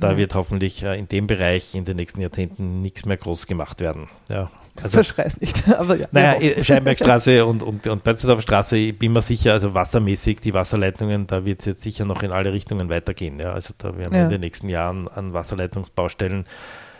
Da 0.00 0.12
ja. 0.12 0.16
wird 0.18 0.34
hoffentlich 0.34 0.84
äh, 0.84 0.96
in 0.96 1.08
dem 1.08 1.26
Bereich 1.26 1.74
in 1.74 1.84
den 1.84 1.96
nächsten 1.96 2.20
Jahrzehnten 2.20 2.82
nichts 2.82 3.04
mehr 3.04 3.16
groß 3.16 3.46
gemacht 3.46 3.80
werden. 3.80 4.08
Ja. 4.28 4.50
Also, 4.80 4.90
Verschreiß 4.94 5.40
nicht, 5.40 5.66
aber 5.78 5.96
ja. 5.96 6.06
Naja, 6.12 6.34
äh, 6.34 6.62
Scheinbergstraße 6.62 7.44
und, 7.46 7.62
und, 7.62 7.86
und 7.88 8.04
Bernsdorfer 8.04 8.42
Straße, 8.42 8.76
ich 8.76 8.98
bin 8.98 9.14
mir 9.14 9.22
sicher, 9.22 9.54
also 9.54 9.72
wassermäßig, 9.72 10.40
die 10.40 10.52
Wasserleitungen, 10.54 11.26
da 11.26 11.44
wird 11.44 11.60
es 11.60 11.66
jetzt 11.66 11.82
sicher 11.82 12.04
noch 12.04 12.22
in 12.22 12.30
alle 12.30 12.52
Richtungen 12.52 12.90
weitergehen. 12.90 13.40
Ja. 13.40 13.54
Also 13.54 13.72
da 13.78 13.96
werden 13.96 14.12
wir 14.12 14.18
ja. 14.18 14.24
in 14.26 14.30
den 14.30 14.40
nächsten 14.42 14.68
Jahren 14.68 15.08
an 15.08 15.32
Wasserleitungsbaustellen 15.32 16.44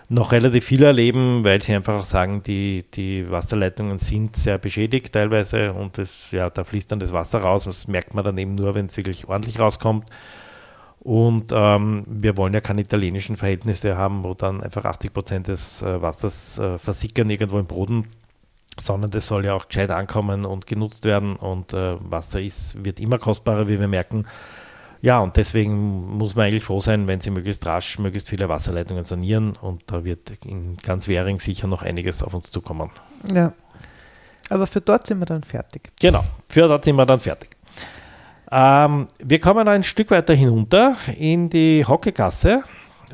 noch 0.09 0.33
relativ 0.33 0.65
viel 0.65 0.83
erleben, 0.83 1.45
weil 1.45 1.61
sie 1.61 1.75
einfach 1.75 2.01
auch 2.01 2.05
sagen, 2.05 2.43
die, 2.43 2.85
die 2.95 3.31
Wasserleitungen 3.31 3.99
sind 3.99 4.37
sehr 4.37 4.59
beschädigt 4.59 5.13
teilweise 5.13 5.73
und 5.75 5.99
das, 5.99 6.31
ja, 6.31 6.49
da 6.49 6.65
fließt 6.65 6.91
dann 6.91 7.01
das 7.01 7.13
Wasser 7.13 7.41
raus. 7.41 7.65
Das 7.65 7.89
merkt 7.89 8.15
man 8.15 8.25
dann 8.25 8.39
eben 8.39 8.55
nur, 8.55 8.75
wenn 8.75 8.87
es 8.87 8.97
wirklich 8.97 9.29
ordentlich 9.29 9.59
rauskommt. 9.59 10.07
Und 11.01 11.53
ähm, 11.55 12.05
wir 12.09 12.37
wollen 12.37 12.55
ja 12.55 12.61
keine 12.61 12.81
italienischen 12.81 13.37
Verhältnisse 13.37 13.97
haben, 13.97 14.25
wo 14.25 14.35
dann 14.35 14.63
einfach 14.63 14.85
80 14.85 15.13
Prozent 15.13 15.49
des 15.49 15.83
äh, 15.83 16.01
Wassers 16.01 16.59
äh, 16.59 16.79
versickern 16.79 17.31
irgendwo 17.31 17.59
im 17.59 17.67
Boden, 17.67 18.09
sondern 18.81 19.11
das 19.11 19.27
soll 19.27 19.45
ja 19.45 19.55
auch 19.55 19.69
gescheit 19.69 19.91
ankommen 19.91 20.45
und 20.45 20.67
genutzt 20.67 21.05
werden. 21.05 21.37
Und 21.37 21.73
äh, 21.75 21.97
Wasser 22.01 22.41
ist, 22.41 22.83
wird 22.85 22.99
immer 22.99 23.19
kostbarer, 23.19 23.69
wie 23.69 23.79
wir 23.79 23.89
merken. 23.89 24.27
Ja, 25.01 25.21
und 25.21 25.37
deswegen 25.37 26.17
muss 26.19 26.35
man 26.35 26.47
eigentlich 26.47 26.65
froh 26.65 26.81
sein, 26.81 27.07
wenn 27.07 27.21
sie 27.21 27.31
möglichst 27.31 27.65
rasch 27.67 27.99
möglichst 27.99 28.29
viele 28.29 28.49
Wasserleitungen 28.49 29.05
sanieren. 29.05 29.57
Und 29.61 29.83
da 29.87 30.05
wird 30.05 30.33
in 30.45 30.77
ganz 30.79 31.07
Währing 31.07 31.39
sicher 31.39 31.67
noch 31.69 31.83
einiges 31.83 32.23
auf 32.23 32.35
uns 32.35 32.51
zukommen. 32.51 32.91
Ja. 33.33 33.53
Aber 34.51 34.67
für 34.67 34.81
dort 34.81 35.07
sind 35.07 35.19
wir 35.19 35.27
dann 35.27 35.43
fertig. 35.43 35.91
Genau, 36.01 36.25
für 36.49 36.67
dort 36.69 36.85
sind 36.85 36.97
wir 36.97 37.07
dann 37.07 37.21
fertig. 37.21 37.51
Ähm, 38.51 39.07
wir 39.19 39.41
kommen 39.41 39.69
ein 39.69 39.85
Stück 39.85 40.11
weiter 40.11 40.35
hinunter 40.35 40.97
in 41.17 41.51
die 41.51 41.85
Hockegasse. 41.87 42.65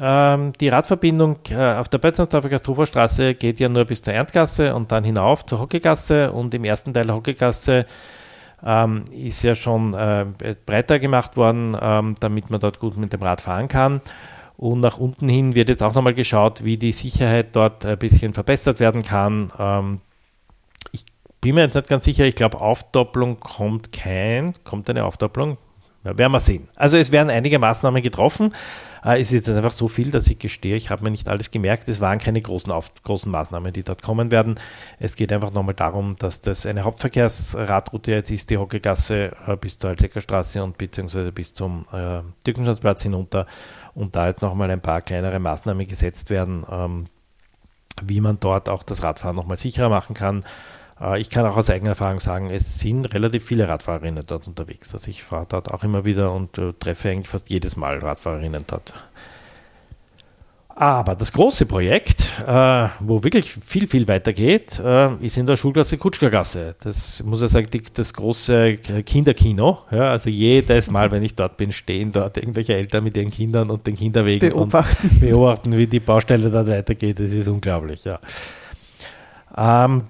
Ähm, 0.00 0.52
die 0.60 0.68
Radverbindung 0.68 1.38
äh, 1.50 1.74
auf 1.74 1.88
der 1.88 1.98
Bötzensdorfer 1.98 2.48
Gastroferstraße 2.48 3.34
geht 3.34 3.60
ja 3.60 3.68
nur 3.68 3.84
bis 3.84 4.02
zur 4.02 4.14
Erntgasse 4.14 4.74
und 4.74 4.90
dann 4.92 5.04
hinauf 5.04 5.44
zur 5.44 5.60
Hockegasse. 5.60 6.32
Und 6.32 6.54
im 6.54 6.64
ersten 6.64 6.94
Teil 6.94 7.06
der 7.06 7.16
Hockegasse 7.16 7.86
ähm, 8.64 9.04
ist 9.12 9.42
ja 9.42 9.54
schon 9.54 9.94
äh, 9.94 10.26
breiter 10.66 10.98
gemacht 10.98 11.36
worden, 11.36 11.76
ähm, 11.80 12.14
damit 12.20 12.50
man 12.50 12.60
dort 12.60 12.78
gut 12.78 12.96
mit 12.96 13.12
dem 13.12 13.22
Rad 13.22 13.40
fahren 13.40 13.68
kann. 13.68 14.00
Und 14.56 14.80
nach 14.80 14.98
unten 14.98 15.28
hin 15.28 15.54
wird 15.54 15.68
jetzt 15.68 15.82
auch 15.82 15.94
nochmal 15.94 16.14
geschaut, 16.14 16.64
wie 16.64 16.76
die 16.76 16.92
Sicherheit 16.92 17.56
dort 17.56 17.84
ein 17.84 17.98
bisschen 17.98 18.32
verbessert 18.32 18.80
werden 18.80 19.02
kann. 19.02 19.52
Ähm, 19.58 20.00
ich 20.92 21.04
bin 21.40 21.56
mir 21.56 21.62
jetzt 21.62 21.74
nicht 21.74 21.88
ganz 21.88 22.04
sicher, 22.04 22.24
ich 22.24 22.36
glaube, 22.36 22.60
Aufdopplung 22.60 23.40
kommt 23.40 23.92
kein. 23.92 24.54
Kommt 24.64 24.88
eine 24.88 25.04
Aufdopplung? 25.04 25.58
Ja, 26.04 26.16
werden 26.16 26.32
wir 26.32 26.40
sehen. 26.40 26.68
Also 26.76 26.96
es 26.96 27.12
werden 27.12 27.30
einige 27.30 27.58
Maßnahmen 27.58 28.02
getroffen. 28.02 28.54
Äh, 29.04 29.20
es 29.20 29.32
ist 29.32 29.46
jetzt 29.46 29.56
einfach 29.56 29.72
so 29.72 29.88
viel, 29.88 30.10
dass 30.10 30.26
ich 30.26 30.38
gestehe, 30.38 30.76
ich 30.76 30.90
habe 30.90 31.04
mir 31.04 31.10
nicht 31.10 31.28
alles 31.28 31.50
gemerkt. 31.50 31.88
Es 31.88 32.00
waren 32.00 32.18
keine 32.18 32.40
großen, 32.40 32.72
auf, 32.72 32.92
großen 33.02 33.30
Maßnahmen, 33.30 33.72
die 33.72 33.84
dort 33.84 34.02
kommen 34.02 34.30
werden. 34.30 34.56
Es 34.98 35.16
geht 35.16 35.32
einfach 35.32 35.52
nochmal 35.52 35.74
darum, 35.74 36.14
dass 36.18 36.40
das 36.40 36.66
eine 36.66 36.84
Hauptverkehrsradroute 36.84 38.12
jetzt 38.12 38.30
ist, 38.30 38.50
die 38.50 38.58
Hockegasse 38.58 39.32
äh, 39.46 39.56
bis 39.56 39.78
zur 39.78 39.90
Altlecker 39.90 40.20
Straße 40.20 40.62
und 40.62 40.78
beziehungsweise 40.78 41.32
bis 41.32 41.52
zum 41.52 41.84
äh, 41.92 42.20
Türkenschanzplatz 42.44 43.02
hinunter 43.02 43.46
und 43.94 44.16
da 44.16 44.28
jetzt 44.28 44.42
nochmal 44.42 44.70
ein 44.70 44.80
paar 44.80 45.02
kleinere 45.02 45.38
Maßnahmen 45.38 45.86
gesetzt 45.86 46.30
werden, 46.30 46.64
ähm, 46.70 47.06
wie 48.02 48.20
man 48.20 48.40
dort 48.40 48.68
auch 48.68 48.82
das 48.82 49.02
Radfahren 49.02 49.36
nochmal 49.36 49.56
sicherer 49.56 49.88
machen 49.88 50.14
kann. 50.14 50.44
Äh, 51.00 51.20
ich 51.20 51.30
kann 51.30 51.46
auch 51.46 51.56
aus 51.56 51.70
eigener 51.70 51.90
Erfahrung 51.90 52.20
sagen, 52.20 52.50
es 52.50 52.78
sind 52.78 53.06
relativ 53.14 53.44
viele 53.44 53.68
Radfahrerinnen 53.68 54.24
dort 54.26 54.46
unterwegs. 54.46 54.92
Also 54.94 55.08
ich 55.08 55.22
fahre 55.22 55.46
dort 55.48 55.70
auch 55.72 55.84
immer 55.84 56.04
wieder 56.04 56.32
und 56.32 56.58
äh, 56.58 56.72
treffe 56.78 57.10
eigentlich 57.10 57.28
fast 57.28 57.50
jedes 57.50 57.76
Mal 57.76 57.98
Radfahrerinnen 57.98 58.64
dort. 58.66 58.94
Aber 60.76 61.14
das 61.14 61.32
große 61.32 61.66
Projekt, 61.66 62.32
äh, 62.44 62.88
wo 62.98 63.22
wirklich 63.22 63.54
viel, 63.64 63.86
viel 63.86 64.08
weitergeht, 64.08 64.80
äh, 64.84 65.14
ist 65.24 65.36
in 65.36 65.46
der 65.46 65.56
Schulklasse 65.56 65.96
Kutschkergasse. 65.98 66.74
Das 66.82 67.22
muss 67.22 67.42
ich 67.42 67.50
sagen, 67.52 67.68
die, 67.72 67.80
das 67.92 68.12
große 68.12 68.78
Kinderkino. 69.06 69.78
Ja, 69.92 70.10
also 70.10 70.30
jedes 70.30 70.90
Mal, 70.90 71.12
wenn 71.12 71.22
ich 71.22 71.36
dort 71.36 71.58
bin, 71.58 71.70
stehen 71.70 72.10
dort 72.10 72.38
irgendwelche 72.38 72.74
Eltern 72.74 73.04
mit 73.04 73.16
ihren 73.16 73.30
Kindern 73.30 73.70
und 73.70 73.86
den 73.86 73.94
Kinderwegen 73.94 74.48
beobachten. 74.48 75.08
und 75.08 75.20
beobachten, 75.20 75.78
wie 75.78 75.86
die 75.86 76.00
Baustelle 76.00 76.50
dort 76.50 76.66
weitergeht. 76.66 77.20
Das 77.20 77.30
ist 77.30 77.46
unglaublich, 77.46 78.04
ja. 78.04 78.18
Ähm, 79.56 80.02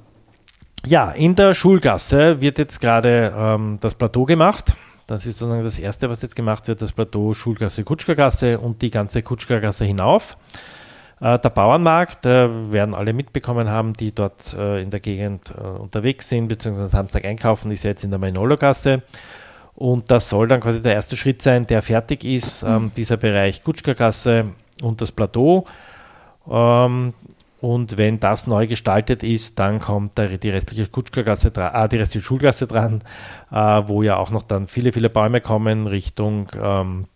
ja, 0.86 1.10
in 1.10 1.34
der 1.34 1.54
Schulgasse 1.54 2.40
wird 2.40 2.58
jetzt 2.58 2.80
gerade 2.80 3.32
ähm, 3.36 3.78
das 3.80 3.94
Plateau 3.94 4.24
gemacht. 4.24 4.74
Das 5.06 5.26
ist 5.26 5.38
sozusagen 5.38 5.64
das 5.64 5.78
Erste, 5.78 6.08
was 6.08 6.22
jetzt 6.22 6.36
gemacht 6.36 6.66
wird, 6.68 6.80
das 6.80 6.92
Plateau 6.92 7.34
Schulgasse, 7.34 7.84
Kutschkergasse 7.84 8.58
und 8.58 8.80
die 8.80 8.90
ganze 8.90 9.22
Kutschkergasse 9.22 9.84
hinauf. 9.84 10.36
Äh, 11.20 11.38
der 11.38 11.50
Bauernmarkt 11.50 12.26
äh, 12.26 12.72
werden 12.72 12.94
alle 12.94 13.12
mitbekommen 13.12 13.68
haben, 13.68 13.92
die 13.92 14.14
dort 14.14 14.54
äh, 14.54 14.82
in 14.82 14.90
der 14.90 15.00
Gegend 15.00 15.52
äh, 15.56 15.62
unterwegs 15.62 16.28
sind, 16.28 16.48
beziehungsweise 16.48 16.88
Samstag 16.88 17.24
einkaufen, 17.24 17.70
ist 17.70 17.84
ja 17.84 17.90
jetzt 17.90 18.04
in 18.04 18.10
der 18.10 18.18
Mainolo-Gasse. 18.18 19.02
Und 19.74 20.10
das 20.10 20.28
soll 20.28 20.48
dann 20.48 20.60
quasi 20.60 20.82
der 20.82 20.94
erste 20.94 21.16
Schritt 21.16 21.42
sein, 21.42 21.66
der 21.66 21.82
fertig 21.82 22.24
ist, 22.24 22.62
ähm, 22.62 22.92
dieser 22.96 23.16
Bereich 23.16 23.62
Kutschkergasse 23.62 24.52
und 24.82 25.00
das 25.00 25.12
Plateau. 25.12 25.66
Ähm, 26.48 27.12
und 27.64 27.96
wenn 27.96 28.20
das 28.20 28.46
neu 28.46 28.66
gestaltet 28.66 29.22
ist, 29.22 29.58
dann 29.58 29.80
kommt 29.80 30.18
die 30.18 30.50
restliche 30.50 30.86
Kutschkergasse 30.86 31.50
äh, 31.56 31.88
die 31.88 31.96
restliche 31.96 32.22
Schulgasse 32.22 32.66
dran, 32.66 33.00
äh, 33.50 33.56
wo 33.56 34.02
ja 34.02 34.18
auch 34.18 34.30
noch 34.30 34.44
dann 34.44 34.66
viele, 34.66 34.92
viele 34.92 35.08
Bäume 35.08 35.40
kommen 35.40 35.86
Richtung 35.86 36.50
ähm, 36.60 37.06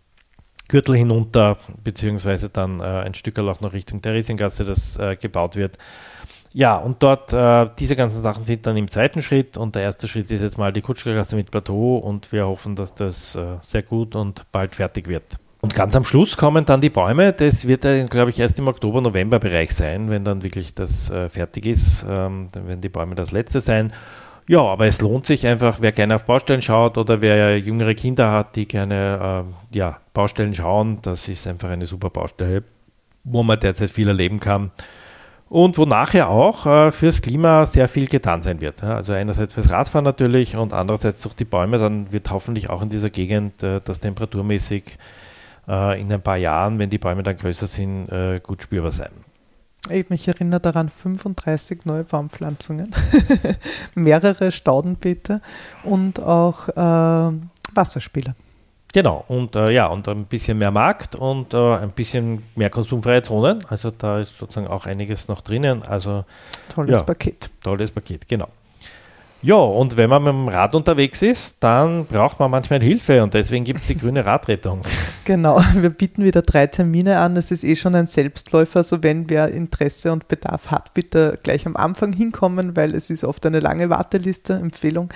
Gürtel 0.67 0.97
hinunter, 0.97 1.59
beziehungsweise 1.85 2.49
dann 2.49 2.81
äh, 2.81 2.85
ein 2.85 3.13
Stück 3.13 3.39
auch 3.39 3.61
noch 3.61 3.75
Richtung 3.75 4.01
Theresiengasse, 4.01 4.65
das 4.65 4.97
äh, 4.97 5.17
gebaut 5.17 5.57
wird. 5.57 5.77
Ja, 6.55 6.79
und 6.79 7.03
dort, 7.03 7.35
äh, 7.35 7.69
diese 7.79 7.95
ganzen 7.95 8.23
Sachen 8.23 8.47
sind 8.47 8.65
dann 8.65 8.79
im 8.79 8.91
zweiten 8.91 9.21
Schritt 9.21 9.59
und 9.59 9.75
der 9.75 9.83
erste 9.83 10.09
Schritt 10.09 10.31
ist 10.31 10.41
jetzt 10.41 10.57
mal 10.57 10.73
die 10.73 10.81
Kutschkergasse 10.81 11.37
mit 11.37 11.51
Plateau 11.51 11.99
und 11.99 12.33
wir 12.33 12.47
hoffen, 12.47 12.75
dass 12.75 12.95
das 12.95 13.35
äh, 13.35 13.59
sehr 13.61 13.83
gut 13.83 14.17
und 14.17 14.51
bald 14.51 14.75
fertig 14.75 15.09
wird. 15.09 15.39
Und 15.69 15.75
ganz 15.75 15.95
am 15.95 16.05
Schluss 16.05 16.39
kommen 16.39 16.65
dann 16.65 16.81
die 16.81 16.89
Bäume. 16.89 17.35
Das 17.35 17.69
wird, 17.69 17.83
glaube 18.09 18.31
ich, 18.31 18.41
erst 18.41 18.59
im 18.59 18.69
Oktober-November-Bereich 18.69 19.75
sein, 19.75 20.09
wenn 20.09 20.25
dann 20.25 20.43
wirklich 20.43 20.73
das 20.73 21.11
äh, 21.11 21.29
fertig 21.29 21.67
ist. 21.67 22.07
Ähm, 22.09 22.49
dann 22.53 22.67
werden 22.67 22.81
die 22.81 22.89
Bäume 22.89 23.15
das 23.15 23.33
letzte 23.33 23.61
sein. 23.61 23.93
Ja, 24.49 24.63
aber 24.63 24.87
es 24.87 25.03
lohnt 25.03 25.27
sich 25.27 25.47
einfach, 25.47 25.83
wer 25.83 25.93
gerne 25.93 26.15
auf 26.15 26.25
Baustellen 26.25 26.63
schaut 26.63 26.97
oder 26.97 27.21
wer 27.21 27.59
jüngere 27.59 27.95
Kinder 27.95 28.33
hat, 28.33 28.57
die 28.57 28.67
gerne 28.67 29.45
äh, 29.45 29.77
ja, 29.77 29.99
Baustellen 30.15 30.55
schauen. 30.55 31.01
Das 31.03 31.29
ist 31.29 31.47
einfach 31.47 31.69
eine 31.69 31.85
super 31.85 32.09
Baustelle, 32.09 32.65
wo 33.25 33.43
man 33.43 33.61
derzeit 33.61 33.91
viel 33.91 34.09
erleben 34.09 34.41
kann 34.41 34.71
und 35.51 35.77
wo 35.77 35.85
nachher 35.85 36.31
auch 36.31 36.65
äh, 36.65 36.93
fürs 36.93 37.21
Klima 37.21 37.67
sehr 37.67 37.89
viel 37.89 38.07
getan 38.07 38.41
sein 38.41 38.63
wird. 38.63 38.83
Also 38.83 39.13
einerseits 39.13 39.53
fürs 39.53 39.69
Radfahren 39.69 40.05
natürlich 40.05 40.57
und 40.57 40.73
andererseits 40.73 41.21
durch 41.23 41.35
die 41.35 41.45
Bäume, 41.45 41.79
dann 41.79 42.11
wird 42.11 42.31
hoffentlich 42.31 42.71
auch 42.71 42.81
in 42.81 42.89
dieser 42.89 43.11
Gegend 43.11 43.63
äh, 43.63 43.83
das 43.85 44.01
temperaturmäßig 44.01 44.97
äh, 45.69 46.01
in 46.01 46.13
ein 46.13 46.23
paar 46.23 46.37
Jahren, 46.37 46.79
wenn 46.79 46.91
die 46.91 46.99
Bäume 46.99 47.23
dann 47.23 47.37
größer 47.37 47.67
sind, 47.67 48.09
äh, 48.09 48.41
gut 48.43 48.63
spürbar 48.63 48.93
sein. 48.93 49.11
Ich 49.91 50.11
mich 50.11 50.27
erinnere 50.27 50.61
daran, 50.61 50.89
35 50.89 51.87
neue 51.87 52.05
Baumpflanzungen, 52.05 52.95
mehrere 53.95 54.51
Staudenbeete 54.51 55.41
und 55.85 56.21
auch 56.21 56.69
äh, 56.69 57.37
Wasserspiele. 57.75 58.35
Genau, 58.93 59.25
und 59.29 59.55
äh, 59.55 59.71
ja, 59.71 59.87
und 59.87 60.09
ein 60.09 60.25
bisschen 60.25 60.59
mehr 60.59 60.71
Markt 60.71 61.15
und 61.15 61.53
äh, 61.53 61.75
ein 61.77 61.91
bisschen 61.91 62.43
mehr 62.57 62.71
konsumfreie 62.71 63.23
Zonen. 63.23 63.65
Also 63.69 63.91
da 63.91 64.19
ist 64.19 64.37
sozusagen 64.37 64.67
auch 64.67 64.87
einiges 64.87 65.29
noch 65.29 65.43
drinnen. 65.43 65.83
Also 65.83 66.25
tolles 66.75 66.99
ja, 66.99 67.03
Paket. 67.03 67.51
Tolles 67.63 67.93
Paket, 67.93 68.27
genau. 68.27 68.49
Ja, 69.41 69.55
und 69.55 69.97
wenn 69.97 70.11
man 70.11 70.25
mit 70.25 70.33
dem 70.33 70.49
Rad 70.49 70.75
unterwegs 70.75 71.23
ist, 71.23 71.63
dann 71.63 72.07
braucht 72.07 72.41
man 72.41 72.51
manchmal 72.51 72.83
Hilfe 72.83 73.23
und 73.23 73.35
deswegen 73.35 73.65
gibt 73.65 73.81
es 73.81 73.87
die 73.87 73.97
grüne 73.97 74.25
Radrettung. 74.25 74.83
Genau, 75.25 75.61
wir 75.75 75.91
bieten 75.91 76.25
wieder 76.25 76.41
drei 76.41 76.67
Termine 76.69 77.19
an. 77.19 77.37
Es 77.37 77.51
ist 77.51 77.63
eh 77.63 77.77
schon 77.77 77.95
ein 77.95 78.07
Selbstläufer, 78.07 78.79
also 78.79 79.03
wenn 79.03 79.29
wer 79.29 79.51
Interesse 79.51 80.11
und 80.11 80.27
Bedarf 80.27 80.71
hat, 80.71 80.95
bitte 80.95 81.39
gleich 81.43 81.67
am 81.67 81.77
Anfang 81.77 82.15
hinkommen, 82.15 82.77
weil 82.77 82.95
es 82.95 83.11
ist 83.11 83.25
oft 83.25 83.45
eine 83.45 83.61
lange 83.61 83.91
Warteliste, 83.91 84.55
Empfehlung. 84.55 85.11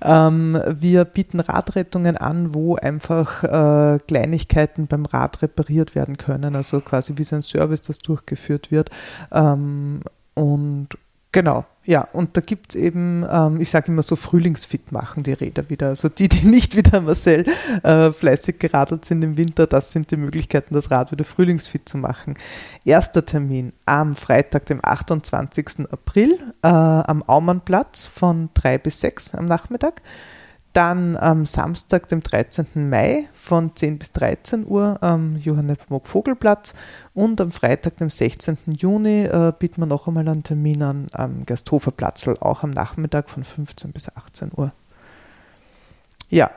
Ähm, 0.00 0.58
wir 0.66 1.04
bieten 1.04 1.38
Radrettungen 1.38 2.16
an, 2.16 2.54
wo 2.54 2.76
einfach 2.76 3.44
äh, 3.44 3.98
Kleinigkeiten 4.08 4.86
beim 4.86 5.04
Rad 5.04 5.42
repariert 5.42 5.94
werden 5.94 6.16
können, 6.16 6.56
also 6.56 6.80
quasi 6.80 7.18
wie 7.18 7.24
so 7.24 7.36
ein 7.36 7.42
Service, 7.42 7.82
das 7.82 7.98
durchgeführt 7.98 8.70
wird. 8.70 8.88
Ähm, 9.32 10.00
und 10.34 10.88
Genau, 11.32 11.64
ja, 11.84 12.02
und 12.12 12.36
da 12.36 12.40
gibt 12.40 12.74
es 12.74 12.80
eben, 12.80 13.26
ähm, 13.28 13.60
ich 13.60 13.70
sage 13.70 13.90
immer 13.90 14.02
so, 14.02 14.14
frühlingsfit 14.14 14.92
machen 14.92 15.24
die 15.24 15.32
Räder 15.32 15.68
wieder. 15.68 15.88
Also 15.88 16.08
die, 16.08 16.28
die 16.28 16.46
nicht 16.46 16.76
wie 16.76 16.82
der 16.82 17.00
Marcel 17.00 17.44
äh, 17.82 18.12
fleißig 18.12 18.58
geradelt 18.60 19.04
sind 19.04 19.22
im 19.22 19.36
Winter, 19.36 19.66
das 19.66 19.90
sind 19.90 20.10
die 20.10 20.16
Möglichkeiten, 20.16 20.74
das 20.74 20.90
Rad 20.90 21.10
wieder 21.10 21.24
frühlingsfit 21.24 21.88
zu 21.88 21.98
machen. 21.98 22.34
Erster 22.84 23.24
Termin 23.24 23.72
am 23.84 24.14
Freitag, 24.14 24.66
dem 24.66 24.78
28. 24.84 25.90
April 25.90 26.38
äh, 26.62 26.68
am 26.68 27.24
Aumannplatz 27.24 28.06
von 28.06 28.50
3 28.54 28.78
bis 28.78 29.00
6 29.00 29.34
am 29.34 29.46
Nachmittag. 29.46 30.02
Dann 30.72 31.18
am 31.18 31.44
Samstag, 31.44 32.08
dem 32.08 32.22
13. 32.22 32.88
Mai 32.88 33.28
von 33.34 33.76
10 33.76 33.98
bis 33.98 34.12
13 34.12 34.66
Uhr 34.66 35.02
am 35.02 35.36
Johannes 35.36 35.78
Mock 35.88 36.06
Vogelplatz 36.06 36.74
und 37.12 37.40
am 37.42 37.52
Freitag, 37.52 37.98
dem 37.98 38.08
16. 38.08 38.56
Juni, 38.68 39.24
äh, 39.24 39.52
bieten 39.58 39.82
wir 39.82 39.86
noch 39.86 40.08
einmal 40.08 40.26
einen 40.26 40.44
Termin 40.44 40.82
an 40.82 41.06
am 41.12 41.44
Gersthoferplatz, 41.44 42.26
auch 42.40 42.62
am 42.62 42.70
Nachmittag 42.70 43.28
von 43.28 43.44
15 43.44 43.92
bis 43.92 44.16
18 44.16 44.50
Uhr. 44.56 44.72
Ja, 46.30 46.50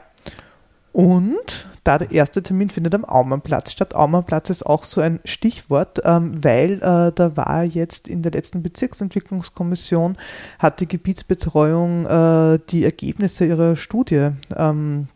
und 0.96 1.68
da 1.84 1.98
der 1.98 2.12
erste 2.12 2.42
Termin 2.42 2.70
findet 2.70 2.96
am 2.96 3.04
Aumannplatz 3.04 3.74
statt. 3.74 3.94
Aumannplatz 3.94 4.50
ist 4.50 4.66
auch 4.66 4.86
so 4.86 5.02
ein 5.02 5.20
Stichwort, 5.26 6.00
ähm, 6.06 6.42
weil 6.42 6.76
äh, 6.76 7.12
da 7.14 7.36
war 7.36 7.66
jetzt 7.66 8.08
in 8.08 8.22
der 8.22 8.32
letzten 8.32 8.64
Bezirksentwicklungskommission, 8.64 10.16
hat 10.58 10.80
die 10.80 10.88
Gebietsbetreuung 10.88 12.06
äh, 12.06 12.60
die 12.70 12.86
Ergebnisse 12.86 13.46
ihrer 13.46 13.76
Studie 13.76 14.30
ähm, 14.56 15.10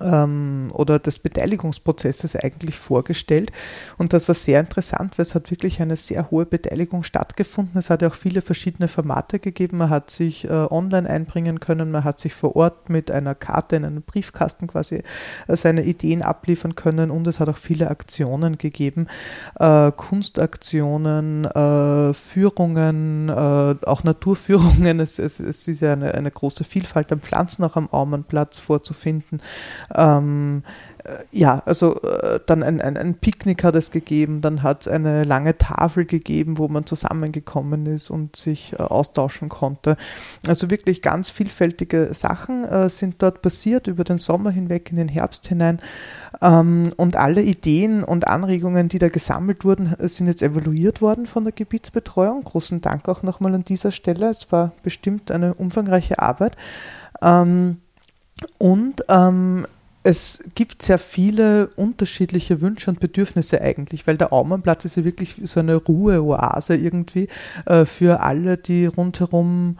ähm, 0.00 0.70
oder 0.72 0.98
des 0.98 1.18
Beteiligungsprozesses 1.18 2.36
eigentlich 2.36 2.78
vorgestellt. 2.78 3.52
Und 3.96 4.12
das 4.12 4.28
war 4.28 4.34
sehr 4.34 4.60
interessant, 4.60 5.18
weil 5.18 5.22
es 5.22 5.34
hat 5.34 5.50
wirklich 5.50 5.80
eine 5.80 5.96
sehr 5.96 6.30
hohe 6.30 6.46
Beteiligung 6.46 7.02
stattgefunden. 7.02 7.78
Es 7.78 7.90
hat 7.90 8.02
ja 8.02 8.08
auch 8.08 8.14
viele 8.14 8.42
verschiedene 8.42 8.88
Formate 8.88 9.38
gegeben. 9.38 9.78
Man 9.78 9.90
hat 9.90 10.10
sich 10.10 10.44
äh, 10.44 10.48
online 10.50 11.08
einbringen 11.08 11.60
können, 11.60 11.90
man 11.90 12.04
hat 12.04 12.20
sich 12.20 12.34
vor 12.34 12.56
Ort 12.56 12.90
mit 12.90 13.10
einer 13.10 13.34
Karte 13.34 13.76
in 13.76 13.84
einem 13.84 14.02
Briefkasten 14.02 14.66
quasi 14.66 15.02
äh, 15.46 15.56
seine 15.56 15.84
Ideen 15.84 16.22
abliefern 16.22 16.74
können 16.74 17.10
und 17.10 17.26
es 17.26 17.40
hat 17.40 17.48
auch 17.48 17.56
viele 17.56 17.90
Aktionen 17.90 18.58
gegeben, 18.58 19.06
äh, 19.58 19.90
Kunstaktionen, 19.92 21.44
äh, 21.44 22.14
Führungen, 22.14 23.28
äh, 23.28 23.32
auch 23.86 24.04
Naturführungen. 24.04 24.98
Es, 25.08 25.18
es, 25.18 25.38
es 25.38 25.68
ist 25.68 25.80
ja 25.80 25.92
eine, 25.92 26.12
eine 26.14 26.30
große 26.30 26.64
Vielfalt 26.64 27.12
an 27.12 27.20
Pflanzen 27.20 27.62
auch 27.62 27.76
am 27.76 27.88
Aumannplatz 27.88 28.58
vorzufinden. 28.58 29.40
Ähm, 29.94 30.62
äh, 31.08 31.24
ja, 31.30 31.62
also 31.64 32.00
äh, 32.02 32.40
dann 32.46 32.62
ein, 32.62 32.80
ein, 32.80 32.96
ein, 32.96 33.14
Picknick 33.14 33.64
hat 33.64 33.74
es 33.74 33.90
gegeben, 33.90 34.40
dann 34.40 34.62
hat 34.62 34.82
es 34.82 34.88
eine 34.88 35.24
lange 35.24 35.56
Tafel 35.58 36.04
gegeben, 36.04 36.58
wo 36.58 36.68
man 36.68 36.86
zusammengekommen 36.86 37.86
ist 37.86 38.10
und 38.10 38.36
sich 38.36 38.74
äh, 38.74 38.82
austauschen 38.82 39.48
konnte. 39.48 39.96
Also 40.46 40.70
wirklich 40.70 41.02
ganz 41.02 41.30
vielfältige 41.30 42.12
Sachen 42.12 42.64
äh, 42.64 42.88
sind 42.90 43.16
dort 43.22 43.42
passiert 43.42 43.86
über 43.86 44.04
den 44.04 44.18
Sommer 44.18 44.50
hinweg 44.50 44.90
in 44.90 44.96
den 44.96 45.08
Herbst 45.08 45.46
hinein. 45.48 45.80
Ähm, 46.40 46.92
und 46.96 47.16
alle 47.16 47.42
Ideen 47.42 48.04
und 48.04 48.28
Anregungen, 48.28 48.88
die 48.88 48.98
da 48.98 49.08
gesammelt 49.08 49.64
wurden, 49.64 49.94
sind 50.00 50.26
jetzt 50.26 50.42
evaluiert 50.42 51.00
worden 51.00 51.26
von 51.26 51.44
der 51.44 51.52
Gebietsbetreuung. 51.52 52.44
Großen 52.44 52.80
Dank 52.80 53.08
auch 53.08 53.22
nochmal 53.22 53.54
an 53.54 53.64
dieser 53.64 53.90
Stelle. 53.90 54.28
Es 54.28 54.50
war 54.52 54.72
bestimmt 54.82 55.30
eine 55.30 55.54
umfangreiche 55.54 56.18
Arbeit. 56.18 56.56
Ähm, 57.22 57.78
und 58.58 59.04
ähm, 59.08 59.66
es 60.04 60.44
gibt 60.54 60.82
sehr 60.82 60.98
viele 60.98 61.68
unterschiedliche 61.76 62.60
Wünsche 62.60 62.90
und 62.90 63.00
Bedürfnisse 63.00 63.60
eigentlich, 63.60 64.06
weil 64.06 64.16
der 64.16 64.32
Aumannplatz 64.32 64.84
ist 64.84 64.96
ja 64.96 65.04
wirklich 65.04 65.40
so 65.44 65.60
eine 65.60 65.74
Ruheoase 65.74 66.76
irgendwie 66.76 67.28
äh, 67.66 67.84
für 67.84 68.20
alle, 68.20 68.56
die 68.56 68.86
rundherum 68.86 69.76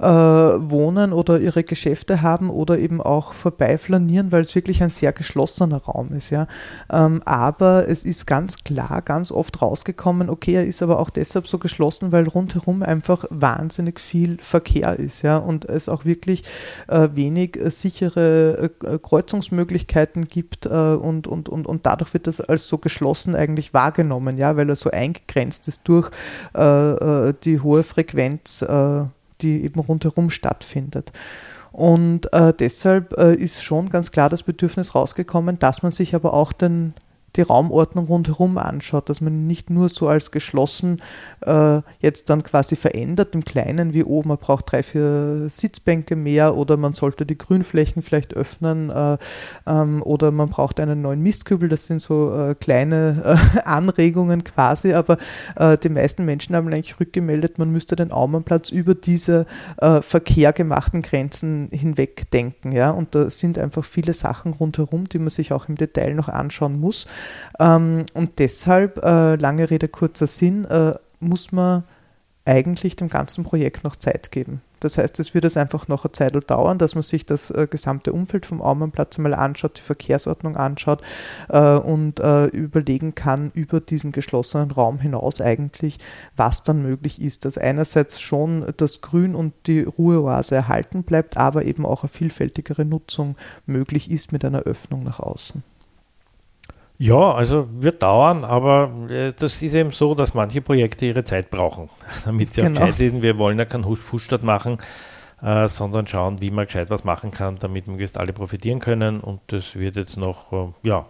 äh, 0.00 0.04
wohnen 0.04 1.12
oder 1.12 1.40
ihre 1.40 1.62
Geschäfte 1.62 2.22
haben 2.22 2.50
oder 2.50 2.78
eben 2.78 3.00
auch 3.00 3.32
vorbeiflanieren, 3.32 4.32
weil 4.32 4.40
es 4.40 4.54
wirklich 4.54 4.82
ein 4.82 4.90
sehr 4.90 5.12
geschlossener 5.12 5.82
Raum 5.82 6.12
ist. 6.12 6.30
Ja. 6.30 6.46
Ähm, 6.90 7.22
aber 7.24 7.88
es 7.88 8.04
ist 8.04 8.26
ganz 8.26 8.64
klar, 8.64 9.02
ganz 9.02 9.30
oft 9.30 9.60
rausgekommen, 9.60 10.30
okay, 10.30 10.54
er 10.54 10.66
ist 10.66 10.82
aber 10.82 10.98
auch 11.00 11.10
deshalb 11.10 11.46
so 11.46 11.58
geschlossen, 11.58 12.12
weil 12.12 12.26
rundherum 12.28 12.82
einfach 12.82 13.24
wahnsinnig 13.30 14.00
viel 14.00 14.38
Verkehr 14.40 14.98
ist 14.98 15.22
ja, 15.22 15.36
und 15.36 15.66
es 15.66 15.88
auch 15.88 16.04
wirklich 16.04 16.44
äh, 16.88 17.08
wenig 17.12 17.56
äh, 17.56 17.70
sichere 17.70 18.70
äh, 18.84 18.98
Kreuzungsmöglichkeiten 18.98 20.28
gibt 20.28 20.66
äh, 20.66 20.68
und, 20.68 21.26
und, 21.26 21.48
und, 21.48 21.66
und 21.66 21.86
dadurch 21.86 22.14
wird 22.14 22.26
das 22.26 22.40
als 22.40 22.68
so 22.68 22.78
geschlossen 22.78 23.34
eigentlich 23.34 23.74
wahrgenommen, 23.74 24.38
ja, 24.38 24.56
weil 24.56 24.68
er 24.68 24.76
so 24.76 24.90
eingegrenzt 24.90 25.68
ist 25.68 25.86
durch 25.88 26.10
äh, 26.54 27.34
die 27.44 27.60
hohe 27.60 27.82
Frequenz 27.82 28.64
die 29.42 29.64
eben 29.64 29.80
rundherum 29.80 30.30
stattfindet. 30.30 31.12
Und 31.72 32.32
äh, 32.32 32.52
deshalb 32.52 33.16
äh, 33.16 33.34
ist 33.34 33.62
schon 33.62 33.90
ganz 33.90 34.10
klar 34.10 34.28
das 34.28 34.42
Bedürfnis 34.42 34.94
rausgekommen, 34.94 35.58
dass 35.58 35.82
man 35.82 35.92
sich 35.92 36.14
aber 36.14 36.34
auch 36.34 36.52
den 36.52 36.94
die 37.36 37.42
Raumordnung 37.42 38.06
rundherum 38.06 38.58
anschaut, 38.58 39.08
dass 39.08 39.20
man 39.20 39.46
nicht 39.46 39.70
nur 39.70 39.88
so 39.88 40.08
als 40.08 40.30
geschlossen 40.30 41.00
äh, 41.46 41.80
jetzt 42.00 42.30
dann 42.30 42.42
quasi 42.42 42.76
verändert 42.76 43.34
im 43.34 43.44
Kleinen 43.44 43.94
wie 43.94 44.04
oben, 44.04 44.28
man 44.28 44.38
braucht 44.38 44.70
drei, 44.70 44.82
vier 44.82 45.48
Sitzbänke 45.48 46.16
mehr 46.16 46.56
oder 46.56 46.76
man 46.76 46.94
sollte 46.94 47.26
die 47.26 47.38
Grünflächen 47.38 48.02
vielleicht 48.02 48.34
öffnen 48.34 48.90
äh, 48.90 49.18
ähm, 49.66 50.02
oder 50.02 50.30
man 50.30 50.48
braucht 50.48 50.80
einen 50.80 51.02
neuen 51.02 51.22
Mistkübel, 51.22 51.68
das 51.68 51.86
sind 51.86 52.00
so 52.00 52.34
äh, 52.34 52.54
kleine 52.54 53.38
äh, 53.54 53.60
Anregungen 53.64 54.44
quasi, 54.44 54.92
aber 54.94 55.18
äh, 55.56 55.78
die 55.78 55.88
meisten 55.88 56.24
Menschen 56.24 56.56
haben 56.56 56.66
eigentlich 56.68 56.98
rückgemeldet, 56.98 57.58
man 57.58 57.70
müsste 57.70 57.96
den 57.96 58.12
Aumannplatz 58.12 58.70
über 58.70 58.94
diese 58.94 59.46
äh, 59.78 60.02
verkehrgemachten 60.02 61.02
Grenzen 61.02 61.68
hinweg 61.70 62.30
denken, 62.30 62.72
ja, 62.72 62.90
und 62.90 63.14
da 63.14 63.30
sind 63.30 63.58
einfach 63.58 63.84
viele 63.84 64.14
Sachen 64.14 64.52
rundherum, 64.52 65.08
die 65.08 65.18
man 65.18 65.30
sich 65.30 65.52
auch 65.52 65.68
im 65.68 65.76
Detail 65.76 66.14
noch 66.14 66.28
anschauen 66.28 66.80
muss. 66.80 67.06
Ähm, 67.58 68.06
und 68.14 68.38
deshalb, 68.38 68.98
äh, 69.02 69.36
lange 69.36 69.70
Rede, 69.70 69.88
kurzer 69.88 70.26
Sinn, 70.26 70.64
äh, 70.64 70.94
muss 71.20 71.52
man 71.52 71.84
eigentlich 72.44 72.96
dem 72.96 73.08
ganzen 73.08 73.44
Projekt 73.44 73.84
noch 73.84 73.96
Zeit 73.96 74.32
geben. 74.32 74.62
Das 74.80 74.96
heißt, 74.96 75.20
es 75.20 75.34
wird 75.34 75.44
es 75.44 75.58
einfach 75.58 75.88
noch 75.88 76.04
eine 76.04 76.12
Zeit 76.12 76.50
dauern, 76.50 76.78
dass 76.78 76.94
man 76.94 77.02
sich 77.02 77.26
das 77.26 77.50
äh, 77.50 77.68
gesamte 77.70 78.12
Umfeld 78.14 78.46
vom 78.46 78.62
Aumannplatz 78.62 79.18
einmal 79.18 79.34
anschaut, 79.34 79.76
die 79.76 79.82
Verkehrsordnung 79.82 80.56
anschaut 80.56 81.02
äh, 81.50 81.76
und 81.76 82.18
äh, 82.18 82.46
überlegen 82.46 83.14
kann 83.14 83.50
über 83.52 83.80
diesen 83.80 84.10
geschlossenen 84.10 84.70
Raum 84.70 84.98
hinaus 84.98 85.42
eigentlich, 85.42 85.98
was 86.34 86.62
dann 86.62 86.82
möglich 86.82 87.20
ist. 87.20 87.44
Dass 87.44 87.58
einerseits 87.58 88.20
schon 88.20 88.72
das 88.78 89.02
Grün 89.02 89.34
und 89.34 89.52
die 89.66 89.82
Ruheoase 89.82 90.54
erhalten 90.54 91.04
bleibt, 91.04 91.36
aber 91.36 91.66
eben 91.66 91.84
auch 91.84 92.02
eine 92.02 92.08
vielfältigere 92.08 92.86
Nutzung 92.86 93.36
möglich 93.66 94.10
ist 94.10 94.32
mit 94.32 94.44
einer 94.46 94.60
Öffnung 94.60 95.02
nach 95.02 95.20
außen. 95.20 95.62
Ja, 97.02 97.32
also 97.32 97.66
wird 97.72 98.02
dauern, 98.02 98.44
aber 98.44 98.92
äh, 99.08 99.32
das 99.32 99.62
ist 99.62 99.72
eben 99.72 99.90
so, 99.90 100.14
dass 100.14 100.34
manche 100.34 100.60
Projekte 100.60 101.06
ihre 101.06 101.24
Zeit 101.24 101.48
brauchen, 101.48 101.88
damit 102.26 102.52
sie 102.52 102.60
genau. 102.60 102.82
auch 102.82 102.84
gescheit 102.84 102.98
sind. 102.98 103.22
Wir 103.22 103.38
wollen 103.38 103.58
ja 103.58 103.64
keinen 103.64 103.86
Husch-Fusch 103.86 104.28
machen, 104.42 104.76
äh, 105.40 105.66
sondern 105.66 106.06
schauen, 106.06 106.42
wie 106.42 106.50
man 106.50 106.66
gescheit 106.66 106.90
was 106.90 107.04
machen 107.04 107.30
kann, 107.30 107.56
damit 107.58 107.86
möglichst 107.86 108.18
alle 108.18 108.34
profitieren 108.34 108.80
können. 108.80 109.20
Und 109.20 109.40
das 109.46 109.76
wird 109.76 109.96
jetzt 109.96 110.18
noch, 110.18 110.52
äh, 110.52 110.66
ja, 110.82 111.06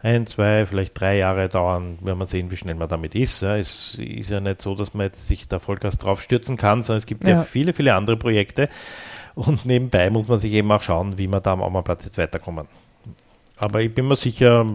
ein, 0.00 0.26
zwei, 0.26 0.66
vielleicht 0.66 1.00
drei 1.00 1.16
Jahre 1.16 1.48
dauern, 1.48 1.98
wenn 2.02 2.18
man 2.18 2.26
sehen, 2.26 2.50
wie 2.50 2.58
schnell 2.58 2.74
man 2.74 2.90
damit 2.90 3.14
ist. 3.14 3.40
Ja, 3.40 3.56
es 3.56 3.94
ist 3.94 4.28
ja 4.28 4.40
nicht 4.40 4.60
so, 4.60 4.74
dass 4.74 4.92
man 4.92 5.06
jetzt 5.06 5.26
sich 5.26 5.48
da 5.48 5.58
Vollgas 5.58 5.96
drauf 5.96 6.20
stürzen 6.20 6.58
kann, 6.58 6.82
sondern 6.82 6.98
es 6.98 7.06
gibt 7.06 7.24
ja, 7.26 7.36
ja 7.36 7.42
viele, 7.44 7.72
viele 7.72 7.94
andere 7.94 8.18
Projekte. 8.18 8.68
Und 9.34 9.64
nebenbei 9.64 10.10
muss 10.10 10.28
man 10.28 10.38
sich 10.38 10.52
eben 10.52 10.70
auch 10.70 10.82
schauen, 10.82 11.16
wie 11.16 11.28
man 11.28 11.42
da 11.42 11.54
am 11.54 11.62
Aumannplatz 11.62 12.04
jetzt 12.04 12.18
weiterkommen. 12.18 12.66
Aber 13.56 13.80
ich 13.80 13.94
bin 13.94 14.06
mir 14.06 14.16
sicher, 14.16 14.66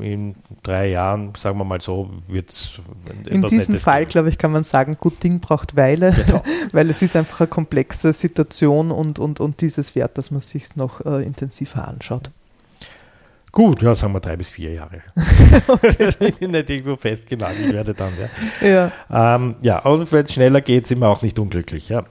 in 0.00 0.34
drei 0.62 0.88
Jahren, 0.90 1.32
sagen 1.38 1.58
wir 1.58 1.64
mal 1.64 1.80
so, 1.80 2.10
wird 2.26 2.50
es. 2.50 2.80
In 3.28 3.42
diesem 3.42 3.78
Fall, 3.78 4.06
glaube 4.06 4.28
ich, 4.28 4.38
kann 4.38 4.52
man 4.52 4.64
sagen, 4.64 4.96
gut 4.98 5.22
Ding 5.22 5.40
braucht 5.40 5.76
Weile, 5.76 6.12
genau. 6.12 6.42
weil 6.72 6.90
es 6.90 7.02
ist 7.02 7.16
einfach 7.16 7.40
eine 7.40 7.48
komplexe 7.48 8.12
Situation 8.12 8.90
und, 8.90 9.18
und, 9.18 9.40
und 9.40 9.60
dieses 9.60 9.94
wert, 9.94 10.18
dass 10.18 10.30
man 10.30 10.40
sich 10.40 10.76
noch 10.76 11.04
äh, 11.04 11.22
intensiver 11.22 11.86
anschaut. 11.86 12.30
Gut, 13.50 13.82
ja, 13.82 13.94
sagen 13.94 14.12
wir 14.12 14.20
drei 14.20 14.36
bis 14.36 14.50
vier 14.50 14.72
Jahre. 14.72 15.02
nicht 16.20 16.70
irgendwo 16.70 16.96
festgenagelt 16.96 17.72
werde 17.72 17.94
dann, 17.94 18.12
ja. 18.60 18.92
Ja, 19.10 19.36
ähm, 19.36 19.56
ja 19.62 19.78
und 19.80 20.10
wenn 20.12 20.24
es 20.24 20.32
schneller 20.32 20.60
geht, 20.60 20.86
sind 20.86 21.00
wir 21.00 21.08
auch 21.08 21.22
nicht 21.22 21.38
unglücklich, 21.38 21.88
ja. 21.88 22.04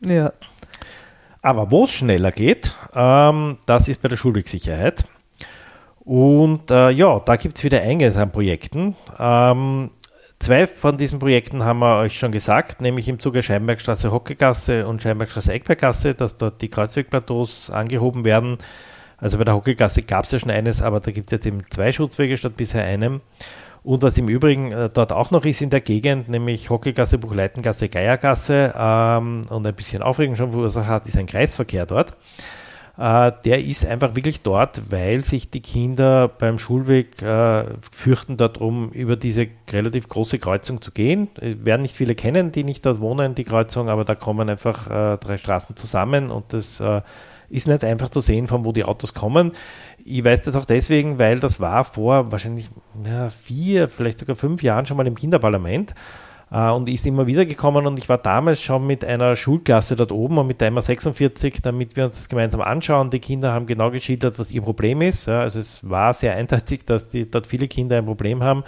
Ja. 0.00 0.32
Aber 1.42 1.70
wo 1.70 1.84
es 1.84 1.92
schneller 1.92 2.32
geht, 2.32 2.72
ähm, 2.94 3.58
das 3.66 3.88
ist 3.88 4.00
bei 4.02 4.08
der 4.08 4.16
Schulwegsicherheit. 4.16 5.04
Und 6.04 6.70
äh, 6.70 6.90
ja, 6.90 7.18
da 7.20 7.36
gibt 7.36 7.56
es 7.56 7.64
wieder 7.64 7.80
einiges 7.80 8.16
an 8.16 8.30
Projekten. 8.30 8.94
Ähm, 9.18 9.90
zwei 10.38 10.66
von 10.66 10.98
diesen 10.98 11.18
Projekten 11.18 11.64
haben 11.64 11.78
wir 11.78 11.98
euch 11.98 12.18
schon 12.18 12.30
gesagt, 12.30 12.82
nämlich 12.82 13.08
im 13.08 13.18
Zuge 13.18 13.42
Scheinbergstraße 13.42 14.12
Hockegasse 14.12 14.86
und 14.86 15.02
Scheinbergstraße 15.02 15.52
Eckberggasse, 15.52 16.14
dass 16.14 16.36
dort 16.36 16.60
die 16.60 16.68
Kreuzwegplateaus 16.68 17.70
angehoben 17.70 18.24
werden. 18.24 18.58
Also 19.16 19.38
bei 19.38 19.44
der 19.44 19.54
Hockegasse 19.54 20.02
gab 20.02 20.26
es 20.26 20.32
ja 20.32 20.38
schon 20.38 20.50
eines, 20.50 20.82
aber 20.82 21.00
da 21.00 21.10
gibt 21.10 21.32
es 21.32 21.36
jetzt 21.36 21.46
eben 21.46 21.62
zwei 21.70 21.92
Schutzwege 21.92 22.36
statt 22.36 22.56
bisher 22.56 22.84
einem. 22.84 23.22
Und 23.82 24.02
was 24.02 24.16
im 24.18 24.28
Übrigen 24.28 24.72
äh, 24.72 24.90
dort 24.90 25.12
auch 25.12 25.30
noch 25.30 25.44
ist 25.44 25.60
in 25.60 25.70
der 25.70 25.82
Gegend, 25.82 26.28
nämlich 26.28 26.70
Hockeygasse, 26.70 27.18
Buchleitengasse, 27.18 27.88
Geiergasse 27.88 28.74
ähm, 28.76 29.42
und 29.48 29.66
ein 29.66 29.74
bisschen 29.74 30.02
Aufregung 30.02 30.36
schon 30.36 30.52
verursacht 30.52 30.88
hat, 30.88 31.06
ist 31.06 31.18
ein 31.18 31.26
Kreisverkehr 31.26 31.86
dort. 31.86 32.16
Äh, 32.96 33.32
der 33.44 33.64
ist 33.64 33.86
einfach 33.86 34.14
wirklich 34.14 34.42
dort, 34.42 34.82
weil 34.90 35.24
sich 35.24 35.50
die 35.50 35.60
Kinder 35.60 36.28
beim 36.28 36.58
Schulweg 36.58 37.20
äh, 37.22 37.64
fürchten 37.90 38.36
darum, 38.36 38.90
über 38.90 39.16
diese 39.16 39.48
relativ 39.72 40.08
große 40.08 40.38
Kreuzung 40.38 40.80
zu 40.80 40.92
gehen. 40.92 41.28
Werden 41.40 41.82
nicht 41.82 41.96
viele 41.96 42.14
kennen, 42.14 42.52
die 42.52 42.62
nicht 42.62 42.86
dort 42.86 43.00
wohnen, 43.00 43.34
die 43.34 43.44
Kreuzung, 43.44 43.88
aber 43.88 44.04
da 44.04 44.14
kommen 44.14 44.48
einfach 44.48 44.86
äh, 44.86 45.18
drei 45.18 45.38
Straßen 45.38 45.76
zusammen 45.76 46.30
und 46.30 46.52
das 46.52 46.78
äh, 46.78 47.02
ist 47.48 47.66
nicht 47.66 47.84
einfach 47.84 48.10
zu 48.10 48.20
sehen, 48.20 48.46
von 48.46 48.64
wo 48.64 48.70
die 48.70 48.84
Autos 48.84 49.12
kommen. 49.12 49.52
Ich 50.04 50.24
weiß 50.24 50.42
das 50.42 50.54
auch 50.54 50.64
deswegen, 50.64 51.18
weil 51.18 51.40
das 51.40 51.58
war 51.60 51.84
vor 51.84 52.30
wahrscheinlich 52.30 52.68
ja, 53.04 53.28
vier, 53.30 53.88
vielleicht 53.88 54.20
sogar 54.20 54.36
fünf 54.36 54.62
Jahren 54.62 54.86
schon 54.86 54.96
mal 54.96 55.06
im 55.06 55.16
Kinderparlament 55.16 55.94
und 56.54 56.88
ist 56.88 57.04
immer 57.04 57.26
wieder 57.26 57.44
gekommen 57.46 57.84
und 57.84 57.98
ich 57.98 58.08
war 58.08 58.18
damals 58.18 58.60
schon 58.60 58.86
mit 58.86 59.04
einer 59.04 59.34
Schulklasse 59.34 59.96
dort 59.96 60.12
oben 60.12 60.38
und 60.38 60.46
mit 60.46 60.60
der 60.60 60.72
MA46, 60.72 61.60
damit 61.62 61.96
wir 61.96 62.04
uns 62.04 62.14
das 62.14 62.28
gemeinsam 62.28 62.60
anschauen. 62.60 63.10
Die 63.10 63.18
Kinder 63.18 63.52
haben 63.52 63.66
genau 63.66 63.90
geschildert, 63.90 64.38
was 64.38 64.52
ihr 64.52 64.62
Problem 64.62 65.02
ist. 65.02 65.26
Ja, 65.26 65.40
also 65.40 65.58
es 65.58 65.88
war 65.88 66.14
sehr 66.14 66.36
eindeutig, 66.36 66.84
dass 66.86 67.08
die, 67.08 67.28
dort 67.28 67.48
viele 67.48 67.66
Kinder 67.66 67.98
ein 67.98 68.06
Problem 68.06 68.44
haben. 68.44 68.62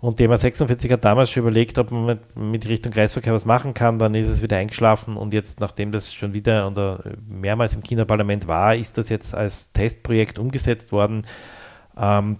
Und 0.00 0.20
die 0.20 0.28
MA46 0.28 0.92
hat 0.92 1.04
damals 1.04 1.30
schon 1.30 1.42
überlegt, 1.42 1.78
ob 1.78 1.90
man 1.90 2.06
mit, 2.06 2.38
mit, 2.38 2.68
Richtung 2.68 2.92
Kreisverkehr 2.92 3.32
was 3.32 3.44
machen 3.44 3.74
kann. 3.74 3.98
Dann 3.98 4.14
ist 4.14 4.28
es 4.28 4.40
wieder 4.40 4.58
eingeschlafen 4.58 5.16
und 5.16 5.34
jetzt, 5.34 5.58
nachdem 5.58 5.90
das 5.90 6.14
schon 6.14 6.32
wieder 6.32 6.68
oder 6.68 7.02
mehrmals 7.28 7.74
im 7.74 7.82
Kinderparlament 7.82 8.46
war, 8.46 8.76
ist 8.76 8.98
das 8.98 9.08
jetzt 9.08 9.34
als 9.34 9.72
Testprojekt 9.72 10.38
umgesetzt 10.38 10.92
worden. 10.92 11.22
Ähm, 11.96 12.36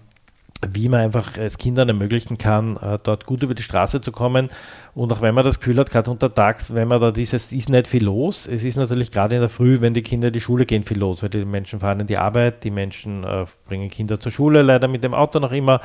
wie 0.71 0.89
man 0.89 1.01
einfach 1.01 1.37
es 1.37 1.57
Kindern 1.57 1.89
ermöglichen 1.89 2.37
kann, 2.37 2.77
äh, 2.77 2.97
dort 3.03 3.25
gut 3.25 3.43
über 3.43 3.53
die 3.53 3.63
Straße 3.63 4.01
zu 4.01 4.11
kommen. 4.11 4.49
Und 4.95 5.11
auch 5.13 5.21
wenn 5.21 5.35
man 5.35 5.45
das 5.45 5.59
Gefühl 5.59 5.77
hat, 5.77 5.91
gerade 5.91 6.09
untertags, 6.09 6.73
wenn 6.73 6.87
man 6.87 6.99
da 6.99 7.11
dieses, 7.11 7.51
ist 7.51 7.69
nicht 7.69 7.87
viel 7.87 8.03
los. 8.05 8.47
Es 8.47 8.63
ist 8.63 8.75
natürlich 8.75 9.11
gerade 9.11 9.35
in 9.35 9.41
der 9.41 9.49
Früh, 9.49 9.81
wenn 9.81 9.93
die 9.93 10.01
Kinder 10.01 10.27
in 10.27 10.33
die 10.33 10.41
Schule 10.41 10.65
gehen, 10.65 10.83
viel 10.83 10.97
los, 10.97 11.21
weil 11.21 11.29
die 11.29 11.45
Menschen 11.45 11.79
fahren 11.79 11.99
in 11.99 12.07
die 12.07 12.17
Arbeit, 12.17 12.63
die 12.63 12.71
Menschen 12.71 13.23
äh, 13.23 13.45
bringen 13.65 13.89
Kinder 13.89 14.19
zur 14.19 14.31
Schule, 14.31 14.63
leider 14.63 14.87
mit 14.87 15.03
dem 15.03 15.13
Auto 15.13 15.39
noch 15.39 15.51
immer. 15.51 15.81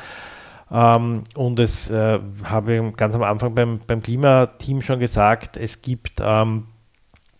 Ähm, 0.71 1.25
und 1.35 1.59
es 1.59 1.91
äh, 1.91 2.19
habe 2.45 2.75
ich 2.75 2.97
ganz 2.97 3.15
am 3.15 3.23
Anfang 3.23 3.55
beim, 3.55 3.81
beim 3.87 4.03
Klimateam 4.03 4.81
schon 4.81 5.01
gesagt, 5.01 5.59
es 5.59 5.83
gibt 5.83 6.23
ähm, 6.25 6.69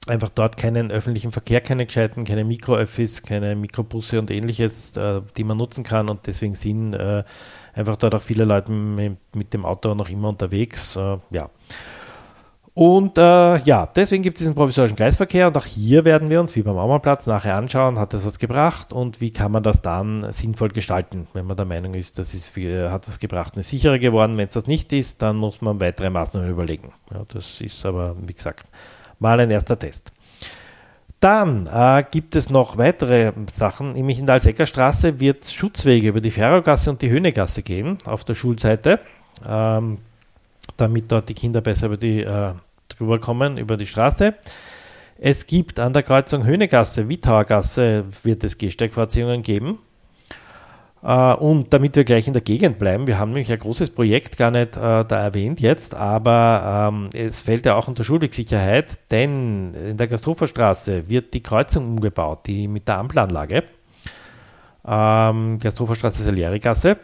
einfach 0.09 0.31
dort 0.31 0.57
keinen 0.57 0.91
öffentlichen 0.91 1.33
Verkehr, 1.33 1.61
keine 1.61 1.87
gescheiten, 1.87 2.25
keine 2.25 2.45
Mikroöffis, 2.45 3.23
keine 3.23 3.55
Mikrobusse 3.55 4.19
und 4.19 4.31
ähnliches, 4.31 4.97
äh, 4.97 5.23
die 5.37 5.45
man 5.45 5.57
nutzen 5.57 5.85
kann 5.85 6.09
und 6.09 6.27
deswegen 6.27 6.55
sind 6.55 6.95
äh, 6.95 7.23
einfach 7.75 7.97
dort 7.97 8.15
auch 8.15 8.23
viele 8.23 8.45
Leute 8.45 8.73
mit, 8.73 9.53
dem 9.55 9.65
Auto 9.65 9.95
noch 9.95 10.09
immer 10.09 10.29
unterwegs. 10.29 10.97
Äh, 10.97 11.19
ja. 11.31 11.51
Und 12.75 13.19
äh, 13.19 13.59
ja, 13.59 13.87
deswegen 13.95 14.23
gibt 14.23 14.39
es 14.39 14.41
diesen 14.41 14.55
provisorischen 14.55 14.97
Kreisverkehr 14.97 15.47
und 15.47 15.59
auch 15.59 15.67
hier 15.67 16.07
werden 16.07 16.31
wir 16.31 16.41
uns, 16.41 16.57
wie 16.57 16.63
beim 16.63 16.79
Aumannplatz, 16.79 17.27
nachher 17.27 17.57
anschauen, 17.57 17.99
hat 17.99 18.15
das 18.15 18.25
was 18.25 18.39
gebracht 18.39 18.95
und 18.95 19.21
wie 19.21 19.31
kann 19.31 19.53
man 19.53 19.63
das 19.63 19.83
dann 19.83 20.33
sinnvoll 20.33 20.71
gestalten, 20.71 21.29
wenn 21.35 21.45
man 21.45 21.59
der 21.59 21.67
Meinung 21.67 21.93
ist, 21.93 22.19
das 22.19 22.33
ist 22.33 22.49
viel, 22.49 22.91
hat 22.91 23.07
was 23.09 23.19
gebracht 23.19 23.55
und 23.55 23.61
ist 23.61 23.69
sicherer 23.69 23.99
geworden. 23.99 24.39
Wenn 24.39 24.49
es 24.49 24.55
das 24.55 24.67
nicht 24.67 24.91
ist, 24.95 25.21
dann 25.21 25.37
muss 25.37 25.61
man 25.61 25.81
weitere 25.81 26.09
Maßnahmen 26.09 26.49
überlegen. 26.49 26.95
Ja, 27.13 27.25
das 27.29 27.61
ist 27.61 27.85
aber, 27.85 28.17
wie 28.27 28.33
gesagt, 28.33 28.71
mal 29.23 29.41
ein 29.41 29.51
erster 29.51 29.79
Test. 29.79 30.13
Dann 31.21 31.69
äh, 31.73 32.05
gibt 32.11 32.35
es 32.35 32.51
noch 32.51 32.79
weitere 32.79 33.33
Sachen, 33.51 33.93
nämlich 33.93 34.19
in 34.19 34.27
der 34.27 34.35
Alseckerstraße 34.35 35.21
wird 35.21 35.45
es 35.45 35.53
Schutzwege 35.53 36.09
über 36.09 36.21
die 36.21 36.33
Ferrogasse 36.33 36.91
und 36.91 37.01
die 37.01 37.11
Höhnegasse 37.11 37.63
geben 37.63 37.99
auf 38.05 38.25
der 38.25 38.35
Schulseite, 38.35 38.99
ähm, 39.49 39.99
damit 40.77 41.13
dort 41.13 41.29
die 41.29 41.35
Kinder 41.35 41.61
besser 41.61 41.87
über 41.87 41.97
die, 41.97 42.23
äh, 42.23 42.55
drüber 42.89 43.21
kommen, 43.21 43.57
über 43.57 43.77
die 43.77 43.87
Straße. 43.87 44.35
Es 45.17 45.47
gibt 45.47 45.79
an 45.79 45.93
der 45.93 46.03
Kreuzung 46.03 46.45
Höhnegasse, 46.45 47.09
Wittauergasse 47.09 48.05
wird 48.25 48.43
es 48.43 48.59
Gehsteigvorziehungen 48.59 49.43
geben. 49.43 49.79
Uh, 51.05 51.35
und 51.41 51.73
damit 51.73 51.97
wir 51.97 52.05
gleich 52.05 52.29
in 52.29 52.33
der 52.33 52.43
Gegend 52.43 52.79
bleiben, 52.79 53.09
wir 53.09 53.19
haben 53.19 53.31
nämlich 53.31 53.51
ein 53.51 53.59
großes 53.59 53.91
Projekt 53.91 54.37
gar 54.37 54.53
nicht 54.53 54.77
uh, 54.77 55.03
da 55.03 55.21
erwähnt 55.21 55.61
jetzt, 55.61 55.97
aber 55.97 56.93
ähm, 56.93 57.11
es 57.13 57.41
fällt 57.41 57.67
ja 57.67 57.75
auch 57.75 57.89
unter 57.89 58.05
Schulwegsicherheit, 58.05 59.11
denn 59.11 59.75
in 59.75 59.97
der 59.97 60.07
Gastroferstraße 60.07 61.09
wird 61.09 61.35
die 61.35 61.43
Kreuzung 61.43 61.89
umgebaut, 61.89 62.47
die 62.47 62.69
mit 62.69 62.87
der 62.87 62.99
Ampelanlage. 62.99 63.65
Um, 64.85 65.59
Gastroferstraße 65.59 66.23
Salierigasse. 66.23 66.99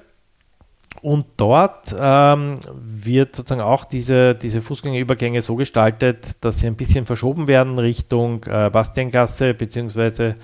Und 1.02 1.26
dort 1.36 1.94
ähm, 1.98 2.56
wird 2.74 3.36
sozusagen 3.36 3.60
auch 3.60 3.84
diese, 3.84 4.34
diese 4.34 4.62
Fußgängerübergänge 4.62 5.42
so 5.42 5.54
gestaltet, 5.54 6.44
dass 6.44 6.60
sie 6.60 6.66
ein 6.66 6.76
bisschen 6.76 7.06
verschoben 7.06 7.46
werden 7.46 7.78
Richtung 7.78 8.42
äh, 8.44 8.70
Bastiangasse 8.70 9.54
beziehungsweise 9.54 10.34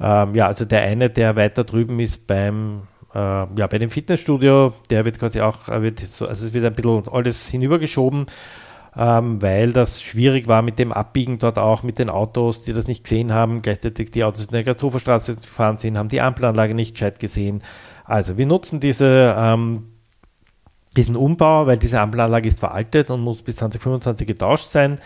ähm, 0.00 0.34
ja, 0.34 0.46
also 0.46 0.64
der 0.64 0.82
eine, 0.82 1.10
der 1.10 1.36
weiter 1.36 1.64
drüben 1.64 2.00
ist 2.00 2.26
beim, 2.26 2.82
äh, 3.14 3.18
ja, 3.18 3.66
bei 3.66 3.78
dem 3.78 3.90
Fitnessstudio, 3.90 4.72
der 4.90 5.04
wird 5.04 5.18
quasi 5.18 5.40
auch, 5.40 5.68
wird 5.68 6.00
so, 6.00 6.26
also 6.26 6.46
es 6.46 6.52
wird 6.52 6.64
ein 6.64 6.74
bisschen 6.74 7.08
alles 7.08 7.48
hinübergeschoben, 7.48 8.26
ähm, 8.96 9.40
weil 9.40 9.72
das 9.72 10.02
schwierig 10.02 10.48
war 10.48 10.62
mit 10.62 10.78
dem 10.78 10.92
Abbiegen 10.92 11.38
dort 11.38 11.58
auch 11.58 11.82
mit 11.82 11.98
den 11.98 12.10
Autos, 12.10 12.62
die 12.62 12.72
das 12.72 12.88
nicht 12.88 13.04
gesehen 13.04 13.32
haben. 13.32 13.62
Gleichzeitig 13.62 14.10
die 14.10 14.24
Autos 14.24 14.46
in 14.46 14.52
der 14.52 14.64
Gasthoferstraße 14.64 15.36
gefahren 15.36 15.78
sind, 15.78 15.98
haben 15.98 16.08
die 16.08 16.20
Ampelanlage 16.20 16.74
nicht 16.74 16.94
gescheit 16.94 17.18
gesehen. 17.18 17.62
Also 18.04 18.36
wir 18.36 18.46
nutzen 18.46 18.80
diese 18.80 19.34
ähm, 19.38 19.88
diesen 20.96 21.16
Umbau, 21.16 21.66
weil 21.66 21.78
diese 21.78 22.00
Ampelanlage 22.00 22.48
ist 22.48 22.60
veraltet 22.60 23.10
und 23.10 23.20
muss 23.20 23.42
bis 23.42 23.56
2025 23.56 24.26
getauscht 24.26 24.66
sein 24.66 24.98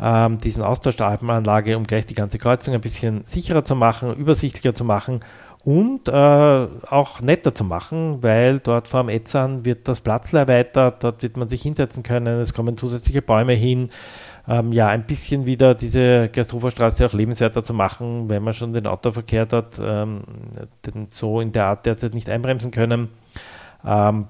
ähm, 0.00 0.38
diesen 0.38 0.62
Austausch 0.62 0.96
der 0.96 1.06
Alpenanlage, 1.06 1.76
um 1.76 1.84
gleich 1.84 2.06
die 2.06 2.14
ganze 2.14 2.38
Kreuzung 2.38 2.74
ein 2.74 2.80
bisschen 2.80 3.24
sicherer 3.24 3.64
zu 3.64 3.74
machen, 3.74 4.14
übersichtlicher 4.14 4.74
zu 4.74 4.84
machen 4.84 5.20
und 5.64 6.08
äh, 6.08 6.12
auch 6.12 7.20
netter 7.20 7.54
zu 7.54 7.64
machen, 7.64 8.22
weil 8.22 8.60
dort 8.60 8.88
vor 8.88 9.02
dem 9.02 9.10
Etzern 9.10 9.64
wird 9.64 9.88
das 9.88 10.00
Platzl 10.00 10.36
erweitert, 10.36 11.04
dort 11.04 11.22
wird 11.22 11.36
man 11.36 11.48
sich 11.48 11.62
hinsetzen 11.62 12.02
können, 12.02 12.40
es 12.40 12.54
kommen 12.54 12.76
zusätzliche 12.76 13.22
Bäume 13.22 13.52
hin. 13.52 13.90
Ähm, 14.48 14.72
ja, 14.72 14.88
ein 14.88 15.04
bisschen 15.04 15.44
wieder 15.44 15.74
diese 15.74 16.30
Gersthofer 16.30 16.70
auch 16.90 17.12
lebenswerter 17.12 17.62
zu 17.62 17.74
machen, 17.74 18.30
wenn 18.30 18.42
man 18.42 18.54
schon 18.54 18.72
den 18.72 18.86
Autoverkehr 18.86 19.44
dort 19.44 19.78
ähm, 19.82 20.22
so 21.10 21.42
in 21.42 21.52
der 21.52 21.66
Art 21.66 21.84
derzeit 21.84 22.14
nicht 22.14 22.30
einbremsen 22.30 22.70
können. 22.70 23.08
Ähm, 23.84 24.28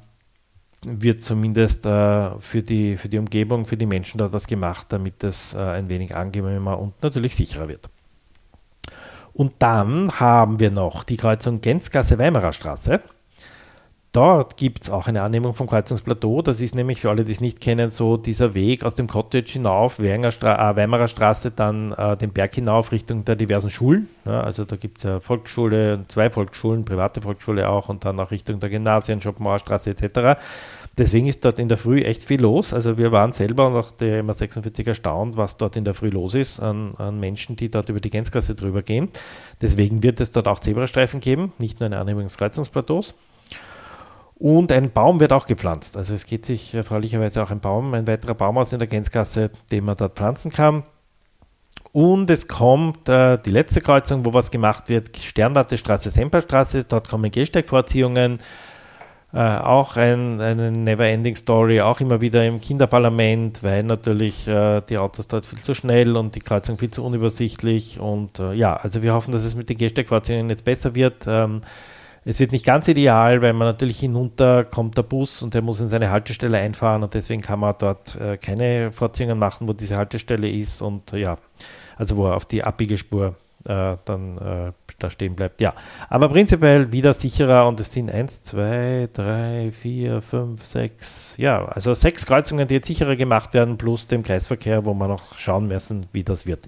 wird 0.84 1.22
zumindest 1.22 1.86
äh, 1.86 2.30
für, 2.40 2.62
die, 2.62 2.96
für 2.96 3.08
die 3.08 3.18
Umgebung, 3.18 3.66
für 3.66 3.76
die 3.76 3.86
Menschen 3.86 4.18
dort 4.18 4.32
was 4.32 4.46
gemacht, 4.46 4.86
damit 4.90 5.24
es 5.24 5.54
äh, 5.54 5.58
ein 5.58 5.90
wenig 5.90 6.14
angenehmer 6.14 6.78
und 6.78 7.02
natürlich 7.02 7.34
sicherer 7.34 7.68
wird. 7.68 7.88
Und 9.32 9.54
dann 9.58 10.18
haben 10.18 10.58
wir 10.58 10.70
noch 10.70 11.04
die 11.04 11.16
Kreuzung 11.16 11.60
Gänzgasse-Weimarer 11.60 12.52
Straße. 12.52 13.00
Dort 14.12 14.56
gibt 14.56 14.84
es 14.84 14.90
auch 14.90 15.06
eine 15.06 15.20
Annehmung 15.20 15.52
vom 15.52 15.66
Kreuzungsplateau. 15.66 16.40
Das 16.40 16.62
ist 16.62 16.74
nämlich 16.74 17.00
für 17.00 17.10
alle, 17.10 17.24
die 17.24 17.32
es 17.32 17.42
nicht 17.42 17.60
kennen, 17.60 17.90
so 17.90 18.16
dieser 18.16 18.54
Weg 18.54 18.82
aus 18.82 18.94
dem 18.94 19.06
Cottage 19.06 19.52
hinauf, 19.52 20.00
Stra 20.30 20.70
äh, 20.70 20.76
Weimarer 20.76 21.08
Straße, 21.08 21.50
dann 21.50 21.92
äh, 21.92 22.16
den 22.16 22.32
Berg 22.32 22.54
hinauf 22.54 22.90
Richtung 22.90 23.26
der 23.26 23.36
diversen 23.36 23.68
Schulen. 23.68 24.08
Ja, 24.24 24.40
also 24.40 24.64
da 24.64 24.76
gibt 24.76 24.98
es 24.98 25.04
ja 25.04 25.20
Volksschule, 25.20 26.04
zwei 26.08 26.30
Volksschulen, 26.30 26.86
private 26.86 27.20
Volksschule 27.20 27.68
auch 27.68 27.90
und 27.90 28.06
dann 28.06 28.18
auch 28.18 28.30
Richtung 28.30 28.60
der 28.60 28.70
Gymnasien, 28.70 29.20
Schopenhauerstraße 29.20 29.90
etc. 29.90 30.40
Deswegen 30.96 31.28
ist 31.28 31.44
dort 31.44 31.58
in 31.58 31.68
der 31.68 31.76
Früh 31.76 32.00
echt 32.00 32.24
viel 32.24 32.40
los. 32.40 32.72
Also 32.72 32.96
wir 32.96 33.12
waren 33.12 33.32
selber 33.32 33.68
und 33.68 33.76
auch 33.76 33.90
der 33.92 34.24
MA46 34.24 34.88
erstaunt, 34.88 35.36
was 35.36 35.58
dort 35.58 35.76
in 35.76 35.84
der 35.84 35.94
Früh 35.94 36.08
los 36.08 36.34
ist 36.34 36.60
an, 36.60 36.94
an 36.96 37.20
Menschen, 37.20 37.56
die 37.56 37.70
dort 37.70 37.90
über 37.90 38.00
die 38.00 38.10
Gänzgasse 38.10 38.54
drüber 38.54 38.82
gehen. 38.82 39.10
Deswegen 39.60 40.02
wird 40.02 40.20
es 40.20 40.32
dort 40.32 40.48
auch 40.48 40.60
Zebrastreifen 40.60 41.20
geben, 41.20 41.52
nicht 41.58 41.78
nur 41.78 41.86
eine 41.86 41.98
Annehmung 41.98 42.24
des 42.24 42.38
Kreuzungsplateaus. 42.38 43.14
Und 44.38 44.70
ein 44.70 44.92
Baum 44.92 45.18
wird 45.18 45.32
auch 45.32 45.46
gepflanzt. 45.46 45.96
Also 45.96 46.14
es 46.14 46.24
geht 46.24 46.46
sich 46.46 46.72
erfreulicherweise 46.72 47.42
auch 47.42 47.50
ein 47.50 47.60
Baum, 47.60 47.92
ein 47.94 48.06
weiterer 48.06 48.34
Baum 48.34 48.56
aus 48.56 48.72
in 48.72 48.78
der 48.78 48.86
Gänzgasse, 48.86 49.50
den 49.72 49.84
man 49.84 49.96
dort 49.96 50.16
pflanzen 50.16 50.52
kann. 50.52 50.84
Und 51.92 52.30
es 52.30 52.46
kommt 52.46 53.08
äh, 53.08 53.38
die 53.38 53.50
letzte 53.50 53.80
Kreuzung, 53.80 54.24
wo 54.24 54.32
was 54.32 54.52
gemacht 54.52 54.88
wird, 54.88 55.16
Sternwartestraße, 55.16 56.10
Semperstraße. 56.10 56.84
Dort 56.84 57.08
kommen 57.08 57.32
Gehsteigvorziehungen. 57.32 58.38
Äh, 59.32 59.38
auch 59.40 59.96
ein, 59.96 60.40
eine 60.40 60.70
Never-Ending 60.70 61.34
Story, 61.34 61.80
auch 61.80 62.00
immer 62.00 62.20
wieder 62.20 62.46
im 62.46 62.60
Kinderparlament, 62.60 63.62
weil 63.62 63.82
natürlich 63.82 64.46
äh, 64.46 64.80
die 64.88 64.96
Autos 64.98 65.28
dort 65.28 65.44
viel 65.44 65.58
zu 65.58 65.74
schnell 65.74 66.16
und 66.16 66.34
die 66.34 66.40
Kreuzung 66.40 66.78
viel 66.78 66.90
zu 66.90 67.04
unübersichtlich. 67.04 67.98
Und 67.98 68.38
äh, 68.38 68.52
ja, 68.54 68.76
also 68.76 69.02
wir 69.02 69.12
hoffen, 69.12 69.32
dass 69.32 69.44
es 69.44 69.56
mit 69.56 69.68
den 69.68 69.76
Gehsteigvorziehungen 69.76 70.48
jetzt 70.48 70.64
besser 70.64 70.94
wird. 70.94 71.24
Ähm, 71.26 71.62
es 72.28 72.40
wird 72.40 72.52
nicht 72.52 72.66
ganz 72.66 72.86
ideal, 72.88 73.40
weil 73.40 73.54
man 73.54 73.66
natürlich 73.66 74.00
hinunter 74.00 74.64
kommt 74.64 74.98
der 74.98 75.02
Bus 75.02 75.42
und 75.42 75.54
der 75.54 75.62
muss 75.62 75.80
in 75.80 75.88
seine 75.88 76.10
Haltestelle 76.10 76.58
einfahren 76.58 77.02
und 77.02 77.14
deswegen 77.14 77.40
kann 77.40 77.60
man 77.60 77.74
dort 77.78 78.16
äh, 78.16 78.36
keine 78.36 78.92
Vorziehungen 78.92 79.38
machen, 79.38 79.66
wo 79.66 79.72
diese 79.72 79.96
Haltestelle 79.96 80.48
ist 80.48 80.82
und 80.82 81.12
ja, 81.12 81.38
also 81.96 82.16
wo 82.18 82.26
er 82.26 82.36
auf 82.36 82.44
die 82.44 82.62
Abbiegespur 82.62 83.34
äh, 83.64 83.96
dann 84.04 84.38
äh, 84.38 84.72
da 84.98 85.08
stehen 85.10 85.36
bleibt. 85.36 85.60
Ja, 85.62 85.72
aber 86.10 86.28
prinzipiell 86.28 86.92
wieder 86.92 87.14
sicherer 87.14 87.66
und 87.66 87.80
es 87.80 87.92
sind 87.92 88.10
1, 88.10 88.42
2, 88.42 89.08
3, 89.12 89.70
4, 89.72 90.20
5, 90.20 90.64
6, 90.64 91.34
ja, 91.38 91.64
also 91.64 91.94
sechs 91.94 92.26
Kreuzungen, 92.26 92.68
die 92.68 92.74
jetzt 92.74 92.88
sicherer 92.88 93.16
gemacht 93.16 93.54
werden, 93.54 93.78
plus 93.78 94.06
dem 94.06 94.22
Kreisverkehr, 94.22 94.84
wo 94.84 94.92
wir 94.92 95.08
noch 95.08 95.38
schauen 95.38 95.66
müssen, 95.66 96.06
wie 96.12 96.24
das 96.24 96.46
wird. 96.46 96.66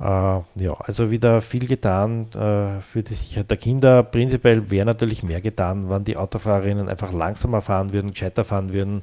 Äh, 0.00 0.04
ja, 0.04 0.74
also 0.78 1.10
wieder 1.10 1.40
viel 1.40 1.66
getan 1.66 2.26
äh, 2.32 2.80
für 2.80 3.02
die 3.02 3.14
Sicherheit 3.14 3.50
der 3.50 3.56
Kinder. 3.56 4.02
Prinzipiell 4.02 4.70
wäre 4.70 4.86
natürlich 4.86 5.22
mehr 5.22 5.40
getan, 5.40 5.88
wenn 5.88 6.04
die 6.04 6.16
Autofahrerinnen 6.16 6.88
einfach 6.88 7.12
langsamer 7.12 7.62
fahren 7.62 7.92
würden, 7.92 8.10
gescheiter 8.10 8.44
fahren 8.44 8.72
würden, 8.72 9.02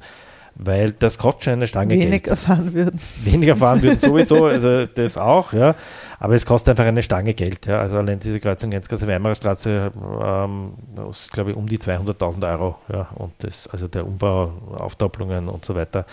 weil 0.54 0.92
das 0.92 1.16
kostet 1.16 1.44
schon 1.44 1.52
eine 1.54 1.66
Stange 1.66 1.94
Weniger 1.94 2.18
Geld. 2.18 2.38
fahren 2.38 2.74
würden. 2.74 3.00
Weniger 3.24 3.56
fahren 3.56 3.82
würden 3.82 3.98
sowieso, 4.00 4.44
also 4.44 4.84
das 4.84 5.16
auch, 5.16 5.54
ja. 5.54 5.74
Aber 6.20 6.34
es 6.34 6.44
kostet 6.44 6.70
einfach 6.70 6.84
eine 6.84 7.02
Stange 7.02 7.32
Geld, 7.32 7.64
ja. 7.64 7.80
Also 7.80 7.96
allein 7.96 8.18
diese 8.18 8.38
Kreuzung 8.38 8.70
Gänzgasse 8.70 9.06
Weimarer 9.06 9.34
Straße 9.34 9.90
ähm, 10.22 10.74
ist, 11.10 11.32
glaube 11.32 11.52
ich, 11.52 11.56
um 11.56 11.66
die 11.66 11.78
200.000 11.78 12.52
Euro, 12.52 12.76
ja. 12.92 13.08
Und 13.14 13.32
das, 13.38 13.66
also 13.66 13.88
der 13.88 14.06
Umbau, 14.06 14.52
Aufdoppelungen 14.76 15.48
und 15.48 15.64
so 15.64 15.74
weiter. 15.74 16.04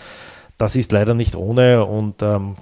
Das 0.56 0.74
ist 0.74 0.90
leider 0.90 1.12
nicht 1.14 1.36
ohne 1.36 1.84
und 1.84 2.22
ähm, 2.22 2.54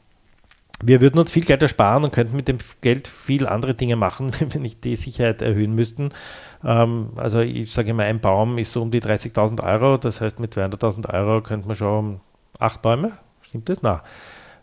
wir 0.82 1.00
würden 1.00 1.18
uns 1.18 1.32
viel 1.32 1.44
Geld 1.44 1.62
ersparen 1.62 2.04
und 2.04 2.12
könnten 2.12 2.36
mit 2.36 2.48
dem 2.48 2.58
Geld 2.80 3.08
viel 3.08 3.46
andere 3.46 3.74
Dinge 3.74 3.96
machen, 3.96 4.32
wenn 4.38 4.52
wir 4.52 4.60
nicht 4.60 4.84
die 4.84 4.96
Sicherheit 4.96 5.42
erhöhen 5.42 5.74
müssten. 5.74 6.10
Ähm, 6.64 7.10
also 7.16 7.40
ich 7.40 7.72
sage 7.72 7.90
immer, 7.90 8.04
ein 8.04 8.20
Baum 8.20 8.58
ist 8.58 8.72
so 8.72 8.82
um 8.82 8.90
die 8.90 9.00
30.000 9.00 9.62
Euro. 9.62 9.96
Das 9.96 10.20
heißt, 10.20 10.40
mit 10.40 10.54
200.000 10.54 11.12
Euro 11.12 11.42
könnte 11.42 11.66
man 11.66 11.76
schon 11.76 12.20
acht 12.58 12.82
Bäume, 12.82 13.12
stimmt 13.42 13.68
das? 13.68 13.82
Na, 13.82 14.02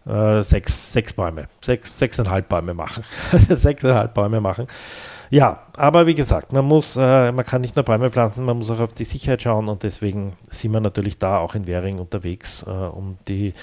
äh, 0.05 0.43
sechs, 0.43 0.93
sechs 0.93 1.13
Bäume, 1.13 1.47
sechs, 1.61 1.97
sechseinhalb 1.97 2.47
Bäume 2.47 2.73
machen. 2.73 3.03
sechseinhalb 3.31 4.13
Bäume 4.13 4.39
machen. 4.39 4.67
Ja, 5.31 5.63
aber 5.75 6.05
wie 6.05 6.15
gesagt, 6.15 6.53
man 6.53 6.65
muss, 6.65 6.95
äh, 6.95 7.31
man 7.31 7.45
kann 7.45 7.61
nicht 7.61 7.75
nur 7.75 7.83
Bäume 7.83 8.11
pflanzen, 8.11 8.45
man 8.45 8.57
muss 8.57 8.69
auch 8.69 8.79
auf 8.79 8.93
die 8.93 9.05
Sicherheit 9.05 9.41
schauen 9.41 9.67
und 9.67 9.81
deswegen 9.81 10.33
sind 10.49 10.71
wir 10.71 10.79
natürlich 10.79 11.17
da 11.17 11.39
auch 11.39 11.55
in 11.55 11.65
Währing 11.65 11.97
unterwegs, 11.97 12.63
äh, 12.67 12.69
um 12.69 13.17
die 13.27 13.53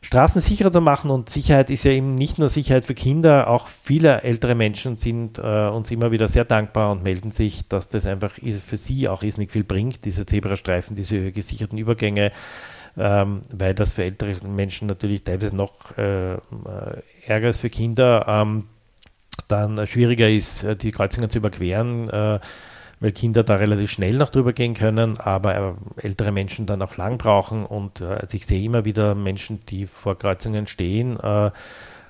Straßen 0.00 0.40
sicherer 0.40 0.70
zu 0.70 0.80
machen 0.80 1.10
und 1.10 1.28
Sicherheit 1.28 1.70
ist 1.70 1.84
ja 1.84 1.90
eben 1.90 2.14
nicht 2.14 2.38
nur 2.38 2.48
Sicherheit 2.48 2.84
für 2.84 2.94
Kinder, 2.94 3.48
auch 3.48 3.66
viele 3.66 4.22
ältere 4.22 4.54
Menschen 4.54 4.96
sind 4.96 5.38
äh, 5.38 5.68
uns 5.68 5.90
immer 5.90 6.12
wieder 6.12 6.28
sehr 6.28 6.44
dankbar 6.44 6.92
und 6.92 7.02
melden 7.02 7.30
sich, 7.30 7.68
dass 7.68 7.88
das 7.88 8.06
einfach 8.06 8.32
für 8.32 8.76
sie 8.76 9.08
auch 9.08 9.22
irrsinnig 9.22 9.50
viel 9.50 9.64
bringt, 9.64 10.04
diese 10.04 10.24
Zebrastreifen, 10.24 10.94
diese 10.94 11.32
gesicherten 11.32 11.78
Übergänge, 11.78 12.32
ähm, 12.96 13.42
weil 13.52 13.74
das 13.74 13.94
für 13.94 14.04
ältere 14.04 14.36
Menschen 14.46 14.86
natürlich 14.86 15.22
teilweise 15.22 15.56
noch 15.56 15.96
äh, 15.98 16.34
äh 16.34 16.38
ärger 17.26 17.48
ist 17.48 17.60
für 17.60 17.70
Kinder. 17.70 18.24
Ähm, 18.28 18.64
dann 19.48 19.86
schwieriger 19.86 20.28
ist, 20.28 20.62
äh, 20.62 20.76
die 20.76 20.90
Kreuzungen 20.90 21.30
zu 21.30 21.38
überqueren, 21.38 22.08
äh, 22.10 22.38
weil 23.00 23.12
Kinder 23.12 23.44
da 23.44 23.56
relativ 23.56 23.90
schnell 23.90 24.16
noch 24.16 24.30
drüber 24.30 24.52
gehen 24.52 24.74
können, 24.74 25.18
aber 25.18 25.56
äh, 25.56 26.06
ältere 26.06 26.32
Menschen 26.32 26.66
dann 26.66 26.82
auch 26.82 26.96
lang 26.96 27.18
brauchen. 27.18 27.64
Und 27.64 28.02
also 28.02 28.36
ich 28.36 28.46
sehe 28.46 28.62
immer 28.62 28.84
wieder 28.84 29.14
Menschen, 29.14 29.60
die 29.68 29.86
vor 29.86 30.18
Kreuzungen 30.18 30.66
stehen 30.66 31.18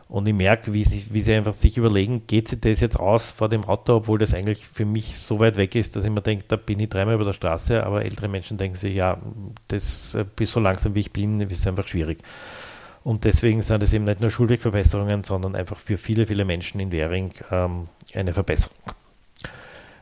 und 0.08 0.26
ich 0.26 0.34
merke, 0.34 0.72
wie 0.72 0.84
sie, 0.84 1.04
wie 1.12 1.20
sie 1.20 1.34
einfach 1.34 1.52
sich 1.52 1.76
überlegen, 1.76 2.26
geht 2.26 2.48
sich 2.48 2.60
das 2.60 2.80
jetzt 2.80 2.98
aus 2.98 3.30
vor 3.30 3.50
dem 3.50 3.64
Auto, 3.64 3.94
obwohl 3.94 4.18
das 4.18 4.32
eigentlich 4.32 4.66
für 4.66 4.86
mich 4.86 5.18
so 5.18 5.38
weit 5.38 5.56
weg 5.56 5.74
ist, 5.74 5.96
dass 5.96 6.04
ich 6.04 6.10
mir 6.10 6.22
denke, 6.22 6.46
da 6.48 6.56
bin 6.56 6.80
ich 6.80 6.88
dreimal 6.88 7.14
über 7.14 7.26
der 7.26 7.34
Straße, 7.34 7.84
aber 7.84 8.04
ältere 8.04 8.28
Menschen 8.28 8.56
denken 8.56 8.76
sich, 8.76 8.94
ja, 8.94 9.18
das 9.68 10.16
bis 10.34 10.52
so 10.52 10.60
langsam 10.60 10.94
wie 10.94 11.00
ich 11.00 11.12
bin, 11.12 11.40
ist 11.42 11.66
einfach 11.66 11.86
schwierig. 11.86 12.20
Und 13.04 13.24
deswegen 13.24 13.60
sind 13.60 13.82
es 13.82 13.92
eben 13.92 14.04
nicht 14.04 14.22
nur 14.22 14.30
Schulwegverbesserungen, 14.30 15.24
sondern 15.24 15.54
einfach 15.54 15.76
für 15.76 15.98
viele, 15.98 16.26
viele 16.26 16.46
Menschen 16.46 16.80
in 16.80 16.90
Währing 16.90 17.30
ähm, 17.50 17.86
eine 18.14 18.32
Verbesserung. 18.32 18.78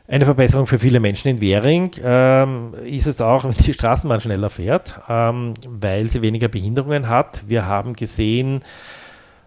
Eine 0.09 0.23
Verbesserung 0.23 0.67
für 0.67 0.79
viele 0.79 1.01
Menschen 1.01 1.27
in 1.27 1.41
Währing 1.41 1.91
ähm, 2.01 2.73
ist 2.85 3.07
es 3.07 3.19
auch, 3.19 3.43
wenn 3.43 3.51
die 3.51 3.73
Straßenbahn 3.73 4.21
schneller 4.21 4.49
fährt, 4.49 5.01
ähm, 5.09 5.53
weil 5.67 6.07
sie 6.07 6.21
weniger 6.21 6.47
Behinderungen 6.47 7.09
hat. 7.09 7.43
Wir 7.49 7.65
haben 7.65 7.93
gesehen, 7.93 8.61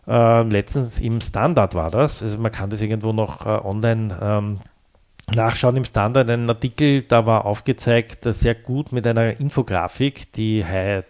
äh, 0.07 0.43
letztens 0.43 1.01
im 1.01 1.23
Standard 1.23 1.75
war 1.75 1.91
das, 1.91 2.23
also 2.23 2.37
man 2.39 2.53
kann 2.53 2.69
das 2.69 2.83
irgendwo 2.83 3.15
noch 3.15 3.47
äh, 3.47 3.49
online 3.49 4.15
ähm, 4.21 4.61
nachschauen 5.35 5.77
im 5.77 5.85
Standard 5.87 6.29
einen 6.29 6.51
Artikel, 6.51 7.05
da 7.05 7.25
war 7.25 7.47
aufgezeigt, 7.47 8.25
sehr 8.25 8.55
gut 8.55 8.93
mit 8.93 9.07
einer 9.07 9.41
Infografik, 9.41 10.31
die, 10.33 10.63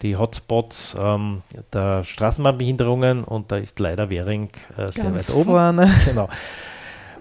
die 0.03 0.17
Hotspots 0.17 0.97
ähm, 1.01 1.43
der 1.73 2.05
Straßenbahnbehinderungen 2.05 3.25
und 3.25 3.51
da 3.51 3.57
ist 3.57 3.81
leider 3.81 4.11
Währing 4.11 4.51
äh, 4.77 4.93
sehr 4.93 5.13
weit 5.13 5.35
oben. 5.35 5.51
Vorne. 5.51 5.91
Genau. 6.05 6.29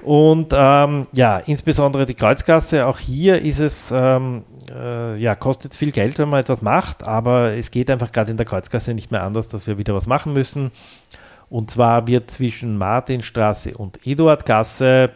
Und 0.04 0.54
ähm, 0.56 1.08
ja, 1.12 1.40
insbesondere 1.40 2.06
die 2.06 2.14
Kreuzgasse, 2.14 2.88
auch 2.88 3.00
hier 3.00 3.42
ist 3.42 3.60
es, 3.60 3.92
ähm, 3.92 4.44
äh, 4.72 5.18
ja, 5.18 5.36
kostet 5.36 5.76
viel 5.76 5.92
Geld, 5.92 6.20
wenn 6.20 6.30
man 6.30 6.40
etwas 6.40 6.62
macht, 6.62 7.04
aber 7.04 7.54
es 7.54 7.72
geht 7.72 7.90
einfach 7.90 8.12
gerade 8.12 8.32
in 8.32 8.38
der 8.38 8.46
Kreuzgasse 8.46 8.94
nicht 8.94 9.12
mehr 9.12 9.24
anders, 9.24 9.50
dass 9.50 9.68
wir 9.68 9.78
wieder 9.78 9.94
was 9.94 10.08
machen 10.08 10.34
müssen. 10.34 10.72
Und 11.50 11.72
zwar 11.72 12.08
wird 12.08 12.32
zwischen 12.32 12.78
Martinstraße 12.78 13.76
und 13.76 14.06
Eduardgasse 14.06 15.12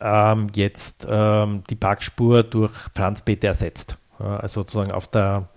ähm, 0.00 0.48
jetzt 0.54 1.06
ähm, 1.08 1.62
die 1.70 1.76
Parkspur 1.76 2.42
durch 2.42 2.72
Pflanzbeete 2.94 3.46
ersetzt. 3.46 3.96
also 4.18 4.60
sozusagen 4.60 4.90
auf 4.90 5.08
der, 5.08 5.48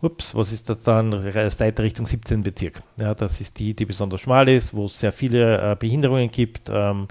ups, 0.00 0.34
was 0.34 0.52
ist 0.52 0.70
das 0.70 0.82
dann, 0.82 1.12
Seite 1.50 1.82
Richtung 1.82 2.06
17 2.06 2.42
Bezirk. 2.42 2.80
Ja, 3.00 3.14
das 3.14 3.40
ist 3.40 3.58
die, 3.58 3.74
die 3.74 3.84
besonders 3.84 4.20
schmal 4.20 4.48
ist, 4.48 4.74
wo 4.74 4.86
es 4.86 4.98
sehr 4.98 5.12
viele 5.12 5.72
äh, 5.72 5.76
Behinderungen 5.76 6.30
gibt, 6.30 6.70
ähm, 6.72 7.08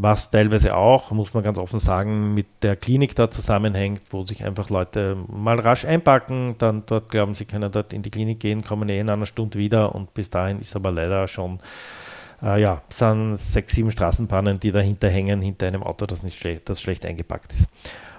was 0.00 0.30
teilweise 0.30 0.76
auch, 0.76 1.10
muss 1.10 1.34
man 1.34 1.42
ganz 1.42 1.58
offen 1.58 1.80
sagen, 1.80 2.32
mit 2.32 2.46
der 2.62 2.76
Klinik 2.76 3.16
da 3.16 3.30
zusammenhängt, 3.30 4.00
wo 4.10 4.24
sich 4.24 4.44
einfach 4.44 4.70
Leute 4.70 5.16
mal 5.28 5.58
rasch 5.58 5.84
einpacken, 5.84 6.54
dann 6.58 6.84
dort 6.86 7.08
glauben, 7.08 7.34
sie 7.34 7.44
können 7.44 7.70
dort 7.72 7.92
in 7.92 8.02
die 8.02 8.10
Klinik 8.10 8.38
gehen, 8.38 8.62
kommen 8.62 8.88
eh 8.88 9.00
in 9.00 9.10
einer 9.10 9.26
Stunde 9.26 9.58
wieder 9.58 9.94
und 9.94 10.14
bis 10.14 10.30
dahin 10.30 10.60
ist 10.60 10.76
aber 10.76 10.92
leider 10.92 11.26
schon 11.26 11.58
äh, 12.42 12.60
ja, 12.60 12.80
sind 12.90 13.36
sechs, 13.36 13.74
sieben 13.74 13.90
Straßenbahnen, 13.90 14.60
die 14.60 14.70
dahinter 14.70 15.08
hängen, 15.08 15.40
hinter 15.40 15.66
einem 15.66 15.82
Auto, 15.82 16.06
das 16.06 16.22
nicht 16.22 16.38
schlecht, 16.38 16.68
das 16.68 16.80
schlecht 16.80 17.04
eingepackt 17.04 17.52
ist. 17.52 17.68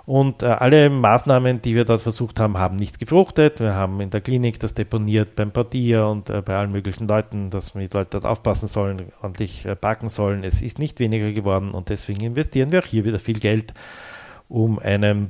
Und 0.09 0.41
äh, 0.41 0.47
alle 0.47 0.89
Maßnahmen, 0.89 1.61
die 1.61 1.75
wir 1.75 1.85
dort 1.85 2.01
versucht 2.01 2.39
haben, 2.39 2.57
haben 2.57 2.77
nichts 2.77 2.97
gefruchtet. 2.97 3.59
Wir 3.59 3.75
haben 3.75 4.01
in 4.01 4.09
der 4.09 4.21
Klinik 4.21 4.59
das 4.59 4.73
deponiert 4.73 5.35
beim 5.35 5.51
Portier 5.51 6.07
und 6.07 6.31
äh, 6.31 6.41
bei 6.41 6.55
allen 6.55 6.71
möglichen 6.71 7.07
Leuten, 7.07 7.51
dass 7.51 7.73
die 7.73 7.81
Leute 7.81 8.07
dort 8.09 8.25
aufpassen 8.25 8.67
sollen, 8.67 9.11
ordentlich 9.21 9.67
äh, 9.67 9.75
parken 9.75 10.09
sollen. 10.09 10.43
Es 10.43 10.63
ist 10.63 10.79
nicht 10.79 10.99
weniger 10.99 11.31
geworden 11.31 11.69
und 11.69 11.89
deswegen 11.89 12.23
investieren 12.23 12.71
wir 12.71 12.79
auch 12.79 12.87
hier 12.87 13.05
wieder 13.05 13.19
viel 13.19 13.39
Geld, 13.39 13.75
um 14.47 14.79
einem 14.79 15.29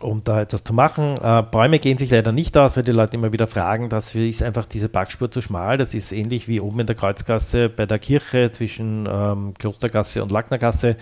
um 0.00 0.24
da 0.24 0.40
etwas 0.40 0.64
zu 0.64 0.74
machen. 0.74 1.16
Äh, 1.22 1.44
Bäume 1.48 1.78
gehen 1.78 1.96
sich 1.96 2.10
leider 2.10 2.32
nicht 2.32 2.58
aus, 2.58 2.76
weil 2.76 2.82
die 2.82 2.90
Leute 2.90 3.14
immer 3.14 3.32
wieder 3.32 3.46
fragen, 3.46 3.90
das 3.90 4.12
ist 4.16 4.42
einfach 4.42 4.66
diese 4.66 4.88
Backspur 4.88 5.30
zu 5.30 5.40
schmal. 5.40 5.78
Das 5.78 5.94
ist 5.94 6.10
ähnlich 6.10 6.48
wie 6.48 6.58
oben 6.58 6.80
in 6.80 6.88
der 6.88 6.96
Kreuzgasse 6.96 7.68
bei 7.68 7.86
der 7.86 8.00
Kirche 8.00 8.50
zwischen 8.50 9.08
ähm, 9.08 9.54
Klostergasse 9.56 10.20
und 10.20 10.32
Lacknergasse, 10.32 10.96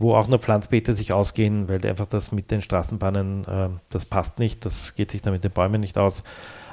wo 0.00 0.14
auch 0.14 0.28
nur 0.28 0.38
Pflanzbeete 0.38 0.94
sich 0.94 1.12
ausgehen, 1.12 1.68
weil 1.68 1.84
einfach 1.86 2.06
das 2.06 2.32
mit 2.32 2.50
den 2.50 2.62
Straßenbahnen, 2.62 3.44
äh, 3.44 3.68
das 3.90 4.06
passt 4.06 4.38
nicht, 4.38 4.64
das 4.64 4.94
geht 4.94 5.10
sich 5.10 5.20
dann 5.20 5.34
mit 5.34 5.44
den 5.44 5.50
Bäumen 5.52 5.80
nicht 5.80 5.98
aus. 5.98 6.24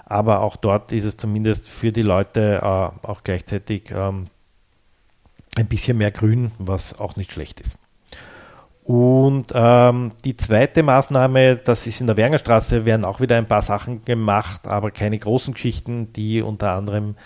Aber 0.06 0.40
auch 0.40 0.56
dort 0.56 0.94
ist 0.94 1.04
es 1.04 1.18
zumindest 1.18 1.68
für 1.68 1.92
die 1.92 2.02
Leute 2.02 2.60
äh, 2.62 2.66
auch 2.66 3.24
gleichzeitig 3.26 3.92
ähm, 3.92 4.28
ein 5.58 5.68
bisschen 5.68 5.98
mehr 5.98 6.12
Grün, 6.12 6.52
was 6.58 7.00
auch 7.00 7.18
nicht 7.18 7.34
schlecht 7.34 7.60
ist. 7.60 7.80
Und 8.86 9.52
ähm, 9.54 10.12
die 10.24 10.38
zweite 10.38 10.82
Maßnahme, 10.82 11.58
das 11.58 11.86
ist 11.86 12.00
in 12.00 12.08
der 12.08 12.16
Wernerstraße, 12.16 12.86
werden 12.86 13.04
auch 13.04 13.20
wieder 13.20 13.36
ein 13.36 13.46
paar 13.46 13.62
Sachen 13.62 14.04
gemacht, 14.04 14.66
aber 14.66 14.92
keine 14.92 15.18
großen 15.18 15.54
Geschichten, 15.54 16.14
die 16.14 16.42
unter 16.42 16.72
anderem 16.72 17.18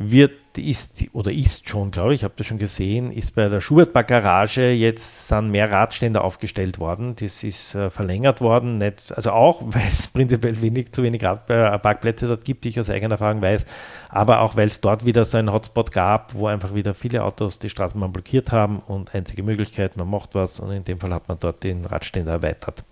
wird, 0.00 0.56
ist 0.56 1.04
oder 1.12 1.32
ist 1.32 1.68
schon, 1.68 1.90
glaube 1.90 2.14
ich, 2.14 2.22
habe 2.22 2.34
das 2.36 2.46
schon 2.46 2.58
gesehen, 2.58 3.10
ist 3.12 3.34
bei 3.34 3.48
der 3.48 3.60
Schubert-Garage 3.60 4.70
jetzt 4.70 5.26
sind 5.26 5.50
mehr 5.50 5.70
Radstände 5.70 6.22
aufgestellt 6.22 6.78
worden. 6.78 7.16
Das 7.16 7.42
ist 7.42 7.74
äh, 7.74 7.90
verlängert 7.90 8.40
worden, 8.40 8.78
nicht, 8.78 9.12
also 9.14 9.32
auch, 9.32 9.60
weil 9.66 9.86
es 9.88 10.06
prinzipiell 10.08 10.60
wenig, 10.62 10.92
zu 10.92 11.02
wenig 11.02 11.24
Radparkplätze 11.24 12.28
dort 12.28 12.44
gibt, 12.44 12.64
ich 12.66 12.78
aus 12.78 12.90
eigener 12.90 13.14
Erfahrung 13.14 13.42
weiß, 13.42 13.64
aber 14.08 14.40
auch, 14.40 14.56
weil 14.56 14.68
es 14.68 14.80
dort 14.80 15.04
wieder 15.04 15.24
so 15.24 15.36
einen 15.36 15.52
Hotspot 15.52 15.90
gab, 15.90 16.32
wo 16.34 16.46
einfach 16.46 16.74
wieder 16.74 16.94
viele 16.94 17.24
Autos 17.24 17.58
die 17.58 17.68
Straßenbahn 17.68 18.12
blockiert 18.12 18.52
haben 18.52 18.78
und 18.78 19.14
einzige 19.16 19.42
Möglichkeit, 19.42 19.96
man 19.96 20.08
macht 20.08 20.36
was 20.36 20.60
und 20.60 20.70
in 20.70 20.84
dem 20.84 21.00
Fall 21.00 21.12
hat 21.12 21.28
man 21.28 21.38
dort 21.40 21.64
den 21.64 21.84
Radständer 21.84 22.32
erweitert. 22.32 22.84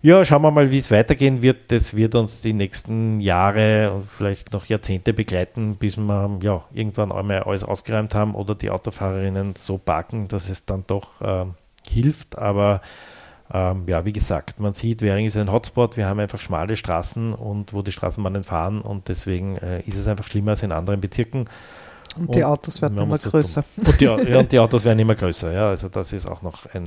Ja, 0.00 0.24
schauen 0.24 0.42
wir 0.42 0.52
mal, 0.52 0.70
wie 0.70 0.78
es 0.78 0.92
weitergehen 0.92 1.42
wird. 1.42 1.72
Das 1.72 1.96
wird 1.96 2.14
uns 2.14 2.40
die 2.40 2.52
nächsten 2.52 3.18
Jahre 3.18 3.92
und 3.92 4.08
vielleicht 4.08 4.52
noch 4.52 4.66
Jahrzehnte 4.66 5.12
begleiten, 5.12 5.74
bis 5.76 5.96
wir 5.96 6.38
ja, 6.40 6.64
irgendwann 6.72 7.10
einmal 7.10 7.42
alles 7.42 7.64
ausgeräumt 7.64 8.14
haben 8.14 8.36
oder 8.36 8.54
die 8.54 8.70
Autofahrerinnen 8.70 9.56
so 9.56 9.76
parken, 9.76 10.28
dass 10.28 10.48
es 10.48 10.64
dann 10.64 10.84
doch 10.86 11.20
äh, 11.20 11.46
hilft. 11.90 12.38
Aber 12.38 12.80
ähm, 13.52 13.84
ja, 13.88 14.04
wie 14.04 14.12
gesagt, 14.12 14.60
man 14.60 14.72
sieht, 14.72 15.02
Währing 15.02 15.26
ist 15.26 15.36
ein 15.36 15.50
Hotspot. 15.50 15.96
Wir 15.96 16.06
haben 16.06 16.20
einfach 16.20 16.38
schmale 16.38 16.76
Straßen 16.76 17.32
und 17.32 17.72
wo 17.72 17.82
die 17.82 17.92
Straßenbahnen 17.92 18.44
fahren 18.44 18.80
und 18.80 19.08
deswegen 19.08 19.56
äh, 19.56 19.80
ist 19.80 19.96
es 19.96 20.06
einfach 20.06 20.28
schlimmer 20.28 20.52
als 20.52 20.62
in 20.62 20.70
anderen 20.70 21.00
Bezirken. 21.00 21.46
Und 22.16 22.34
die 22.34 22.44
Autos 22.44 22.82
werden 22.82 22.98
immer 22.98 23.18
größer. 23.18 23.64
Und 23.76 24.00
die, 24.00 24.04
ja, 24.04 24.14
und 24.14 24.50
die 24.52 24.58
Autos 24.58 24.84
werden 24.84 24.98
immer 24.98 25.14
größer, 25.14 25.52
ja. 25.52 25.68
Also 25.68 25.88
das 25.88 26.12
ist 26.12 26.26
auch 26.26 26.42
noch 26.42 26.66
ein 26.74 26.84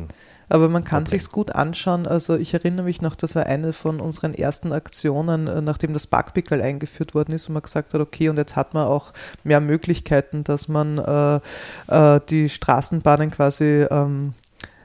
aber 0.52 0.68
man 0.68 0.84
kann 0.84 1.04
okay. 1.04 1.18
sich 1.18 1.32
gut 1.32 1.56
anschauen. 1.56 2.06
Also 2.06 2.36
ich 2.36 2.54
erinnere 2.54 2.86
mich 2.86 3.02
noch, 3.02 3.16
das 3.16 3.36
war 3.36 3.46
eine 3.46 3.72
von 3.74 4.02
unseren 4.02 4.34
ersten 4.34 4.74
Aktionen, 4.74 5.48
äh, 5.48 5.62
nachdem 5.62 5.94
das 5.94 6.08
Backpickel 6.08 6.62
eingeführt 6.62 7.16
worden 7.16 7.34
ist 7.34 7.48
und 7.48 7.54
man 7.54 7.64
gesagt 7.64 7.94
hat, 7.94 8.02
okay, 8.02 8.30
und 8.30 8.38
jetzt 8.38 8.56
hat 8.56 8.74
man 8.74 8.88
auch 8.88 9.14
mehr 9.44 9.62
Möglichkeiten, 9.62 10.44
dass 10.44 10.68
man 10.68 10.98
äh, 10.98 11.36
äh, 11.88 12.20
die 12.30 12.50
Straßenbahnen 12.50 13.32
quasi 13.32 13.86
ähm, 13.90 14.34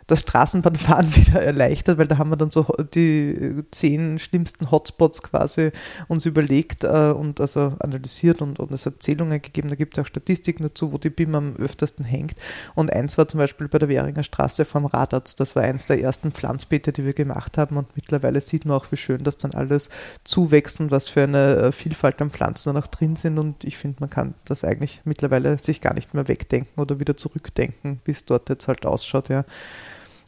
das 0.07 0.21
Straßenbahnfahren 0.21 1.15
wieder 1.17 1.43
erleichtert, 1.43 1.99
weil 1.99 2.07
da 2.07 2.19
haben 2.19 2.31
wir 2.31 2.37
dann 2.37 2.51
so 2.51 2.67
die 2.95 3.65
zehn 3.71 4.19
schlimmsten 4.19 4.71
Hotspots 4.71 5.23
quasi 5.23 5.73
uns 6.09 6.27
überlegt 6.27 6.85
äh, 6.85 7.11
und 7.11 7.41
also 7.41 7.75
analysiert 7.81 8.41
und, 8.41 8.61
und 8.61 8.71
es 8.71 8.87
Erzählungen 8.87 9.43
gegeben. 9.43 9.69
Da 9.69 9.75
gibt 9.75 9.97
es 9.97 10.03
auch 10.03 10.07
Statistiken 10.07 10.63
dazu, 10.63 10.93
wo 10.93 10.99
die 10.99 11.11
BIM 11.11 11.35
am 11.35 11.57
öftersten 11.57 12.05
hängt. 12.05 12.37
Und 12.75 12.93
eins 12.93 13.19
war 13.19 13.27
zum 13.27 13.39
Beispiel 13.39 13.69
bei 13.69 13.79
der 13.79 13.89
Währinger 13.89 14.23
Straße 14.23 14.65
vom 14.65 14.87
Radarzt. 14.87 15.41
Das 15.41 15.57
war 15.57 15.65
eins 15.65 15.87
der 15.87 16.01
ersten 16.01 16.31
Pflanzbeete, 16.31 16.93
die 16.93 17.05
wir 17.05 17.15
gemacht 17.15 17.59
haben. 17.59 17.77
Und 17.77 17.89
mittlerweile 17.97 18.41
sieht 18.41 18.65
man 18.65 18.77
auch, 18.77 18.93
wie 18.93 18.97
schön 18.97 19.25
das 19.25 19.39
dann 19.39 19.55
alles 19.55 19.91
zuwächst 20.25 20.79
und 20.81 20.91
was 20.91 21.09
für 21.09 21.25
eine 21.25 21.57
äh, 21.57 21.73
Vielfalt 21.73 22.23
an 22.23 22.31
Pflanzen 22.31 22.73
da 22.73 22.81
noch 22.81 22.87
drin 22.87 23.17
sind. 23.17 23.39
Und 23.39 23.65
ich 23.65 23.77
finde, 23.77 23.97
man 24.01 24.11
kann 24.11 24.35
das 24.45 24.63
eigentlich 24.63 25.03
mittlerweile 25.05 25.59
sich 25.59 25.81
gar 25.81 25.95
nicht 25.95 26.15
mehr 26.15 26.29
wegdenken 26.29 26.81
oder 26.81 27.01
wieder 27.01 27.17
zurückdenken, 27.17 28.01
wie 28.05 28.13
es 28.13 28.25
dort 28.25 28.49
jetzt 28.49 28.69
halt 28.69 28.87
ausschaut. 28.87 29.29
Ja. 29.29 29.45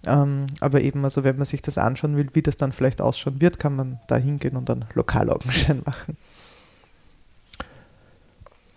Ähm, 0.07 0.47
aber 0.61 0.81
eben, 0.81 1.05
also 1.05 1.25
wenn 1.25 1.37
man 1.37 1.45
sich 1.45 1.63
das 1.63 1.79
anschauen 1.79 2.17
will, 2.17 2.29
wie 2.33 2.43
das 2.43 2.57
dann 2.57 2.73
vielleicht 2.73 3.01
ausschauen 3.01 3.41
wird, 3.41 3.59
kann 3.59 3.77
man 3.77 4.01
da 4.07 4.17
hingehen 4.17 4.57
und 4.57 4.69
dann 4.69 4.85
Lokalaugenschein 4.95 5.83
machen. 5.87 6.17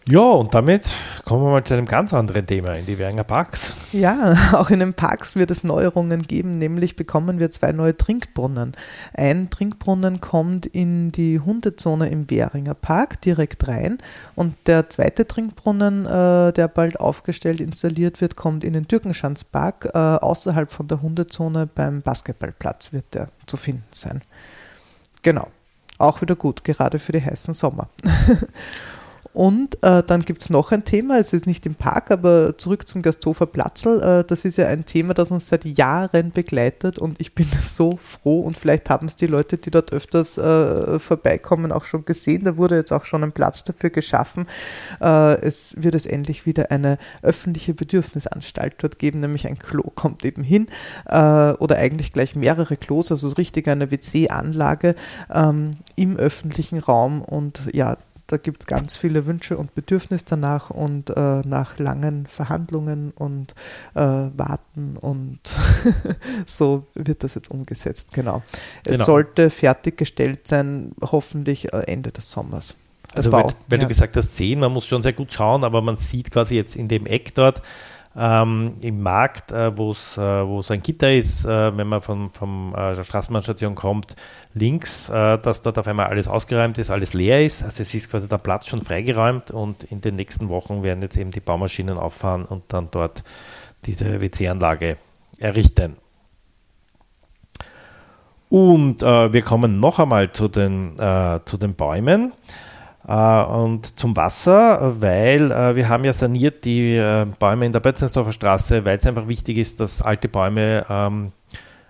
Ja, 0.10 0.22
und 0.22 0.54
damit 0.56 0.88
kommen 1.26 1.44
wir 1.44 1.52
mal 1.52 1.64
zu 1.64 1.76
einem 1.76 1.86
ganz 1.86 2.12
anderen 2.12 2.48
Thema, 2.48 2.74
in 2.74 2.88
die 2.88 2.98
Währinger 2.98 3.24
Parks. 3.24 3.76
Ja, 3.92 4.36
auch 4.54 4.72
in 4.72 4.80
den 4.80 4.96
Parks 4.96 5.36
wird 5.36 5.52
es 5.52 5.64
Neuerungen 5.64 6.24
geben, 6.24 6.58
nämlich 6.58 6.96
bekommen 6.96 7.40
wir 7.40 7.52
zwei 7.52 7.72
neue 7.72 7.96
Trinkbrunnen. 7.96 8.74
Ein 9.14 9.52
Trinkbrunnen 9.52 10.20
kommt 10.20 10.66
in 10.66 11.12
die 11.12 11.40
Hundezone 11.40 12.10
im 12.10 12.32
Währinger 12.32 12.74
Park 12.74 13.22
direkt 13.22 13.68
rein 13.68 14.00
und 14.36 14.56
der 14.66 14.90
zweite 14.90 15.28
Trinkbrunnen, 15.28 16.08
äh, 16.08 16.52
der 16.52 16.68
bald 16.68 17.00
aufgestellt 17.00 17.62
installiert 17.62 18.22
wird, 18.22 18.36
kommt 18.36 18.64
in 18.64 18.74
den 18.74 18.88
Türkenschanzpark 18.88 19.92
äh, 19.94 19.98
außerhalb 19.98 20.72
von 20.72 20.88
der 20.88 21.04
Hundezone 21.04 21.68
beim 21.68 22.02
Basketballplatz 22.02 22.92
wird 22.92 23.06
der 23.14 23.30
zu 23.46 23.56
finden 23.56 23.84
sein. 23.92 24.24
Genau. 25.22 25.48
Auch 26.00 26.22
wieder 26.22 26.36
gut, 26.36 26.64
gerade 26.64 26.98
für 26.98 27.12
die 27.12 27.24
heißen 27.24 27.54
Sommer. 27.54 27.88
Und 29.34 29.82
äh, 29.82 30.04
dann 30.04 30.22
gibt 30.22 30.42
es 30.42 30.50
noch 30.50 30.72
ein 30.72 30.84
Thema, 30.84 31.18
es 31.18 31.32
ist 31.32 31.48
nicht 31.48 31.66
im 31.66 31.76
Park, 31.76 32.12
aber 32.12 32.58
zurück 32.58 32.88
zum 32.88 33.02
Gasthofer 33.02 33.46
Platzl. 33.46 34.02
Äh, 34.02 34.24
das 34.28 34.44
ist 34.44 34.58
ja 34.58 34.68
ein 34.68 34.86
Thema, 34.86 35.14
das 35.14 35.32
uns 35.32 35.48
seit 35.48 35.64
Jahren 35.64 36.32
begleitet 36.32 37.00
und 37.00 37.20
ich 37.22 37.34
bin 37.34 37.48
so 37.62 37.98
froh 37.98 38.42
und 38.42 38.58
vielleicht 38.58 38.90
haben 38.90 39.08
es 39.08 39.16
die 39.16 39.28
Leute, 39.28 39.58
die 39.58 39.72
dort 39.72 39.94
öfters 39.94 40.38
äh, 40.38 41.00
vorbeikommen, 41.00 41.72
auch 41.72 41.86
schon 41.86 42.04
gesehen. 42.04 42.44
Da 42.44 42.58
wurde 42.58 42.76
jetzt 42.76 42.92
auch 42.92 43.06
schon 43.06 43.24
ein 43.24 43.32
Platz 43.32 43.64
dafür 43.64 43.90
geschaffen. 43.90 44.48
Äh, 45.00 45.42
es 45.42 45.82
wird 45.82 45.96
es 45.96 46.06
endlich 46.06 46.46
wieder 46.46 46.72
eine 46.72 46.98
öffentliche 47.22 47.74
Bedürfnisanstalt 47.74 48.76
dort 48.80 49.00
geben, 49.00 49.22
nämlich 49.22 49.48
ein 49.48 49.58
Klo 49.58 49.84
kommt 49.96 50.26
eben 50.26 50.44
hin 50.44 50.68
äh, 51.06 51.52
oder 51.54 51.78
eigentlich 51.78 52.12
gleich 52.12 52.36
mehrere 52.36 52.76
Klos, 52.76 53.12
also 53.12 53.30
so 53.30 53.36
richtig 53.36 53.68
eine 53.68 53.92
WC-Anlage 53.92 54.96
ähm, 55.34 55.72
im 55.96 56.18
öffentlichen 56.18 56.80
Raum 56.80 57.22
und 57.22 57.62
ja, 57.74 57.98
da 58.32 58.38
gibt 58.38 58.64
es 58.64 58.68
ganz 58.68 58.96
viele 58.96 59.26
Wünsche 59.26 59.58
und 59.58 59.76
Bedürfnisse 59.76 60.26
danach 60.30 60.70
und 60.70 61.10
äh, 61.10 61.42
nach 61.42 61.80
langen 61.80 62.28
Verhandlungen 62.28 63.12
und 63.12 63.54
äh, 63.94 64.00
Warten 64.00 64.96
und 64.98 65.40
so 66.46 66.88
wird 66.94 67.24
das 67.24 67.36
jetzt 67.36 67.52
umgesetzt. 67.52 68.14
Genau. 68.14 68.42
Es 68.86 68.94
genau. 68.94 69.06
sollte 69.06 69.50
fertiggestellt 69.50 70.48
sein, 70.48 70.94
hoffentlich 71.02 71.74
äh, 71.74 71.80
Ende 71.88 72.12
des 72.12 72.32
Sommers. 72.32 72.76
Also, 73.14 73.32
weil, 73.34 73.44
weil 73.68 73.80
ja. 73.80 73.84
du 73.84 73.88
gesagt 73.88 74.16
hast, 74.16 74.36
10, 74.38 74.60
man 74.60 74.72
muss 74.72 74.88
schon 74.88 75.02
sehr 75.02 75.14
gut 75.14 75.34
schauen, 75.34 75.66
aber 75.66 75.82
man 75.82 75.98
sieht 75.98 76.32
quasi 76.32 76.56
jetzt 76.56 76.78
in 76.78 76.88
dem 76.88 77.06
Eck 77.06 77.36
dort, 77.36 77.62
ähm, 78.16 78.74
im 78.82 79.02
Markt, 79.02 79.52
äh, 79.52 79.76
wo 79.78 79.92
es 79.92 80.18
äh, 80.18 80.74
ein 80.74 80.82
Gitter 80.82 81.14
ist, 81.14 81.46
äh, 81.46 81.76
wenn 81.78 81.88
man 81.88 82.02
von 82.02 82.30
vom, 82.32 82.74
äh, 82.76 82.94
der 82.94 83.04
Straßenbahnstation 83.04 83.76
kommt, 83.76 84.16
links, 84.54 85.08
äh, 85.10 85.38
dass 85.38 85.62
dort 85.62 85.80
auf 85.80 85.88
einmal 85.88 86.08
alles 86.08 86.28
ausgeräumt 86.28 86.78
ist, 86.78 86.90
alles 86.90 87.14
leer 87.14 87.46
ist. 87.46 87.64
Also 87.64 87.82
es 87.82 87.94
ist 87.94 88.12
quasi 88.12 88.28
der 88.28 88.38
Platz 88.38 88.68
schon 88.68 88.82
freigeräumt 88.82 89.52
und 89.52 89.84
in 89.86 90.02
den 90.02 90.18
nächsten 90.18 90.50
Wochen 90.50 90.84
werden 90.84 91.02
jetzt 91.02 91.16
eben 91.16 91.32
die 91.32 91.40
Baumaschinen 91.40 91.98
auffahren 91.98 92.44
und 92.44 92.64
dann 92.68 92.90
dort 92.92 93.24
diese 93.86 94.20
WC-Anlage 94.20 94.98
errichten. 95.40 95.96
Und 98.50 99.02
äh, 99.02 99.32
wir 99.32 99.42
kommen 99.42 99.80
noch 99.80 100.00
einmal 100.00 100.34
zu 100.34 100.50
den, 100.50 100.98
zu 101.46 101.58
den 101.58 101.76
Bäumen. 101.76 102.34
Äh, 103.08 103.44
und 103.44 103.98
zum 103.98 104.16
Wasser, 104.16 105.02
weil 105.02 105.52
äh, 105.52 105.76
wir 105.76 105.90
haben 105.90 106.04
ja 106.04 106.14
saniert 106.14 106.66
die 106.66 106.96
äh, 106.96 107.26
Bäume 107.40 107.66
in 107.66 107.72
der 107.72 107.80
Bötzensdorfer 107.80 108.32
Straße, 108.32 108.86
weil 108.86 108.98
es 108.98 109.06
einfach 109.06 109.28
wichtig 109.28 109.58
ist, 109.58 109.80
dass 109.80 110.02
alte 110.02 110.28
Bäume 110.28 110.86
ähm, 110.90 111.32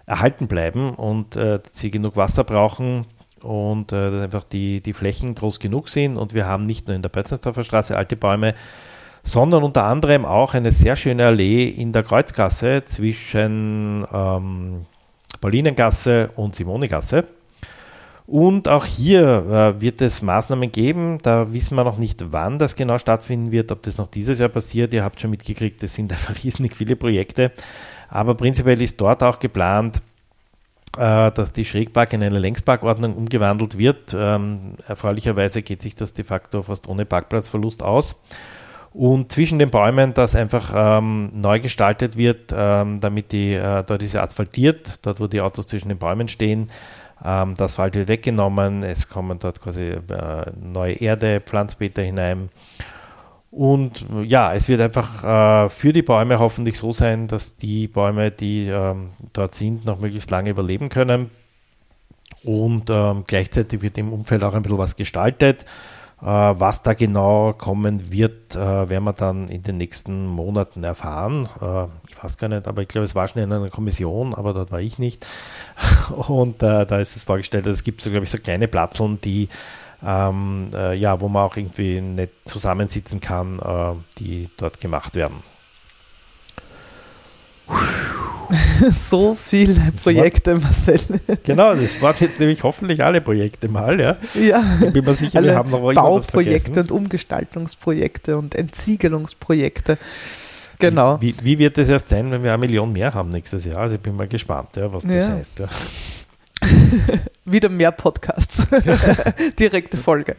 erhalten 0.05 0.47
bleiben 0.47 0.93
und 0.95 1.39
sie 1.71 1.89
genug 1.89 2.17
Wasser 2.17 2.43
brauchen 2.43 3.05
und 3.41 3.93
einfach 3.93 4.43
die, 4.43 4.81
die 4.81 4.91
Flächen 4.91 5.35
groß 5.35 5.59
genug 5.59 5.87
sind. 5.87 6.17
Und 6.17 6.33
wir 6.33 6.47
haben 6.47 6.65
nicht 6.65 6.87
nur 6.87 6.95
in 6.95 7.01
der 7.01 7.09
Bötzensdorfer 7.09 7.63
Straße 7.63 7.95
alte 7.95 8.17
Bäume, 8.17 8.53
sondern 9.23 9.63
unter 9.63 9.85
anderem 9.85 10.25
auch 10.25 10.53
eine 10.53 10.71
sehr 10.71 10.97
schöne 10.97 11.27
Allee 11.27 11.65
in 11.65 11.93
der 11.93 12.03
Kreuzgasse 12.03 12.83
zwischen 12.83 14.05
ähm, 14.11 14.85
Paulinengasse 15.39 16.31
und 16.35 16.55
Simonegasse. 16.55 17.25
Und 18.31 18.69
auch 18.69 18.85
hier 18.85 19.75
äh, 19.77 19.81
wird 19.81 19.99
es 19.99 20.21
Maßnahmen 20.21 20.71
geben. 20.71 21.19
Da 21.21 21.51
wissen 21.51 21.75
wir 21.75 21.83
noch 21.83 21.97
nicht, 21.97 22.31
wann 22.31 22.59
das 22.59 22.77
genau 22.77 22.97
stattfinden 22.97 23.51
wird, 23.51 23.73
ob 23.73 23.83
das 23.83 23.97
noch 23.97 24.07
dieses 24.07 24.39
Jahr 24.39 24.47
passiert. 24.47 24.93
Ihr 24.93 25.03
habt 25.03 25.19
schon 25.19 25.31
mitgekriegt, 25.31 25.83
es 25.83 25.95
sind 25.95 26.11
einfach 26.13 26.41
riesig 26.41 26.73
viele 26.73 26.95
Projekte. 26.95 27.51
Aber 28.07 28.35
prinzipiell 28.35 28.81
ist 28.81 29.01
dort 29.01 29.21
auch 29.21 29.37
geplant, 29.37 30.01
äh, 30.97 31.29
dass 31.29 31.51
die 31.51 31.65
Schrägpark 31.65 32.13
in 32.13 32.23
eine 32.23 32.39
Längsparkordnung 32.39 33.15
umgewandelt 33.15 33.77
wird. 33.77 34.15
Ähm, 34.17 34.75
erfreulicherweise 34.87 35.61
geht 35.61 35.81
sich 35.81 35.95
das 35.95 36.13
de 36.13 36.23
facto 36.23 36.63
fast 36.63 36.87
ohne 36.87 37.03
Parkplatzverlust 37.03 37.83
aus. 37.83 38.15
Und 38.93 39.33
zwischen 39.33 39.59
den 39.59 39.71
Bäumen, 39.71 40.13
das 40.13 40.37
einfach 40.37 40.71
ähm, 40.73 41.31
neu 41.33 41.59
gestaltet 41.59 42.15
wird, 42.15 42.53
ähm, 42.55 43.01
damit 43.01 43.33
die, 43.33 43.53
äh, 43.53 43.83
dort 43.83 44.03
ist 44.03 44.13
ja 44.13 44.23
asphaltiert, 44.23 45.05
dort 45.05 45.19
wo 45.19 45.27
die 45.27 45.41
Autos 45.41 45.67
zwischen 45.67 45.89
den 45.89 45.97
Bäumen 45.97 46.29
stehen, 46.29 46.69
ähm, 47.23 47.55
das 47.55 47.73
Asphalt 47.73 47.95
wird 47.95 48.07
weggenommen, 48.07 48.83
es 48.83 49.09
kommen 49.09 49.39
dort 49.39 49.61
quasi 49.61 49.83
äh, 49.83 50.51
neue 50.61 50.93
Erde, 50.93 51.41
Pflanzbeete 51.41 52.01
hinein. 52.01 52.49
Und 53.51 54.05
ja, 54.23 54.53
es 54.53 54.69
wird 54.69 54.79
einfach 54.79 55.65
äh, 55.65 55.69
für 55.69 55.91
die 55.91 56.03
Bäume 56.03 56.39
hoffentlich 56.39 56.77
so 56.77 56.93
sein, 56.93 57.27
dass 57.27 57.57
die 57.57 57.89
Bäume, 57.89 58.31
die 58.31 58.67
ähm, 58.67 59.09
dort 59.33 59.55
sind, 59.55 59.85
noch 59.85 59.99
möglichst 59.99 60.31
lange 60.31 60.51
überleben 60.51 60.87
können. 60.87 61.29
Und 62.43 62.89
ähm, 62.89 63.25
gleichzeitig 63.27 63.81
wird 63.81 63.97
im 63.97 64.13
Umfeld 64.13 64.43
auch 64.43 64.55
ein 64.55 64.63
bisschen 64.63 64.77
was 64.77 64.95
gestaltet. 64.95 65.65
Äh, 66.21 66.25
was 66.25 66.83
da 66.83 66.93
genau 66.93 67.53
kommen 67.53 68.11
wird, 68.11 68.55
äh, 68.55 68.89
werden 68.89 69.03
wir 69.03 69.13
dann 69.13 69.49
in 69.49 69.63
den 69.63 69.77
nächsten 69.77 70.27
Monaten 70.27 70.83
erfahren. 70.83 71.49
Äh, 71.61 71.85
ich 72.09 72.23
weiß 72.23 72.37
gar 72.37 72.47
nicht, 72.47 72.67
aber 72.67 72.83
ich 72.83 72.87
glaube, 72.87 73.05
es 73.05 73.15
war 73.15 73.27
schon 73.27 73.41
in 73.41 73.51
einer 73.51 73.69
Kommission, 73.69 74.33
aber 74.33 74.53
dort 74.53 74.71
war 74.71 74.81
ich 74.81 74.99
nicht. 74.99 75.25
Und 76.27 76.61
da 76.61 76.83
ist 76.99 77.15
es 77.15 77.23
vorgestellt, 77.23 77.65
es 77.67 77.83
gibt 77.83 78.01
so, 78.01 78.09
glaube 78.09 78.25
ich, 78.25 78.31
so 78.31 78.37
kleine 78.37 78.67
Platzeln, 78.67 79.19
die 79.21 79.49
ähm, 80.03 80.71
äh, 80.73 80.95
ja, 80.95 81.21
wo 81.21 81.27
man 81.27 81.43
auch 81.43 81.57
irgendwie 81.57 82.01
nicht 82.01 82.31
zusammensitzen 82.45 83.19
kann, 83.19 83.59
äh, 83.59 83.93
die 84.17 84.49
dort 84.57 84.79
gemacht 84.79 85.15
werden. 85.15 85.43
so 88.91 89.35
viele 89.35 89.75
Projekte, 90.01 90.55
Marcel. 90.55 90.99
Genau, 91.43 91.75
das 91.75 92.01
waren 92.01 92.15
jetzt 92.19 92.39
nämlich 92.39 92.63
hoffentlich 92.63 93.03
alle 93.03 93.21
Projekte 93.21 93.69
mal, 93.69 93.99
ja. 93.99 94.17
Ja, 94.33 94.63
ich 94.85 94.93
bin 94.93 95.05
mir 95.05 95.13
sicher, 95.13 95.39
alle 95.39 95.49
wir 95.49 95.55
haben 95.55 95.69
noch 95.69 95.93
Bauprojekte 95.93 96.79
und 96.79 96.91
Umgestaltungsprojekte 96.91 98.37
und 98.37 98.55
Entsiegelungsprojekte. 98.55 99.97
Genau. 100.79 101.21
Wie, 101.21 101.35
wie, 101.43 101.59
wird 101.59 101.77
das 101.77 101.89
erst 101.89 102.09
sein, 102.09 102.31
wenn 102.31 102.43
wir 102.43 102.51
eine 102.53 102.59
Million 102.59 102.91
mehr 102.91 103.13
haben 103.13 103.29
nächstes 103.29 103.65
Jahr? 103.65 103.77
Also 103.77 103.95
ich 103.95 104.01
bin 104.01 104.15
mal 104.15 104.27
gespannt, 104.27 104.69
ja, 104.75 104.91
was 104.91 105.03
das 105.03 105.27
ja. 105.27 105.33
heißt. 105.33 105.59
Ja. 105.59 105.67
Wieder 107.45 107.69
mehr 107.69 107.91
Podcasts. 107.91 108.65
Direkte 109.59 109.97
Folge. 109.97 110.35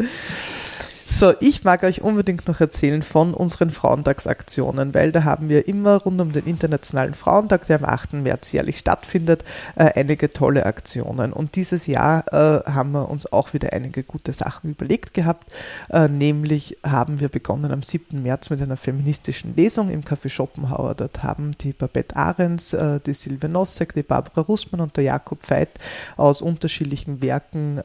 So, 1.23 1.33
ich 1.39 1.63
mag 1.63 1.85
euch 1.85 2.03
unbedingt 2.03 2.49
noch 2.49 2.59
erzählen 2.59 3.01
von 3.01 3.33
unseren 3.33 3.71
Frauentagsaktionen, 3.71 4.93
weil 4.93 5.13
da 5.13 5.23
haben 5.23 5.49
wir 5.49 5.69
immer 5.69 6.03
rund 6.03 6.21
um 6.21 6.33
den 6.33 6.47
Internationalen 6.47 7.15
Frauentag, 7.15 7.69
der 7.69 7.79
am 7.79 7.85
8. 7.85 8.15
März 8.15 8.51
jährlich 8.51 8.77
stattfindet, 8.77 9.45
äh, 9.77 9.85
einige 9.95 10.33
tolle 10.33 10.67
Aktionen. 10.67 11.33
Und 11.33 11.55
dieses 11.55 11.87
Jahr 11.87 12.25
äh, 12.33 12.69
haben 12.69 12.91
wir 12.91 13.09
uns 13.09 13.33
auch 13.33 13.55
wieder 13.55 13.73
einige 13.73 14.03
gute 14.03 14.33
Sachen 14.33 14.71
überlegt 14.71 15.15
gehabt. 15.15 15.47
Äh, 15.91 16.09
nämlich 16.09 16.79
haben 16.83 17.21
wir 17.21 17.29
begonnen 17.29 17.71
am 17.71 17.85
7. 17.85 18.21
März 18.21 18.51
mit 18.51 18.61
einer 18.61 18.77
feministischen 18.77 19.55
Lesung 19.55 19.91
im 19.91 20.01
Café 20.01 20.29
Schopenhauer. 20.29 20.97
Dort 20.97 21.23
haben 21.23 21.53
die 21.53 21.73
Babette 21.73 22.17
Ahrens, 22.17 22.77
die 23.07 23.15
Silvia 23.15 23.49
Nossek, 23.49 23.95
die 23.95 24.03
Barbara 24.03 24.41
Russmann 24.41 24.81
und 24.81 24.97
der 24.97 25.05
Jakob 25.05 25.49
Veit 25.49 25.71
aus 26.17 26.43
unterschiedlichen 26.43 27.23
Werken 27.23 27.81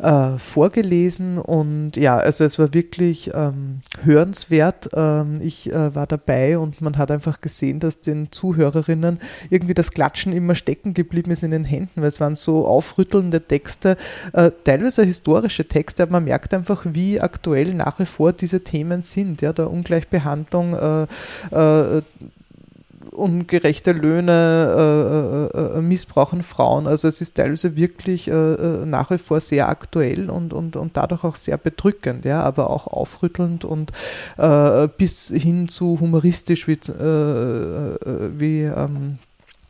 äh, 0.00 0.38
vorgelesen 0.38 1.38
und 1.38 1.96
ja, 1.96 2.16
also 2.16 2.44
es 2.44 2.58
war 2.58 2.72
wirklich 2.74 3.30
ähm, 3.34 3.80
hörenswert. 4.02 4.90
Ähm, 4.94 5.40
ich 5.42 5.70
äh, 5.70 5.94
war 5.94 6.06
dabei 6.06 6.58
und 6.58 6.80
man 6.80 6.96
hat 6.98 7.10
einfach 7.10 7.40
gesehen, 7.40 7.80
dass 7.80 8.00
den 8.00 8.32
Zuhörerinnen 8.32 9.20
irgendwie 9.50 9.74
das 9.74 9.90
Klatschen 9.90 10.32
immer 10.32 10.54
stecken 10.54 10.94
geblieben 10.94 11.30
ist 11.30 11.42
in 11.42 11.50
den 11.50 11.64
Händen, 11.64 12.00
weil 12.00 12.08
es 12.08 12.20
waren 12.20 12.36
so 12.36 12.66
aufrüttelnde 12.66 13.46
Texte, 13.46 13.96
äh, 14.32 14.50
teilweise 14.64 15.04
historische 15.04 15.66
Texte, 15.66 16.02
aber 16.04 16.12
man 16.12 16.24
merkt 16.24 16.54
einfach, 16.54 16.86
wie 16.86 17.20
aktuell 17.20 17.74
nach 17.74 17.98
wie 17.98 18.06
vor 18.06 18.32
diese 18.32 18.64
Themen 18.64 19.02
sind. 19.02 19.42
Ja, 19.42 19.52
der 19.52 19.70
Ungleichbehandlung, 19.70 20.74
äh, 20.74 21.02
äh, 21.50 22.02
ungerechte 23.12 23.92
Löhne, 23.92 25.50
äh, 25.54 25.58
äh, 25.58 25.78
äh, 25.78 25.80
missbrauchen 25.80 26.42
Frauen. 26.42 26.86
Also 26.86 27.08
es 27.08 27.20
ist 27.20 27.34
teilweise 27.34 27.76
wirklich 27.76 28.28
äh, 28.28 28.32
äh, 28.32 28.86
nach 28.86 29.10
wie 29.10 29.18
vor 29.18 29.40
sehr 29.40 29.68
aktuell 29.68 30.30
und, 30.30 30.52
und, 30.52 30.76
und 30.76 30.96
dadurch 30.96 31.24
auch 31.24 31.36
sehr 31.36 31.56
bedrückend, 31.56 32.24
ja, 32.24 32.42
aber 32.42 32.70
auch 32.70 32.86
aufrüttelnd 32.86 33.64
und 33.64 33.92
äh, 34.38 34.88
bis 34.96 35.28
hin 35.28 35.68
zu 35.68 35.98
humoristisch, 36.00 36.68
wie, 36.68 36.78
wie 36.80 38.62
ähm, 38.62 39.18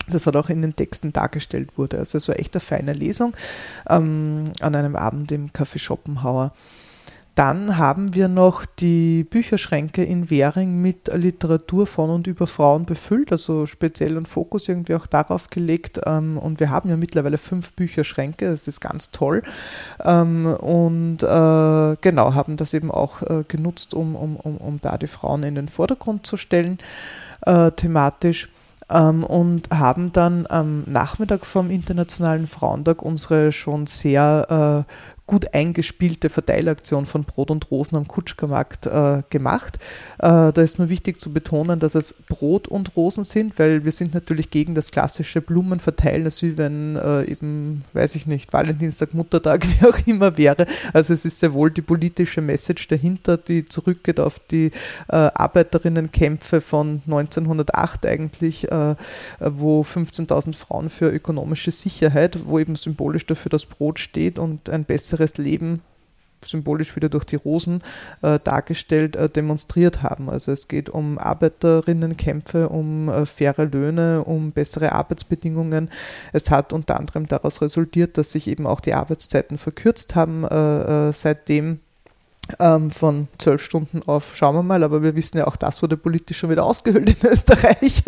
das 0.09 0.26
hat 0.26 0.36
auch 0.36 0.49
in 0.49 0.62
den 0.62 0.76
Texten 0.76 1.12
dargestellt 1.12 1.76
wurde. 1.76 1.99
Also 1.99 2.18
es 2.18 2.28
war 2.28 2.38
echt 2.38 2.55
eine 2.55 2.61
feine 2.61 2.93
Lesung 2.93 3.34
ähm, 3.88 4.45
an 4.61 4.74
einem 4.74 4.97
Abend 4.97 5.32
im 5.32 5.51
Café 5.51 5.78
Schopenhauer. 5.78 6.53
Dann 7.41 7.78
haben 7.78 8.14
wir 8.14 8.28
noch 8.28 8.66
die 8.66 9.24
Bücherschränke 9.24 10.05
in 10.05 10.28
Währing 10.28 10.82
mit 10.82 11.09
Literatur 11.11 11.86
von 11.86 12.11
und 12.11 12.26
über 12.26 12.47
Frauen 12.47 12.84
befüllt, 12.84 13.32
also 13.32 13.64
speziell 13.64 14.18
einen 14.18 14.26
Fokus 14.26 14.68
irgendwie 14.68 14.95
auch 14.95 15.07
darauf 15.07 15.49
gelegt. 15.49 15.99
Ähm, 16.05 16.36
und 16.36 16.61
wir 16.61 16.68
haben 16.68 16.91
ja 16.91 16.99
mittlerweile 16.99 17.38
fünf 17.38 17.72
Bücherschränke, 17.72 18.51
das 18.51 18.68
ist 18.68 18.82
ganz 18.82 19.11
toll. 19.11 19.43
Ähm, 20.05 20.49
und 20.49 21.22
äh, 21.22 21.97
genau, 22.03 22.34
haben 22.34 22.59
das 22.59 22.74
eben 22.74 22.91
auch 22.91 23.22
äh, 23.22 23.43
genutzt, 23.49 23.95
um, 23.95 24.16
um, 24.16 24.36
um, 24.36 24.59
um 24.59 24.78
da 24.82 24.99
die 24.99 25.07
Frauen 25.07 25.43
in 25.43 25.55
den 25.55 25.70
Vordergrund 25.70 26.26
zu 26.26 26.36
stellen, 26.36 26.76
äh, 27.47 27.70
thematisch 27.70 28.51
ähm, 28.91 29.24
und 29.24 29.70
haben 29.70 30.12
dann 30.12 30.47
am 30.49 30.82
Nachmittag 30.86 31.47
vom 31.47 31.70
Internationalen 31.70 32.47
Frauentag 32.47 33.01
unsere 33.03 33.53
schon 33.53 33.86
sehr 33.86 34.84
äh, 34.86 34.93
gut 35.31 35.55
eingespielte 35.55 36.28
Verteilaktion 36.28 37.07
von 37.07 37.22
Brot 37.22 37.53
und 37.53 37.70
Rosen 37.70 37.95
am 37.95 38.09
Kutschkermarkt 38.09 38.87
äh, 38.87 39.22
gemacht. 39.31 39.78
Äh, 40.18 40.53
da 40.53 40.61
ist 40.61 40.81
mir 40.81 40.89
wichtig 40.89 41.20
zu 41.20 41.33
betonen, 41.33 41.78
dass 41.78 41.95
es 41.95 42.14
Brot 42.28 42.66
und 42.66 42.97
Rosen 42.97 43.22
sind, 43.22 43.57
weil 43.61 43.85
wir 43.85 43.93
sind 43.93 44.12
natürlich 44.12 44.51
gegen 44.51 44.74
das 44.74 44.91
klassische 44.91 45.41
Blumenverteilen, 45.41 46.24
das 46.24 46.43
wie 46.43 46.59
wenn 46.59 46.97
äh, 46.97 47.31
eben, 47.31 47.85
weiß 47.93 48.16
ich 48.16 48.26
nicht, 48.26 48.53
Valentinstag, 48.53 49.14
Muttertag, 49.14 49.64
wie 49.81 49.87
auch 49.87 49.99
immer 50.05 50.37
wäre. 50.37 50.66
Also 50.93 51.14
es 51.14 51.24
ist 51.24 51.39
sehr 51.39 51.53
wohl 51.53 51.70
die 51.70 51.83
politische 51.83 52.41
Message 52.41 52.89
dahinter, 52.89 53.37
die 53.37 53.64
zurückgeht 53.64 54.18
auf 54.18 54.41
die 54.41 54.72
äh, 55.07 55.14
Arbeiterinnenkämpfe 55.14 56.61
von 56.61 57.03
1908 57.07 58.05
eigentlich, 58.05 58.68
äh, 58.68 58.97
wo 59.39 59.83
15.000 59.83 60.57
Frauen 60.57 60.91
für 60.91 61.09
ökonomische 61.09 61.70
Sicherheit, 61.70 62.37
wo 62.47 62.59
eben 62.59 62.74
symbolisch 62.74 63.26
dafür 63.26 63.51
das 63.51 63.64
Brot 63.64 64.01
steht 64.01 64.37
und 64.37 64.68
ein 64.68 64.85
besseres 64.85 65.20
weiteres 65.21 65.37
Leben 65.37 65.83
symbolisch 66.43 66.97
wieder 66.97 67.11
durch 67.11 67.27
die 67.27 67.37
Rosen 67.37 67.83
äh, 68.23 68.39
dargestellt, 68.43 69.14
äh, 69.14 69.29
demonstriert 69.29 70.03
haben. 70.03 70.31
Also 70.31 70.53
es 70.53 70.68
geht 70.68 70.89
um 70.89 71.18
Arbeiterinnenkämpfe, 71.18 72.71
um 72.71 73.11
äh, 73.11 73.27
faire 73.27 73.66
Löhne, 73.66 74.25
um 74.25 74.51
bessere 74.51 74.93
Arbeitsbedingungen. 74.93 75.91
Es 76.33 76.51
hat 76.51 76.73
unter 76.73 76.99
anderem 76.99 77.27
daraus 77.27 77.61
resultiert, 77.61 78.16
dass 78.16 78.33
sich 78.33 78.47
eben 78.47 78.66
auch 78.66 78.81
die 78.81 78.95
Arbeitszeiten 78.95 79.59
verkürzt 79.59 80.14
haben 80.14 80.45
äh, 80.45 81.09
äh, 81.09 81.12
seitdem 81.12 81.81
ähm, 82.59 82.91
von 82.91 83.29
zwölf 83.39 83.63
Stunden 83.63 84.03
auf, 84.07 84.37
schauen 84.37 84.55
wir 84.55 84.63
mal, 84.63 84.83
aber 84.83 85.03
wir 85.03 85.17
wissen 85.17 85.39
ja 85.39 85.47
auch, 85.47 85.57
das 85.57 85.83
wurde 85.83 85.97
politisch 85.97 86.39
schon 86.39 86.51
wieder 86.51 86.65
ausgehöhlt 86.65 87.11
in 87.11 87.29
Österreich. 87.31 88.03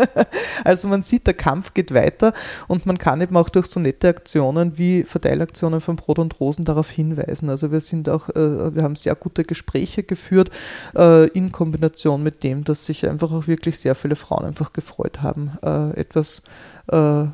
also 0.64 0.88
man 0.88 1.02
sieht, 1.02 1.26
der 1.26 1.34
Kampf 1.34 1.74
geht 1.74 1.94
weiter 1.94 2.32
und 2.68 2.86
man 2.86 2.98
kann 2.98 3.20
eben 3.20 3.36
auch 3.36 3.48
durch 3.48 3.66
so 3.66 3.80
nette 3.80 4.08
Aktionen 4.08 4.78
wie 4.78 5.04
Verteilaktionen 5.04 5.80
von 5.80 5.96
Brot 5.96 6.18
und 6.18 6.40
Rosen 6.40 6.64
darauf 6.64 6.90
hinweisen. 6.90 7.50
Also 7.50 7.70
wir 7.70 7.80
sind 7.80 8.08
auch, 8.08 8.28
äh, 8.30 8.74
wir 8.74 8.82
haben 8.82 8.96
sehr 8.96 9.14
gute 9.14 9.44
Gespräche 9.44 10.02
geführt 10.02 10.50
äh, 10.96 11.28
in 11.28 11.52
Kombination 11.52 12.22
mit 12.22 12.42
dem, 12.42 12.64
dass 12.64 12.86
sich 12.86 13.08
einfach 13.08 13.32
auch 13.32 13.46
wirklich 13.46 13.78
sehr 13.78 13.94
viele 13.94 14.16
Frauen 14.16 14.44
einfach 14.44 14.72
gefreut 14.72 15.22
haben, 15.22 15.52
äh, 15.62 15.90
etwas 15.98 16.42
äh, 16.90 17.22
äh, 17.22 17.28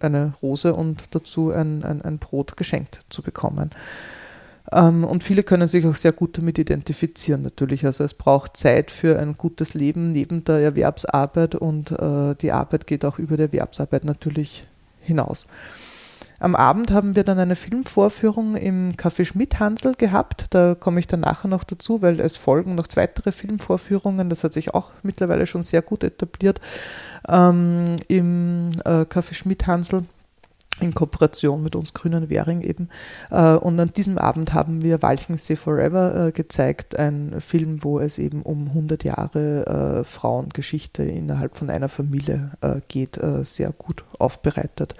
eine 0.00 0.32
Rose 0.42 0.74
und 0.74 1.14
dazu 1.14 1.50
ein, 1.50 1.84
ein, 1.84 2.02
ein 2.02 2.18
Brot 2.18 2.56
geschenkt 2.56 3.00
zu 3.10 3.22
bekommen. 3.22 3.70
Ähm, 4.72 5.04
und 5.04 5.24
viele 5.24 5.42
können 5.42 5.68
sich 5.68 5.86
auch 5.86 5.94
sehr 5.94 6.12
gut 6.12 6.38
damit 6.38 6.58
identifizieren 6.58 7.42
natürlich. 7.42 7.84
Also 7.86 8.04
es 8.04 8.14
braucht 8.14 8.56
Zeit 8.56 8.90
für 8.90 9.18
ein 9.18 9.34
gutes 9.36 9.74
Leben 9.74 10.12
neben 10.12 10.44
der 10.44 10.58
Erwerbsarbeit 10.58 11.54
und 11.54 11.92
äh, 11.92 12.34
die 12.36 12.52
Arbeit 12.52 12.86
geht 12.86 13.04
auch 13.04 13.18
über 13.18 13.36
die 13.36 13.44
Erwerbsarbeit 13.44 14.04
natürlich 14.04 14.66
hinaus. 15.00 15.46
Am 16.42 16.54
Abend 16.54 16.90
haben 16.90 17.16
wir 17.16 17.24
dann 17.24 17.38
eine 17.38 17.54
Filmvorführung 17.54 18.56
im 18.56 18.92
Café 18.92 19.26
Schmidt-Hansel 19.26 19.94
gehabt. 19.94 20.46
Da 20.48 20.74
komme 20.74 20.98
ich 20.98 21.06
dann 21.06 21.20
nachher 21.20 21.48
noch 21.48 21.64
dazu, 21.64 22.00
weil 22.00 22.18
es 22.18 22.38
folgen 22.38 22.76
noch 22.76 22.86
weitere 22.94 23.30
Filmvorführungen. 23.30 24.30
Das 24.30 24.42
hat 24.42 24.54
sich 24.54 24.72
auch 24.72 24.92
mittlerweile 25.02 25.46
schon 25.46 25.62
sehr 25.62 25.82
gut 25.82 26.02
etabliert 26.02 26.58
ähm, 27.28 27.96
im 28.08 28.70
äh, 28.86 29.02
Café 29.02 29.34
Schmidt-Hansel 29.34 30.04
in 30.80 30.94
Kooperation 30.94 31.62
mit 31.62 31.76
uns 31.76 31.92
Grünen 31.92 32.30
Währing 32.30 32.62
eben. 32.62 32.88
Äh, 33.30 33.54
und 33.54 33.78
an 33.78 33.92
diesem 33.92 34.18
Abend 34.18 34.54
haben 34.54 34.82
wir 34.82 35.02
Walchensee 35.02 35.56
Forever 35.56 36.28
äh, 36.28 36.32
gezeigt, 36.32 36.96
ein 36.98 37.40
Film, 37.40 37.82
wo 37.84 37.98
es 37.98 38.18
eben 38.18 38.42
um 38.42 38.68
100 38.68 39.04
Jahre 39.04 40.00
äh, 40.00 40.04
Frauengeschichte 40.04 41.02
innerhalb 41.02 41.56
von 41.56 41.70
einer 41.70 41.88
Familie 41.88 42.52
geht, 42.88 43.20
sehr 43.42 43.72
gut 43.72 44.04
aufbereitet. 44.18 44.94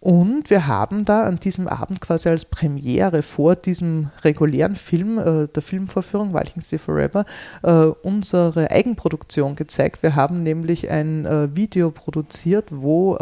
Und 0.00 0.48
wir 0.48 0.68
haben 0.68 1.04
da 1.04 1.24
an 1.24 1.40
diesem 1.40 1.66
Abend 1.66 2.00
quasi 2.00 2.28
als 2.28 2.44
Premiere 2.44 3.22
vor 3.22 3.56
diesem 3.56 4.10
regulären 4.22 4.76
Film, 4.76 5.18
äh, 5.18 5.48
der 5.48 5.62
Filmvorführung 5.62 6.32
Walchensee 6.32 6.78
Forever, 6.78 7.24
äh, 7.64 7.72
unsere 8.02 8.70
Eigenproduktion 8.70 9.56
gezeigt. 9.56 10.04
Wir 10.04 10.14
haben 10.14 10.44
nämlich 10.44 10.88
ein 10.88 11.26
äh, 11.26 11.54
Video 11.56 11.90
produziert, 11.90 12.66
wo 12.70 13.18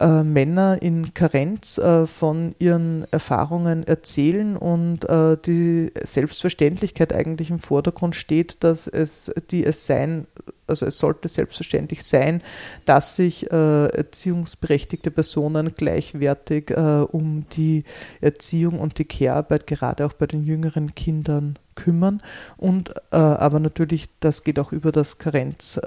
äh, 0.00 0.22
Männer 0.22 0.80
in 0.82 1.14
Karenz 1.14 1.78
äh, 1.78 2.06
von 2.06 2.54
ihren 2.58 3.06
Erfahrungen 3.10 3.86
erzählen 3.86 4.56
und 4.56 5.08
äh, 5.08 5.36
die 5.44 5.92
Selbstverständlichkeit 6.02 7.12
eigentlich 7.12 7.50
im 7.50 7.58
Vordergrund 7.58 8.14
steht, 8.14 8.62
dass 8.64 8.86
es 8.86 9.32
die 9.50 9.64
es 9.64 9.86
sein, 9.86 10.26
also 10.66 10.86
es 10.86 10.98
sollte 10.98 11.28
selbstverständlich 11.28 12.04
sein, 12.04 12.42
dass 12.84 13.16
sich 13.16 13.50
äh, 13.50 13.86
erziehungsberechtigte 13.86 15.10
Personen 15.10 15.72
gleichwertig 15.74 16.70
äh, 16.70 17.04
um 17.10 17.46
die 17.56 17.84
Erziehung 18.20 18.80
und 18.80 18.98
die 18.98 19.04
Care-Arbeit 19.04 19.66
gerade 19.66 20.04
auch 20.04 20.12
bei 20.12 20.26
den 20.26 20.44
jüngeren 20.44 20.94
Kindern 20.94 21.58
kümmern. 21.74 22.22
Und 22.56 22.90
äh, 23.12 23.16
aber 23.16 23.60
natürlich 23.60 24.08
das 24.20 24.44
geht 24.44 24.58
auch 24.58 24.72
über 24.72 24.92
das 24.92 25.18
Karenz 25.18 25.80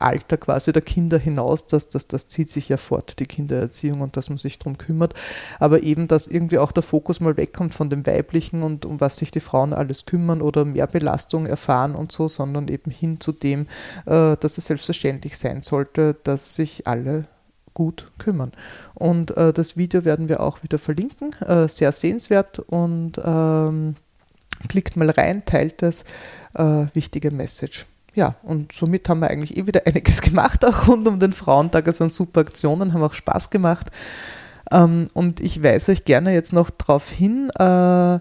Alter 0.00 0.36
quasi 0.36 0.72
der 0.72 0.82
Kinder 0.82 1.18
hinaus, 1.18 1.66
das, 1.66 1.88
das, 1.88 2.06
das 2.06 2.28
zieht 2.28 2.50
sich 2.50 2.68
ja 2.68 2.76
fort, 2.76 3.18
die 3.18 3.26
Kindererziehung 3.26 4.00
und 4.00 4.16
dass 4.16 4.28
man 4.28 4.38
sich 4.38 4.58
darum 4.58 4.78
kümmert. 4.78 5.14
Aber 5.58 5.82
eben, 5.82 6.08
dass 6.08 6.28
irgendwie 6.28 6.58
auch 6.58 6.72
der 6.72 6.82
Fokus 6.82 7.20
mal 7.20 7.36
wegkommt 7.36 7.74
von 7.74 7.90
dem 7.90 8.06
Weiblichen 8.06 8.62
und 8.62 8.84
um 8.84 9.00
was 9.00 9.16
sich 9.16 9.30
die 9.30 9.40
Frauen 9.40 9.72
alles 9.72 10.06
kümmern 10.06 10.42
oder 10.42 10.64
mehr 10.64 10.86
Belastung 10.86 11.46
erfahren 11.46 11.94
und 11.94 12.12
so, 12.12 12.28
sondern 12.28 12.68
eben 12.68 12.90
hin 12.90 13.20
zu 13.20 13.32
dem, 13.32 13.66
äh, 14.06 14.36
dass 14.36 14.58
es 14.58 14.66
selbstverständlich 14.66 15.36
sein 15.38 15.62
sollte, 15.62 16.16
dass 16.24 16.56
sich 16.56 16.86
alle 16.86 17.26
gut 17.74 18.10
kümmern. 18.18 18.52
Und 18.94 19.36
äh, 19.36 19.52
das 19.52 19.76
Video 19.76 20.04
werden 20.04 20.28
wir 20.28 20.40
auch 20.40 20.62
wieder 20.62 20.78
verlinken, 20.78 21.32
äh, 21.46 21.68
sehr 21.68 21.92
sehenswert 21.92 22.58
und 22.58 23.20
ähm, 23.24 23.94
klickt 24.68 24.96
mal 24.96 25.10
rein, 25.10 25.44
teilt 25.44 25.82
das, 25.82 26.04
äh, 26.54 26.86
wichtige 26.92 27.30
Message 27.30 27.86
ja, 28.14 28.34
und 28.42 28.72
somit 28.72 29.08
haben 29.08 29.20
wir 29.20 29.30
eigentlich 29.30 29.56
eh 29.56 29.66
wieder 29.66 29.82
einiges 29.86 30.20
gemacht, 30.20 30.64
auch 30.64 30.88
rund 30.88 31.06
um 31.06 31.20
den 31.20 31.32
Frauentag. 31.32 31.86
Es 31.88 32.00
waren 32.00 32.10
super 32.10 32.40
Aktionen, 32.40 32.92
haben 32.92 33.02
auch 33.02 33.14
Spaß 33.14 33.50
gemacht. 33.50 33.86
Ähm, 34.70 35.08
und 35.14 35.40
ich 35.40 35.62
weise 35.62 35.92
euch 35.92 36.04
gerne 36.04 36.32
jetzt 36.34 36.52
noch 36.52 36.70
darauf 36.70 37.10
hin, 37.10 37.50
äh, 37.58 38.18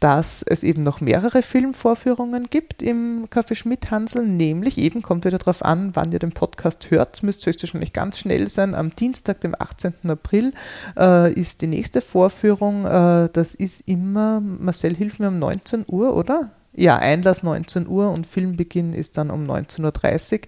dass 0.00 0.42
es 0.42 0.64
eben 0.64 0.82
noch 0.82 1.00
mehrere 1.00 1.42
Filmvorführungen 1.42 2.50
gibt 2.50 2.82
im 2.82 3.26
Café 3.30 3.54
Schmidt 3.54 3.90
Hansel, 3.90 4.26
nämlich 4.26 4.76
eben 4.76 5.00
kommt 5.00 5.24
wieder 5.24 5.38
darauf 5.38 5.64
an, 5.64 5.96
wann 5.96 6.12
ihr 6.12 6.18
den 6.18 6.32
Podcast 6.32 6.90
hört, 6.90 7.22
müsst 7.22 7.46
höchstwahrscheinlich 7.46 7.94
ganz 7.94 8.18
schnell 8.18 8.48
sein. 8.48 8.74
Am 8.74 8.94
Dienstag, 8.94 9.40
dem 9.40 9.54
18. 9.58 9.94
April, 10.08 10.52
äh, 10.98 11.32
ist 11.32 11.62
die 11.62 11.68
nächste 11.68 12.02
Vorführung. 12.02 12.84
Äh, 12.84 13.30
das 13.32 13.54
ist 13.54 13.88
immer, 13.88 14.40
Marcel, 14.42 14.94
hilf 14.94 15.18
mir 15.18 15.28
um 15.28 15.38
19 15.38 15.86
Uhr, 15.88 16.14
oder? 16.14 16.50
Ja, 16.74 16.96
Einlass 16.96 17.42
19 17.42 17.86
Uhr 17.86 18.10
und 18.10 18.26
Filmbeginn 18.26 18.92
ist 18.92 19.16
dann 19.18 19.30
um 19.30 19.44
19.30 19.44 20.42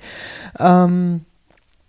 Uhr. 0.59 0.67
Ähm, 0.67 1.21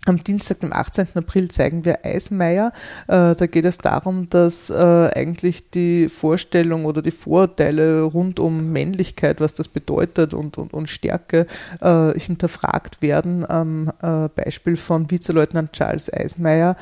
Am 0.08 0.24
Dienstag, 0.24 0.60
dem 0.60 0.72
18. 0.72 1.08
April, 1.16 1.50
zeigen 1.50 1.84
wir 1.84 2.02
Eismeier. 2.02 2.72
Äh, 3.08 3.34
da 3.34 3.46
geht 3.46 3.66
es 3.66 3.76
darum, 3.76 4.30
dass 4.30 4.70
äh, 4.70 4.74
eigentlich 4.74 5.68
die 5.70 6.08
Vorstellung 6.08 6.86
oder 6.86 7.02
die 7.02 7.10
Vorurteile 7.10 8.02
rund 8.02 8.40
um 8.40 8.72
Männlichkeit, 8.72 9.38
was 9.38 9.52
das 9.52 9.68
bedeutet 9.68 10.32
und, 10.32 10.56
und, 10.56 10.72
und 10.72 10.88
Stärke, 10.88 11.46
äh, 11.82 12.18
hinterfragt 12.18 13.02
werden. 13.02 13.44
Am 13.48 13.92
äh, 14.00 14.30
Beispiel 14.34 14.76
von 14.76 15.10
Vizeleutnant 15.10 15.72
Charles 15.72 16.10
Eismeier, 16.10 16.76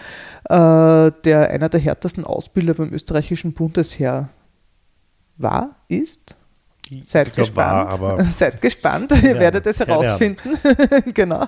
äh, 0.45 1.11
der 1.25 1.51
einer 1.51 1.69
der 1.69 1.81
härtesten 1.81 2.23
Ausbilder 2.23 2.75
beim 2.75 2.93
österreichischen 2.93 3.55
Bundesheer 3.55 4.29
war, 5.37 5.71
ist 5.89 6.37
Seid 7.03 7.35
glaub, 7.35 7.47
gespannt. 7.47 8.01
War, 8.01 8.25
Seid 8.33 8.61
gespannt, 8.61 9.11
ihr 9.23 9.35
ja, 9.35 9.41
werdet 9.41 9.67
es 9.67 9.81
herausfinden. 9.81 10.57
genau. 11.15 11.47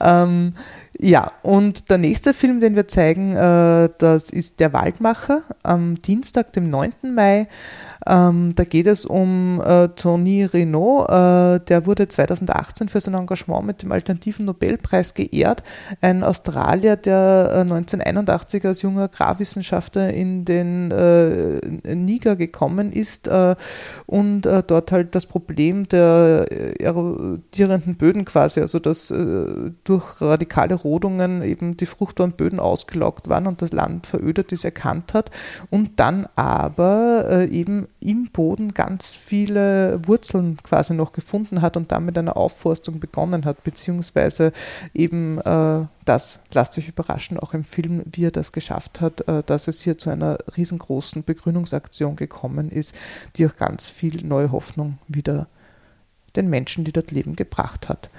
ähm, 0.00 0.54
ja, 0.98 1.32
und 1.42 1.90
der 1.90 1.98
nächste 1.98 2.34
Film, 2.34 2.60
den 2.60 2.76
wir 2.76 2.86
zeigen, 2.86 3.34
äh, 3.34 3.88
das 3.98 4.30
ist 4.30 4.60
Der 4.60 4.72
Waldmacher 4.72 5.42
am 5.62 6.00
Dienstag, 6.00 6.52
dem 6.52 6.70
9. 6.70 6.92
Mai. 7.14 7.48
Ähm, 8.06 8.54
da 8.54 8.64
geht 8.64 8.86
es 8.86 9.04
um 9.04 9.60
äh, 9.60 9.88
Tony 9.88 10.44
Renault, 10.44 11.08
äh, 11.10 11.64
der 11.66 11.86
wurde 11.86 12.08
2018 12.08 12.88
für 12.88 13.00
sein 13.00 13.14
Engagement 13.14 13.66
mit 13.66 13.82
dem 13.82 13.92
Alternativen 13.92 14.46
Nobelpreis 14.46 15.14
geehrt. 15.14 15.62
Ein 16.00 16.24
Australier, 16.24 16.96
der 16.96 17.50
äh, 17.52 17.60
1981 17.60 18.64
als 18.64 18.82
junger 18.82 19.04
Agrarwissenschaftler 19.04 20.12
in 20.12 20.44
den 20.44 20.90
äh, 20.90 21.94
Niger 21.94 22.36
gekommen 22.36 22.90
ist 22.90 23.28
äh, 23.28 23.54
und 24.06 24.46
äh, 24.46 24.62
dort 24.66 24.92
halt 24.92 25.14
das 25.14 25.26
Problem 25.26 25.86
der 25.88 26.46
erodierenden 26.80 27.96
Böden 27.96 28.24
quasi, 28.24 28.60
also 28.60 28.78
dass 28.78 29.12
durch 29.84 30.20
radikale 30.20 30.74
Rodungen 30.74 31.42
eben 31.42 31.76
die 31.76 31.86
fruchtbaren 31.86 32.32
Böden 32.32 32.60
ausgelaugt 32.60 33.28
waren 33.28 33.46
und 33.46 33.62
das 33.62 33.72
Land 33.72 34.06
verödet 34.06 34.52
ist, 34.52 34.64
erkannt 34.64 35.14
hat 35.14 35.30
und 35.70 35.98
dann 35.98 36.26
aber 36.36 37.48
eben 37.50 37.88
im 38.00 38.30
Boden 38.30 38.74
ganz 38.74 39.16
viele 39.16 40.00
Wurzeln 40.06 40.56
quasi 40.62 40.94
noch 40.94 41.12
gefunden 41.12 41.62
hat 41.62 41.76
und 41.76 41.92
damit 41.92 42.16
eine 42.16 42.36
Aufforstung 42.36 42.98
begonnen 42.98 43.44
hat, 43.44 43.62
beziehungsweise 43.62 44.52
eben 44.94 45.38
äh, 45.38 45.86
das, 46.04 46.40
lasst 46.52 46.76
euch 46.78 46.88
überraschen, 46.88 47.38
auch 47.38 47.54
im 47.54 47.64
Film, 47.64 48.02
wie 48.10 48.26
er 48.26 48.30
das 48.30 48.52
geschafft 48.52 49.00
hat, 49.00 49.26
äh, 49.28 49.42
dass 49.44 49.68
es 49.68 49.82
hier 49.82 49.98
zu 49.98 50.10
einer 50.10 50.38
riesengroßen 50.56 51.24
Begrünungsaktion 51.24 52.16
gekommen 52.16 52.70
ist, 52.70 52.94
die 53.36 53.46
auch 53.46 53.56
ganz 53.56 53.90
viel 53.90 54.24
neue 54.24 54.50
Hoffnung 54.50 54.98
wieder 55.08 55.46
den 56.36 56.48
Menschen, 56.48 56.84
die 56.84 56.92
dort 56.92 57.10
leben, 57.10 57.36
gebracht 57.36 57.88
hat. 57.88 58.10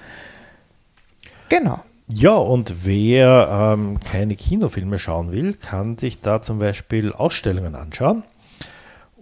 Genau. 1.48 1.80
Ja, 2.08 2.34
und 2.34 2.84
wer 2.84 3.74
ähm, 3.76 3.98
keine 4.00 4.36
Kinofilme 4.36 4.98
schauen 4.98 5.32
will, 5.32 5.54
kann 5.54 5.96
sich 5.96 6.20
da 6.20 6.42
zum 6.42 6.58
Beispiel 6.58 7.12
Ausstellungen 7.12 7.74
anschauen. 7.74 8.24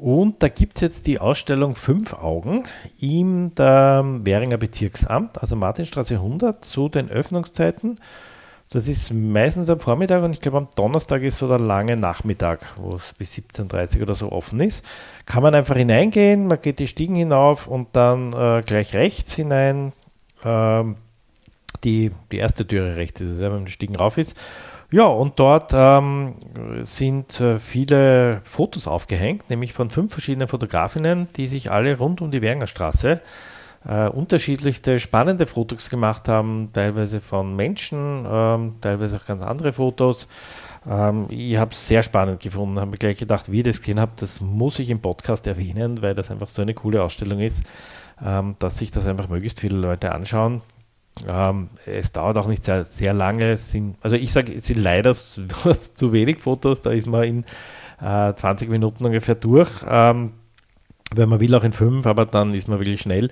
Und 0.00 0.42
da 0.42 0.48
gibt 0.48 0.78
es 0.78 0.80
jetzt 0.80 1.06
die 1.06 1.18
Ausstellung 1.18 1.76
Fünf 1.76 2.14
Augen 2.14 2.64
im 3.00 3.52
Währinger 3.54 4.56
Bezirksamt, 4.56 5.42
also 5.42 5.56
Martinstraße 5.56 6.14
100, 6.14 6.64
zu 6.64 6.88
den 6.88 7.10
Öffnungszeiten. 7.10 8.00
Das 8.70 8.88
ist 8.88 9.12
meistens 9.12 9.68
am 9.68 9.78
Vormittag 9.78 10.22
und 10.22 10.32
ich 10.32 10.40
glaube 10.40 10.56
am 10.56 10.68
Donnerstag 10.74 11.20
ist 11.20 11.36
so 11.36 11.48
der 11.48 11.58
lange 11.58 11.98
Nachmittag, 11.98 12.60
wo 12.76 12.96
es 12.96 13.12
bis 13.18 13.34
17.30 13.34 13.96
Uhr 13.96 14.02
oder 14.04 14.14
so 14.14 14.32
offen 14.32 14.60
ist. 14.60 14.86
Kann 15.26 15.42
man 15.42 15.54
einfach 15.54 15.76
hineingehen, 15.76 16.46
man 16.46 16.60
geht 16.60 16.78
die 16.78 16.88
Stiegen 16.88 17.16
hinauf 17.16 17.66
und 17.66 17.88
dann 17.92 18.32
äh, 18.32 18.62
gleich 18.64 18.94
rechts 18.94 19.34
hinein. 19.34 19.92
Äh, 20.42 20.84
die, 21.84 22.10
die 22.32 22.38
erste 22.38 22.66
Türe 22.66 22.96
rechts 22.96 23.20
ist, 23.20 23.38
wenn 23.38 23.52
man 23.52 23.64
die 23.66 23.72
Stiegen 23.72 23.96
rauf 23.96 24.16
ist. 24.16 24.34
Ja, 24.92 25.04
und 25.04 25.38
dort 25.38 25.72
ähm, 25.72 26.34
sind 26.82 27.40
äh, 27.40 27.60
viele 27.60 28.40
Fotos 28.42 28.88
aufgehängt, 28.88 29.48
nämlich 29.48 29.72
von 29.72 29.88
fünf 29.88 30.10
verschiedenen 30.10 30.48
Fotografinnen, 30.48 31.28
die 31.36 31.46
sich 31.46 31.70
alle 31.70 31.96
rund 31.96 32.20
um 32.20 32.32
die 32.32 32.42
Wernerstraße 32.42 33.20
äh, 33.88 34.08
unterschiedlichste 34.08 34.98
spannende 34.98 35.46
Fotos 35.46 35.90
gemacht 35.90 36.28
haben, 36.28 36.70
teilweise 36.72 37.20
von 37.20 37.54
Menschen, 37.56 38.26
ähm, 38.28 38.76
teilweise 38.80 39.16
auch 39.16 39.26
ganz 39.26 39.44
andere 39.44 39.72
Fotos. 39.72 40.28
Ähm, 40.88 41.26
ich 41.30 41.56
habe 41.56 41.72
es 41.72 41.86
sehr 41.86 42.02
spannend 42.02 42.40
gefunden, 42.40 42.78
habe 42.78 42.90
mir 42.90 42.98
gleich 42.98 43.18
gedacht, 43.18 43.50
wie 43.50 43.58
ich 43.58 43.64
das 43.64 43.80
gesehen 43.80 44.00
habe, 44.00 44.12
das 44.16 44.40
muss 44.40 44.78
ich 44.78 44.90
im 44.90 45.00
Podcast 45.00 45.46
erwähnen, 45.46 46.02
weil 46.02 46.14
das 46.14 46.30
einfach 46.30 46.48
so 46.48 46.62
eine 46.62 46.74
coole 46.74 47.02
Ausstellung 47.02 47.40
ist, 47.40 47.62
ähm, 48.24 48.56
dass 48.58 48.78
sich 48.78 48.90
das 48.90 49.06
einfach 49.06 49.28
möglichst 49.28 49.60
viele 49.60 49.76
Leute 49.76 50.12
anschauen. 50.12 50.62
Ähm, 51.26 51.68
es 51.86 52.12
dauert 52.12 52.38
auch 52.38 52.46
nicht 52.46 52.64
sehr, 52.64 52.84
sehr 52.84 53.12
lange. 53.14 53.56
Sind, 53.56 53.96
also 54.00 54.16
ich 54.16 54.32
sage, 54.32 54.54
es 54.54 54.66
sind 54.66 54.82
leider 54.82 55.14
zu 55.14 56.12
wenig 56.12 56.38
Fotos, 56.40 56.80
da 56.80 56.90
ist 56.90 57.06
man 57.06 57.24
in 57.24 57.44
äh, 58.00 58.34
20 58.34 58.68
Minuten 58.68 59.04
ungefähr 59.04 59.34
durch. 59.34 59.70
Ähm, 59.88 60.32
wenn 61.12 61.28
man 61.28 61.40
will, 61.40 61.54
auch 61.56 61.64
in 61.64 61.72
fünf, 61.72 62.06
aber 62.06 62.24
dann 62.24 62.54
ist 62.54 62.68
man 62.68 62.78
wirklich 62.78 63.00
schnell. 63.00 63.26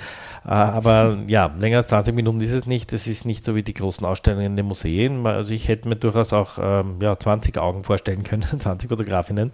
Äh, 0.45 0.49
aber 0.49 1.17
ja, 1.29 1.55
länger 1.59 1.79
als 1.79 1.87
20 1.89 2.15
Minuten 2.15 2.41
ist 2.41 2.53
es 2.53 2.67
nicht. 2.67 2.93
Es 2.93 3.07
ist 3.07 3.25
nicht 3.25 3.45
so 3.45 3.55
wie 3.55 3.63
die 3.63 3.75
großen 3.75 4.05
Ausstellungen 4.07 4.47
in 4.47 4.57
den 4.57 4.67
Museen. 4.67 5.27
Also 5.27 5.53
ich 5.53 5.69
hätte 5.69 5.89
mir 5.89 5.97
durchaus 5.97 6.33
auch 6.33 6.59
ähm, 6.61 6.97
ja, 7.01 7.19
20 7.19 7.57
Augen 7.59 7.85
vorstellen 7.85 8.25
können, 8.25 8.45
20 8.59 8.89
Fotografinnen. 8.89 9.53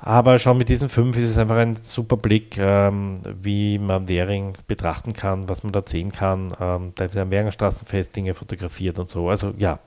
Aber 0.00 0.38
schon 0.38 0.58
mit 0.58 0.68
diesen 0.68 0.88
fünf 0.88 1.16
ist 1.16 1.30
es 1.30 1.38
einfach 1.38 1.56
ein 1.56 1.74
super 1.74 2.16
Blick, 2.16 2.56
ähm, 2.56 3.20
wie 3.40 3.78
man 3.78 4.06
Währing 4.06 4.54
betrachten 4.68 5.12
kann, 5.12 5.48
was 5.48 5.64
man 5.64 5.72
da 5.72 5.82
sehen 5.84 6.12
kann. 6.12 6.52
Ähm, 6.60 6.92
da 6.94 7.12
wird 7.12 7.16
am 7.16 7.30
Währinger 7.30 7.50
Straßenfest 7.50 8.14
Dinge 8.14 8.34
fotografiert 8.34 8.98
und 8.98 9.08
so. 9.08 9.28
Also 9.28 9.52
ja, 9.58 9.80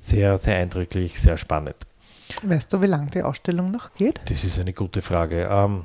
sehr, 0.00 0.38
sehr 0.38 0.56
eindrücklich, 0.56 1.20
sehr 1.20 1.36
spannend. 1.36 1.76
Weißt 2.42 2.72
du, 2.72 2.80
wie 2.80 2.86
lange 2.86 3.10
die 3.10 3.22
Ausstellung 3.22 3.70
noch 3.70 3.92
geht? 3.94 4.20
Das 4.26 4.44
ist 4.44 4.58
eine 4.58 4.72
gute 4.72 5.02
Frage. 5.02 5.46
Ähm, 5.50 5.84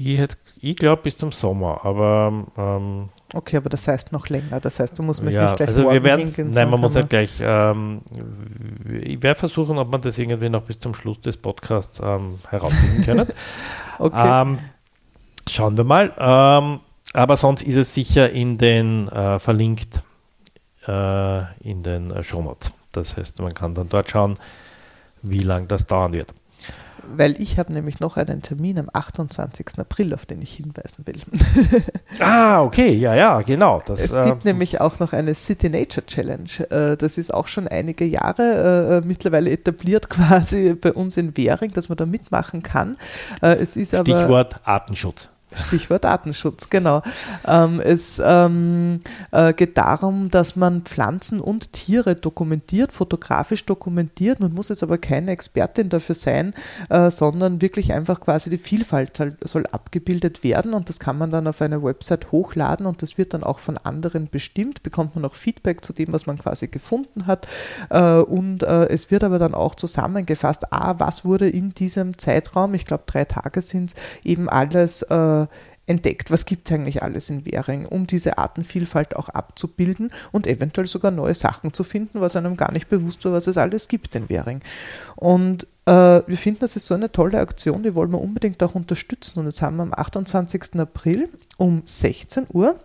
ich, 0.00 0.28
ich 0.60 0.76
glaube 0.76 1.02
bis 1.02 1.16
zum 1.16 1.30
Sommer, 1.30 1.84
aber 1.84 2.46
ähm, 2.56 3.08
Okay, 3.32 3.56
aber 3.56 3.68
das 3.68 3.86
heißt 3.88 4.12
noch 4.12 4.28
länger. 4.28 4.60
Das 4.60 4.78
heißt, 4.78 4.98
du 4.98 5.02
musst 5.02 5.22
mich 5.22 5.34
ja, 5.34 5.44
nicht 5.44 5.56
gleich 5.56 5.68
also 5.68 5.90
wir 5.90 6.02
werden 6.02 6.50
Nein, 6.52 6.70
man 6.70 6.80
muss 6.80 6.94
halt 6.94 7.10
gleich. 7.10 7.38
Ähm, 7.40 8.02
ich 8.88 9.22
werde 9.22 9.38
versuchen, 9.38 9.78
ob 9.78 9.90
man 9.90 10.00
das 10.00 10.18
irgendwie 10.18 10.48
noch 10.48 10.62
bis 10.62 10.78
zum 10.78 10.94
Schluss 10.94 11.20
des 11.20 11.36
Podcasts 11.36 12.00
ähm, 12.02 12.38
herausfinden 12.48 13.02
können. 13.04 13.28
okay. 13.98 14.42
Ähm, 14.42 14.58
schauen 15.48 15.76
wir 15.76 15.84
mal. 15.84 16.12
Ähm, 16.16 16.80
aber 17.12 17.36
sonst 17.36 17.62
ist 17.62 17.76
es 17.76 17.94
sicher 17.94 18.30
in 18.30 18.58
den 18.58 19.08
äh, 19.08 19.38
verlinkt 19.38 20.02
äh, 20.86 21.42
in 21.60 21.82
den 21.82 22.10
äh, 22.10 22.22
Shownotes. 22.22 22.72
Das 22.92 23.16
heißt, 23.16 23.40
man 23.40 23.54
kann 23.54 23.74
dann 23.74 23.88
dort 23.88 24.10
schauen, 24.10 24.38
wie 25.22 25.40
lange 25.40 25.66
das 25.66 25.86
dauern 25.86 26.12
wird 26.12 26.32
weil 27.16 27.40
ich 27.40 27.58
habe 27.58 27.72
nämlich 27.72 28.00
noch 28.00 28.16
einen 28.16 28.42
Termin 28.42 28.78
am 28.78 28.90
28. 28.92 29.78
April, 29.78 30.14
auf 30.14 30.26
den 30.26 30.42
ich 30.42 30.54
hinweisen 30.54 31.06
will. 31.06 31.20
ah, 32.20 32.62
okay, 32.62 32.92
ja, 32.92 33.14
ja, 33.14 33.42
genau. 33.42 33.82
Das, 33.86 34.00
es 34.00 34.12
gibt 34.12 34.44
äh, 34.44 34.48
nämlich 34.48 34.80
auch 34.80 34.98
noch 34.98 35.12
eine 35.12 35.34
City 35.34 35.68
Nature 35.68 36.06
Challenge. 36.06 36.70
Äh, 36.70 36.96
das 36.96 37.18
ist 37.18 37.32
auch 37.32 37.46
schon 37.46 37.68
einige 37.68 38.04
Jahre 38.04 39.02
äh, 39.02 39.06
mittlerweile 39.06 39.50
etabliert 39.50 40.08
quasi 40.10 40.74
bei 40.74 40.92
uns 40.92 41.16
in 41.16 41.36
Währing, 41.36 41.72
dass 41.72 41.88
man 41.88 41.96
da 41.96 42.06
mitmachen 42.06 42.62
kann. 42.62 42.96
Äh, 43.42 43.56
es 43.56 43.76
ist 43.76 43.88
Stichwort 43.88 44.54
aber, 44.54 44.68
Artenschutz. 44.68 45.28
Stichwort 45.66 46.04
Datenschutz, 46.04 46.70
genau. 46.70 47.02
Ähm, 47.46 47.80
es 47.80 48.20
ähm, 48.24 49.00
äh, 49.30 49.52
geht 49.52 49.76
darum, 49.76 50.30
dass 50.30 50.56
man 50.56 50.82
Pflanzen 50.82 51.40
und 51.40 51.72
Tiere 51.72 52.14
dokumentiert, 52.16 52.92
fotografisch 52.92 53.64
dokumentiert. 53.64 54.40
Man 54.40 54.52
muss 54.52 54.68
jetzt 54.68 54.82
aber 54.82 54.98
keine 54.98 55.30
Expertin 55.30 55.88
dafür 55.88 56.14
sein, 56.14 56.54
äh, 56.90 57.10
sondern 57.10 57.62
wirklich 57.62 57.92
einfach 57.92 58.20
quasi 58.20 58.50
die 58.50 58.58
Vielfalt 58.58 59.16
soll, 59.16 59.36
soll, 59.44 59.64
abgebildet 59.66 60.44
werden 60.44 60.74
und 60.74 60.88
das 60.88 61.00
kann 61.00 61.18
man 61.18 61.30
dann 61.30 61.46
auf 61.46 61.60
eine 61.62 61.82
Website 61.82 62.32
hochladen 62.32 62.86
und 62.86 63.02
das 63.02 63.18
wird 63.18 63.34
dann 63.34 63.42
auch 63.42 63.58
von 63.58 63.78
anderen 63.78 64.28
bestimmt, 64.30 64.82
bekommt 64.82 65.14
man 65.14 65.24
auch 65.24 65.34
Feedback 65.34 65.84
zu 65.84 65.92
dem, 65.92 66.12
was 66.12 66.26
man 66.26 66.38
quasi 66.38 66.68
gefunden 66.68 67.26
hat 67.26 67.46
äh, 67.90 68.18
und 68.18 68.62
äh, 68.62 68.86
es 68.86 69.10
wird 69.10 69.24
aber 69.24 69.38
dann 69.38 69.54
auch 69.54 69.74
zusammengefasst, 69.74 70.72
ah, 70.72 70.94
was 70.98 71.24
wurde 71.24 71.48
in 71.48 71.70
diesem 71.70 72.18
Zeitraum, 72.18 72.74
ich 72.74 72.86
glaube 72.86 73.04
drei 73.06 73.24
Tage 73.24 73.62
sind 73.62 73.90
es, 73.90 73.96
eben 74.24 74.48
alles 74.48 75.02
äh, 75.02 75.43
entdeckt, 75.86 76.30
was 76.30 76.46
gibt 76.46 76.68
es 76.68 76.74
eigentlich 76.74 77.02
alles 77.02 77.30
in 77.30 77.44
Währing, 77.44 77.86
um 77.86 78.06
diese 78.06 78.38
Artenvielfalt 78.38 79.16
auch 79.16 79.28
abzubilden 79.28 80.10
und 80.32 80.46
eventuell 80.46 80.86
sogar 80.86 81.10
neue 81.10 81.34
Sachen 81.34 81.72
zu 81.72 81.84
finden, 81.84 82.20
was 82.20 82.36
einem 82.36 82.56
gar 82.56 82.72
nicht 82.72 82.88
bewusst 82.88 83.24
war, 83.24 83.32
was 83.32 83.46
es 83.46 83.58
alles 83.58 83.88
gibt 83.88 84.14
in 84.14 84.28
Währing. 84.28 84.60
Und 85.16 85.66
äh, 85.86 86.22
wir 86.26 86.38
finden, 86.38 86.60
das 86.60 86.76
ist 86.76 86.86
so 86.86 86.94
eine 86.94 87.12
tolle 87.12 87.38
Aktion, 87.38 87.82
die 87.82 87.94
wollen 87.94 88.12
wir 88.12 88.20
unbedingt 88.20 88.62
auch 88.62 88.74
unterstützen. 88.74 89.40
Und 89.40 89.46
jetzt 89.46 89.60
haben 89.60 89.76
wir 89.76 89.82
am 89.82 89.92
28. 89.92 90.80
April 90.80 91.28
um 91.58 91.82
16 91.84 92.46
Uhr 92.52 92.76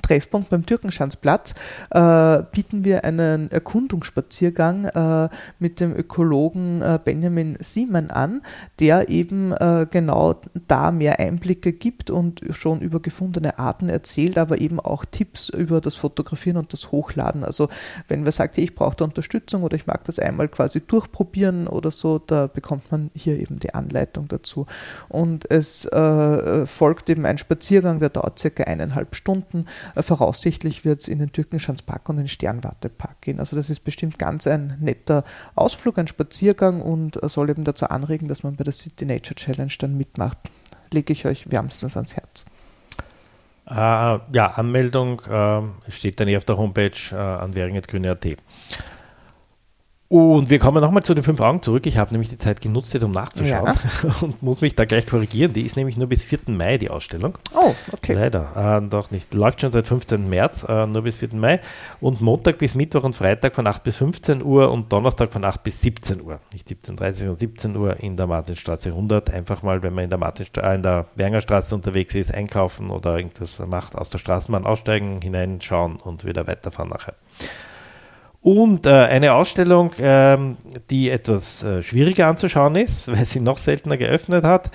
Treffpunkt 0.00 0.50
beim 0.50 0.66
Türkenschanzplatz 0.66 1.54
äh, 1.90 2.42
bieten 2.52 2.84
wir 2.84 3.04
einen 3.04 3.50
Erkundungsspaziergang 3.50 4.84
äh, 4.86 5.28
mit 5.58 5.80
dem 5.80 5.94
Ökologen 5.94 6.82
äh, 6.82 6.98
Benjamin 7.02 7.56
Siemann 7.60 8.10
an, 8.10 8.42
der 8.78 9.08
eben 9.08 9.52
äh, 9.52 9.86
genau 9.90 10.40
da 10.68 10.90
mehr 10.90 11.18
Einblicke 11.20 11.72
gibt 11.72 12.10
und 12.10 12.40
schon 12.50 12.80
über 12.80 13.00
gefundene 13.00 13.58
Arten 13.58 13.88
erzählt, 13.88 14.38
aber 14.38 14.60
eben 14.60 14.80
auch 14.80 15.04
Tipps 15.04 15.48
über 15.48 15.80
das 15.80 15.94
Fotografieren 15.94 16.56
und 16.56 16.72
das 16.72 16.92
Hochladen. 16.92 17.44
Also 17.44 17.68
wenn 18.08 18.24
wer 18.24 18.32
sagt, 18.32 18.58
ich 18.58 18.74
brauche 18.74 18.96
da 18.96 19.04
Unterstützung 19.04 19.62
oder 19.62 19.76
ich 19.76 19.86
mag 19.86 20.04
das 20.04 20.18
einmal 20.18 20.48
quasi 20.48 20.80
durchprobieren 20.80 21.66
oder 21.66 21.90
so, 21.90 22.18
da 22.18 22.46
bekommt 22.46 22.90
man 22.90 23.10
hier 23.14 23.38
eben 23.38 23.58
die 23.58 23.74
Anleitung 23.74 24.28
dazu. 24.28 24.66
Und 25.08 25.50
es 25.50 25.84
äh, 25.86 26.66
folgt 26.66 27.08
eben 27.10 27.26
ein 27.26 27.38
Spaziergang, 27.38 27.98
der 27.98 28.10
dauert 28.10 28.38
circa 28.38 28.64
eineinhalb 28.64 29.14
Stunden. 29.14 29.66
Äh, 29.94 30.02
voraussichtlich 30.02 30.84
wird 30.84 31.00
es 31.00 31.08
in 31.08 31.18
den 31.18 31.32
Türkenschanzpark 31.32 32.08
und 32.08 32.16
den 32.16 32.28
Sternwartepark 32.28 33.20
gehen. 33.20 33.38
Also 33.38 33.56
das 33.56 33.70
ist 33.70 33.80
bestimmt 33.80 34.18
ganz 34.18 34.46
ein 34.46 34.76
netter 34.80 35.24
Ausflug, 35.54 35.98
ein 35.98 36.08
Spaziergang 36.08 36.80
und 36.80 37.18
soll 37.22 37.50
eben 37.50 37.64
dazu 37.64 37.86
anregen, 37.86 38.28
dass 38.28 38.42
man 38.42 38.56
bei 38.56 38.64
der 38.64 38.72
City 38.72 39.04
Nature 39.04 39.34
Challenge 39.34 39.72
dann 39.78 39.96
mitmacht. 39.96 40.38
Lege 40.92 41.12
ich 41.12 41.26
euch 41.26 41.50
wärmstens 41.50 41.96
ans 41.96 42.16
Herz. 42.16 42.46
Äh, 43.66 43.74
ja, 43.74 44.46
Anmeldung 44.56 45.20
äh, 45.20 45.90
steht 45.90 46.18
dann 46.18 46.26
hier 46.26 46.38
auf 46.38 46.44
der 46.44 46.58
Homepage 46.58 46.90
äh, 47.12 47.16
an. 47.16 47.54
Und 50.12 50.50
wir 50.50 50.58
kommen 50.58 50.82
nochmal 50.82 51.04
zu 51.04 51.14
den 51.14 51.22
fünf 51.22 51.38
Augen 51.38 51.62
zurück. 51.62 51.86
Ich 51.86 51.96
habe 51.96 52.10
nämlich 52.10 52.30
die 52.30 52.36
Zeit 52.36 52.60
genutzt, 52.60 53.00
um 53.00 53.12
nachzuschauen 53.12 53.66
ja. 53.66 54.14
und 54.22 54.42
muss 54.42 54.60
mich 54.60 54.74
da 54.74 54.84
gleich 54.84 55.06
korrigieren. 55.06 55.52
Die 55.52 55.62
ist 55.62 55.76
nämlich 55.76 55.96
nur 55.96 56.08
bis 56.08 56.24
4. 56.24 56.40
Mai, 56.48 56.78
die 56.78 56.90
Ausstellung. 56.90 57.38
Oh, 57.54 57.72
okay. 57.92 58.14
Leider, 58.14 58.80
äh, 58.82 58.88
doch 58.88 59.12
nicht. 59.12 59.32
Läuft 59.34 59.60
schon 59.60 59.70
seit 59.70 59.86
15. 59.86 60.28
März, 60.28 60.66
äh, 60.68 60.84
nur 60.86 61.02
bis 61.02 61.18
4. 61.18 61.36
Mai. 61.36 61.60
Und 62.00 62.22
Montag 62.22 62.58
bis 62.58 62.74
Mittwoch 62.74 63.04
und 63.04 63.14
Freitag 63.14 63.54
von 63.54 63.68
8 63.68 63.84
bis 63.84 63.98
15 63.98 64.42
Uhr 64.42 64.72
und 64.72 64.92
Donnerstag 64.92 65.32
von 65.32 65.44
8 65.44 65.62
bis 65.62 65.80
17 65.80 66.22
Uhr. 66.22 66.40
Nicht 66.52 66.66
17.30 66.66 67.28
und 67.28 67.38
17 67.38 67.76
Uhr 67.76 68.00
in 68.00 68.16
der 68.16 68.26
Martinstraße 68.26 68.88
100. 68.88 69.30
Einfach 69.30 69.62
mal, 69.62 69.80
wenn 69.84 69.94
man 69.94 70.02
in 70.02 70.10
der, 70.10 70.18
Martinstra 70.18 70.72
äh, 70.72 70.74
in 70.74 70.82
der 70.82 71.06
Wernerstraße 71.14 71.72
unterwegs 71.72 72.16
ist, 72.16 72.34
einkaufen 72.34 72.90
oder 72.90 73.16
irgendwas 73.16 73.60
macht, 73.64 73.94
aus 73.94 74.10
der 74.10 74.18
Straßenbahn 74.18 74.66
aussteigen, 74.66 75.20
hineinschauen 75.22 75.98
und 75.98 76.24
wieder 76.24 76.48
weiterfahren 76.48 76.90
nachher. 76.90 77.14
Und 78.42 78.86
äh, 78.86 78.90
eine 78.90 79.34
Ausstellung, 79.34 79.92
ähm, 79.98 80.56
die 80.88 81.10
etwas 81.10 81.62
äh, 81.62 81.82
schwieriger 81.82 82.26
anzuschauen 82.26 82.76
ist, 82.76 83.08
weil 83.08 83.24
sie 83.24 83.40
noch 83.40 83.58
seltener 83.58 83.96
geöffnet 83.96 84.44
hat, 84.44 84.70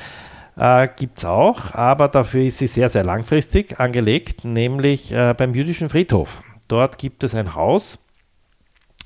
äh, 0.58 0.88
gibt 0.96 1.18
es 1.18 1.26
auch, 1.26 1.74
aber 1.74 2.08
dafür 2.08 2.44
ist 2.44 2.60
sie 2.60 2.68
sehr, 2.68 2.90
sehr 2.90 3.04
langfristig 3.04 3.80
angelegt, 3.80 4.46
nämlich 4.46 5.12
äh, 5.12 5.34
beim 5.36 5.56
jüdischen 5.56 5.90
Friedhof. 5.90 6.44
Dort 6.68 6.98
gibt 6.98 7.24
es 7.24 7.36
ein 7.36 7.56
Haus, 7.56 8.00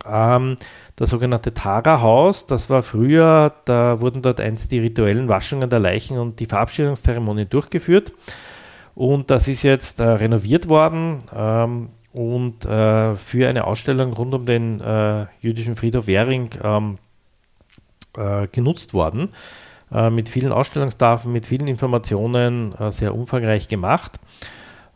ähm, 0.06 0.58
das 0.96 1.10
sogenannte 1.10 1.54
Tara-Haus. 1.54 2.46
Das 2.46 2.70
war 2.70 2.84
früher, 2.84 3.54
da 3.66 4.00
wurden 4.00 4.22
dort 4.22 4.40
einst 4.40 4.72
die 4.72 4.80
rituellen 4.80 5.28
Waschungen 5.28 5.70
der 5.70 5.80
Leichen 5.80 6.18
und 6.18 6.40
die 6.40 6.46
Verabschiedungszeremonien 6.46 7.50
durchgeführt. 7.50 8.14
Und 8.96 9.30
das 9.30 9.48
ist 9.48 9.64
jetzt 9.64 10.02
äh, 10.02 10.04
renoviert 10.04 10.68
worden. 10.68 11.20
Ähm, 11.34 11.90
und 12.14 12.66
äh, 12.66 13.16
für 13.16 13.48
eine 13.48 13.66
Ausstellung 13.66 14.14
rund 14.14 14.34
um 14.34 14.46
den 14.46 14.82
äh, 14.82 15.26
jüdischen 15.42 15.76
Friedhof 15.76 16.08
Währing 16.08 16.50
ähm, 16.64 16.98
äh, 18.18 18.48
genutzt 18.48 18.94
worden. 18.94 19.30
Äh, 19.92 20.10
mit 20.10 20.30
vielen 20.30 20.52
Ausstellungstafeln, 20.52 21.34
mit 21.34 21.46
vielen 21.48 21.68
Informationen, 21.68 22.76
äh, 22.76 22.92
sehr 22.92 23.16
umfangreich 23.16 23.68
gemacht. 23.68 24.20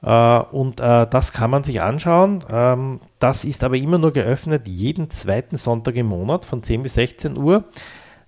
Äh, 0.02 0.40
und 0.40 0.80
das 0.80 1.34
kann 1.34 1.50
man 1.50 1.64
sich 1.64 1.82
anschauen. 1.82 2.44
Ähm, 2.50 3.00
das 3.20 3.44
ist 3.44 3.64
aber 3.64 3.78
immer 3.78 3.98
nur 3.98 4.12
geöffnet 4.12 4.68
jeden 4.68 5.10
zweiten 5.10 5.58
Sonntag 5.58 5.96
im 5.96 6.08
Monat 6.08 6.46
von 6.46 6.62
10 6.62 6.84
bis 6.84 6.96
16 6.96 7.38
Uhr, 7.38 7.64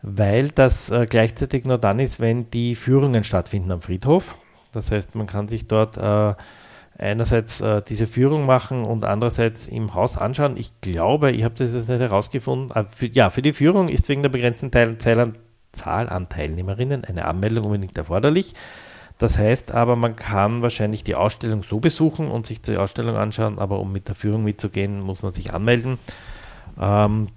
weil 0.02 0.50
das 0.50 0.92
gleichzeitig 1.10 1.66
nur 1.66 1.78
dann 1.78 2.00
ist, 2.00 2.20
wenn 2.20 2.50
die 2.52 2.76
Führungen 2.76 3.24
stattfinden 3.24 3.72
am 3.72 3.82
Friedhof. 3.82 4.36
Das 4.72 4.92
heißt, 4.92 5.16
man 5.16 5.28
kann 5.28 5.48
sich 5.48 5.68
dort 5.68 5.98
einerseits 6.98 7.62
äh, 7.62 7.82
diese 7.82 8.08
Führung 8.08 8.46
machen 8.46 8.84
und 8.84 9.04
andererseits 9.04 9.68
im 9.68 9.94
Haus 9.94 10.18
anschauen. 10.18 10.58
Ich 10.58 10.72
glaube, 10.82 11.32
ich 11.32 11.44
habe 11.44 11.56
das 11.56 11.74
jetzt 11.74 11.90
nicht 11.90 12.00
herausgefunden. 12.00 12.76
Äh, 12.76 12.86
für, 12.90 13.08
ja, 13.08 13.30
für 13.30 13.42
die 13.42 13.54
Führung 13.54 13.90
ist 13.90 14.08
wegen 14.10 14.22
der 14.22 14.30
begrenzten 14.30 14.72
Teil, 14.72 14.98
Zahl 14.98 16.10
an 16.10 16.30
Teilnehmerinnen 16.30 17.04
eine 17.04 17.26
Anmeldung 17.26 17.66
unbedingt 17.66 17.98
erforderlich. 17.98 18.54
Das 19.18 19.38
heißt 19.38 19.74
aber, 19.74 19.96
man 19.96 20.16
kann 20.16 20.62
wahrscheinlich 20.62 21.04
die 21.04 21.16
Ausstellung 21.16 21.64
so 21.64 21.80
besuchen 21.80 22.30
und 22.30 22.46
sich 22.46 22.62
die 22.62 22.78
Ausstellung 22.78 23.16
anschauen, 23.16 23.58
aber 23.60 23.80
um 23.80 23.92
mit 23.92 24.10
der 24.10 24.16
Führung 24.16 24.44
mitzugehen, 24.44 25.02
muss 25.02 25.24
man 25.24 25.34
sich 25.34 25.54
anmelden. 25.54 25.98
Ähm, 26.80 27.30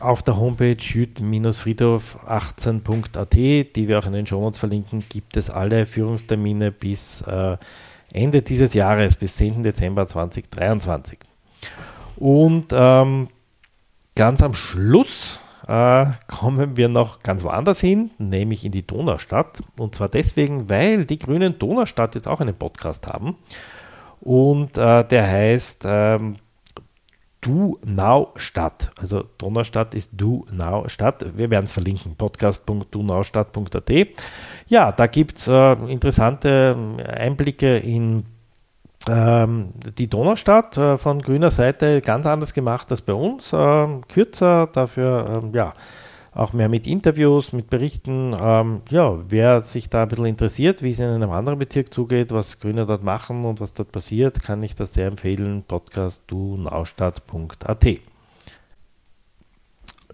auf 0.00 0.22
der 0.22 0.38
Homepage 0.38 0.76
jüd-friedhof18.at, 0.76 3.34
die 3.34 3.88
wir 3.88 3.98
auch 3.98 4.06
in 4.06 4.12
den 4.12 4.26
Shownotes 4.26 4.58
verlinken, 4.58 5.04
gibt 5.08 5.36
es 5.36 5.50
alle 5.50 5.86
Führungstermine 5.86 6.72
bis 6.72 7.22
äh, 7.22 7.56
Ende 8.12 8.42
dieses 8.42 8.74
Jahres 8.74 9.16
bis 9.16 9.36
10. 9.36 9.62
Dezember 9.62 10.06
2023. 10.06 11.18
Und 12.16 12.66
ähm, 12.72 13.28
ganz 14.14 14.42
am 14.42 14.54
Schluss 14.54 15.40
äh, 15.66 16.06
kommen 16.26 16.76
wir 16.76 16.88
noch 16.88 17.20
ganz 17.20 17.42
woanders 17.44 17.80
hin, 17.80 18.10
nämlich 18.18 18.64
in 18.64 18.72
die 18.72 18.86
Donaustadt. 18.86 19.60
Und 19.78 19.94
zwar 19.94 20.08
deswegen, 20.08 20.68
weil 20.68 21.04
die 21.04 21.18
Grünen 21.18 21.58
Donaustadt 21.58 22.14
jetzt 22.14 22.28
auch 22.28 22.40
einen 22.40 22.54
Podcast 22.54 23.06
haben. 23.06 23.36
Und 24.20 24.78
äh, 24.78 25.04
der 25.04 25.26
heißt 25.26 25.84
ähm, 25.86 26.36
Du 27.42 27.76
Now 27.84 28.30
Stadt. 28.36 28.92
Also 29.00 29.24
Donaustadt 29.36 29.94
ist 29.94 30.12
Du 30.14 30.46
Now 30.52 30.88
Stadt. 30.88 31.26
Wir 31.36 31.50
werden 31.50 31.64
es 31.64 31.72
verlinken, 31.72 32.14
podcast.dunaustadt.at. 32.14 33.90
Ja, 34.68 34.92
da 34.92 35.06
gibt 35.08 35.38
es 35.38 35.48
äh, 35.48 35.72
interessante 35.90 36.76
Einblicke 37.04 37.78
in 37.78 38.24
ähm, 39.08 39.70
die 39.98 40.08
Donaustadt 40.08 40.76
äh, 40.76 40.96
von 40.96 41.20
grüner 41.20 41.50
Seite 41.50 42.00
ganz 42.00 42.26
anders 42.26 42.54
gemacht 42.54 42.88
als 42.92 43.02
bei 43.02 43.12
uns. 43.12 43.52
Äh, 43.52 43.88
kürzer, 44.08 44.68
dafür 44.68 45.42
ähm, 45.42 45.52
ja 45.52 45.72
auch 46.34 46.52
mehr 46.52 46.68
mit 46.68 46.86
Interviews, 46.86 47.52
mit 47.52 47.68
Berichten. 47.68 48.34
Ähm, 48.40 48.80
ja, 48.90 49.18
wer 49.28 49.60
sich 49.62 49.90
da 49.90 50.02
ein 50.02 50.08
bisschen 50.08 50.26
interessiert, 50.26 50.82
wie 50.82 50.90
es 50.90 50.98
in 50.98 51.08
einem 51.08 51.30
anderen 51.30 51.58
Bezirk 51.58 51.92
zugeht, 51.92 52.32
was 52.32 52.60
Grüne 52.60 52.86
dort 52.86 53.02
machen 53.02 53.44
und 53.44 53.60
was 53.60 53.74
dort 53.74 53.92
passiert, 53.92 54.42
kann 54.42 54.62
ich 54.62 54.74
das 54.74 54.94
sehr 54.94 55.08
empfehlen. 55.08 55.62
Podcast 55.62 56.24
dunaustadt.at. 56.28 57.86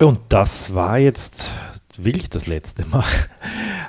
Und 0.00 0.20
das 0.28 0.74
war 0.74 0.98
jetzt, 0.98 1.50
will 1.96 2.16
ich 2.16 2.28
das 2.28 2.46
letzte 2.46 2.84
Mal, 2.86 3.04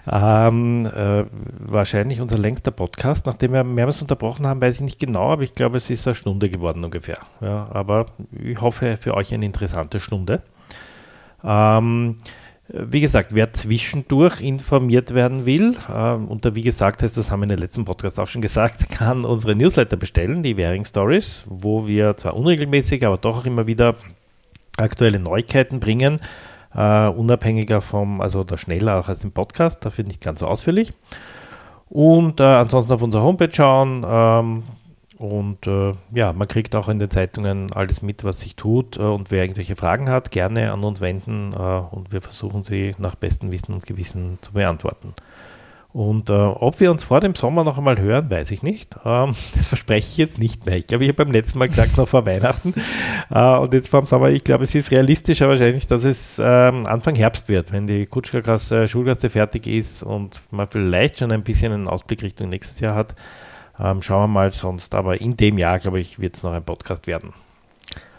ähm, 0.12 0.86
äh, 0.86 1.26
wahrscheinlich 1.60 2.22
unser 2.22 2.38
längster 2.38 2.72
Podcast. 2.72 3.26
Nachdem 3.26 3.54
wir 3.54 3.64
mehrmals 3.64 4.02
unterbrochen 4.04 4.46
haben, 4.46 4.62
weiß 4.62 4.76
ich 4.76 4.82
nicht 4.82 5.00
genau, 5.00 5.32
aber 5.32 5.44
ich 5.44 5.56
glaube, 5.56 5.78
es 5.78 5.90
ist 5.90 6.08
eine 6.08 6.16
Stunde 6.16 6.50
geworden 6.50 6.84
ungefähr. 6.84 7.18
Ja, 7.42 7.70
aber 7.72 8.08
ich 8.32 8.62
hoffe 8.62 8.98
für 8.98 9.16
euch 9.16 9.34
eine 9.34 9.46
interessante 9.46 10.00
Stunde. 10.00 10.44
Ähm, 11.44 12.18
wie 12.72 13.02
gesagt, 13.02 13.34
wer 13.34 13.52
zwischendurch 13.52 14.42
informiert 14.42 15.16
werden 15.16 15.46
will, 15.48 15.76
und 15.88 16.46
da 16.46 16.54
wie 16.54 16.62
gesagt 16.62 17.02
heißt, 17.02 17.18
das 17.18 17.32
haben 17.32 17.40
wir 17.40 17.46
in 17.46 17.50
den 17.50 17.58
letzten 17.58 17.84
Podcast 17.84 18.20
auch 18.20 18.28
schon 18.28 18.44
gesagt, 18.44 18.90
kann 18.92 19.26
unsere 19.26 19.56
Newsletter 19.56 19.98
bestellen, 19.98 20.44
die 20.44 20.56
Währing 20.56 20.86
Stories, 20.86 21.46
wo 21.50 21.88
wir 21.88 22.16
zwar 22.18 22.36
unregelmäßig, 22.36 23.06
aber 23.06 23.18
doch 23.18 23.40
auch 23.40 23.46
immer 23.46 23.66
wieder 23.66 23.96
aktuelle 24.78 25.20
Neuigkeiten 25.20 25.80
bringen, 25.80 26.22
uh, 26.76 27.10
unabhängiger 27.10 27.82
vom, 27.82 28.22
also 28.22 28.42
oder 28.42 28.58
schneller 28.58 29.00
auch 29.00 29.10
als 29.10 29.24
im 29.24 29.32
Podcast, 29.32 29.84
dafür 29.84 30.06
nicht 30.06 30.22
ganz 30.22 30.42
so 30.42 30.48
ausführlich. 30.48 30.94
Und 31.90 32.40
uh, 32.40 32.44
ansonsten 32.44 32.94
auf 32.94 33.02
unserer 33.02 33.24
Homepage 33.24 33.52
schauen, 33.52 34.06
ähm, 34.08 34.64
und 35.20 35.68
äh, 35.68 35.92
ja, 36.14 36.32
man 36.32 36.48
kriegt 36.48 36.78
auch 36.78 36.88
in 36.88 36.98
den 36.98 37.10
Zeitungen 37.10 37.74
alles 37.74 38.02
mit, 38.02 38.24
was 38.24 38.40
sich 38.40 38.56
tut. 38.56 38.98
Äh, 38.98 39.02
und 39.02 39.32
wer 39.32 39.44
irgendwelche 39.44 39.76
Fragen 39.76 40.10
hat, 40.10 40.32
gerne 40.32 40.72
an 40.72 40.82
uns 40.86 41.02
wenden 41.02 41.52
äh, 41.52 41.58
und 41.58 42.14
wir 42.14 42.22
versuchen 42.22 42.64
sie 42.64 42.96
nach 42.98 43.16
bestem 43.16 43.52
Wissen 43.52 43.74
und 43.74 43.86
Gewissen 43.86 44.40
zu 44.40 44.54
beantworten. 44.54 45.14
Und 45.92 46.30
äh, 46.30 46.34
ob 46.34 46.80
wir 46.80 46.90
uns 46.90 47.04
vor 47.04 47.20
dem 47.20 47.36
Sommer 47.36 47.66
noch 47.66 47.78
einmal 47.78 48.00
hören, 48.00 48.30
weiß 48.30 48.52
ich 48.52 48.64
nicht. 48.64 48.96
Ähm, 49.04 49.36
das 49.58 49.68
verspreche 49.68 50.08
ich 50.10 50.16
jetzt 50.16 50.40
nicht 50.40 50.66
mehr. 50.66 50.78
Ich 50.78 50.88
glaube, 50.88 51.04
ich 51.04 51.10
habe 51.10 51.26
beim 51.26 51.34
letzten 51.34 51.60
Mal 51.60 51.68
gesagt, 51.68 51.98
noch 51.98 52.08
vor 52.08 52.26
Weihnachten. 52.26 52.74
Äh, 53.30 53.58
und 53.58 53.74
jetzt 53.74 53.90
vor 53.90 54.00
dem 54.00 54.06
Sommer, 54.06 54.30
ich 54.30 54.46
glaube, 54.46 54.64
es 54.64 54.74
ist 54.74 54.90
realistischer 54.90 55.50
wahrscheinlich, 55.50 55.86
dass 55.86 56.06
es 56.06 56.40
ähm, 56.42 56.86
Anfang 56.86 57.16
Herbst 57.16 57.50
wird, 57.50 57.74
wenn 57.74 57.88
die 57.88 58.06
Kutschkergasse, 58.06 58.88
Schulgasse 58.88 59.30
fertig 59.30 59.68
ist 59.68 60.02
und 60.02 60.40
man 60.52 60.68
vielleicht 60.72 61.20
schon 61.20 61.34
ein 61.34 61.44
bisschen 61.44 61.74
einen 61.74 61.90
Ausblick 61.90 62.24
Richtung 62.24 62.48
nächstes 62.48 62.80
Jahr 62.80 62.96
hat. 62.96 63.16
Ähm, 63.80 64.02
schauen 64.02 64.24
wir 64.24 64.28
mal 64.28 64.52
sonst, 64.52 64.94
aber 64.96 65.22
in 65.22 65.38
dem 65.38 65.58
Jahr, 65.58 65.80
glaube 65.80 66.00
ich, 66.00 66.20
wird 66.20 66.36
es 66.36 66.44
noch 66.44 66.52
ein 66.52 66.64
Podcast 66.64 67.08
werden. 67.08 67.34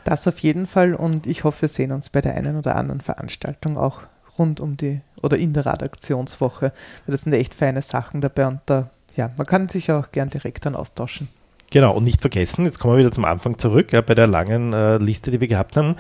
Das 0.04 0.26
auf 0.26 0.38
jeden 0.38 0.66
Fall. 0.66 0.94
Und 0.94 1.26
ich 1.26 1.44
hoffe, 1.44 1.62
wir 1.62 1.68
sehen 1.68 1.92
uns 1.92 2.08
bei 2.08 2.20
der 2.20 2.34
einen 2.34 2.56
oder 2.56 2.76
anderen 2.76 3.00
Veranstaltung 3.00 3.76
auch 3.76 4.02
rund 4.38 4.61
um 4.61 4.76
die 4.76 5.00
oder 5.22 5.36
in 5.36 5.52
der 5.52 5.66
Redaktionswoche, 5.66 6.72
das 7.06 7.22
sind 7.22 7.32
echt 7.32 7.54
feine 7.54 7.82
Sachen 7.82 8.20
dabei. 8.20 8.46
Und 8.46 8.61
da, 8.66 8.90
ja, 9.14 9.30
man 9.36 9.46
kann 9.46 9.68
sich 9.68 9.92
auch 9.92 10.12
gern 10.12 10.30
direkt 10.30 10.64
dann 10.64 10.74
austauschen. 10.74 11.28
Genau, 11.70 11.94
und 11.94 12.02
nicht 12.02 12.20
vergessen, 12.20 12.64
jetzt 12.64 12.80
kommen 12.80 12.94
wir 12.94 13.00
wieder 13.00 13.12
zum 13.12 13.24
Anfang 13.24 13.56
zurück, 13.58 13.92
ja, 13.92 14.00
bei 14.00 14.16
der 14.16 14.26
langen 14.26 14.72
äh, 14.72 14.96
Liste, 14.98 15.30
die 15.30 15.40
wir 15.40 15.46
gehabt 15.46 15.76
haben, 15.76 15.94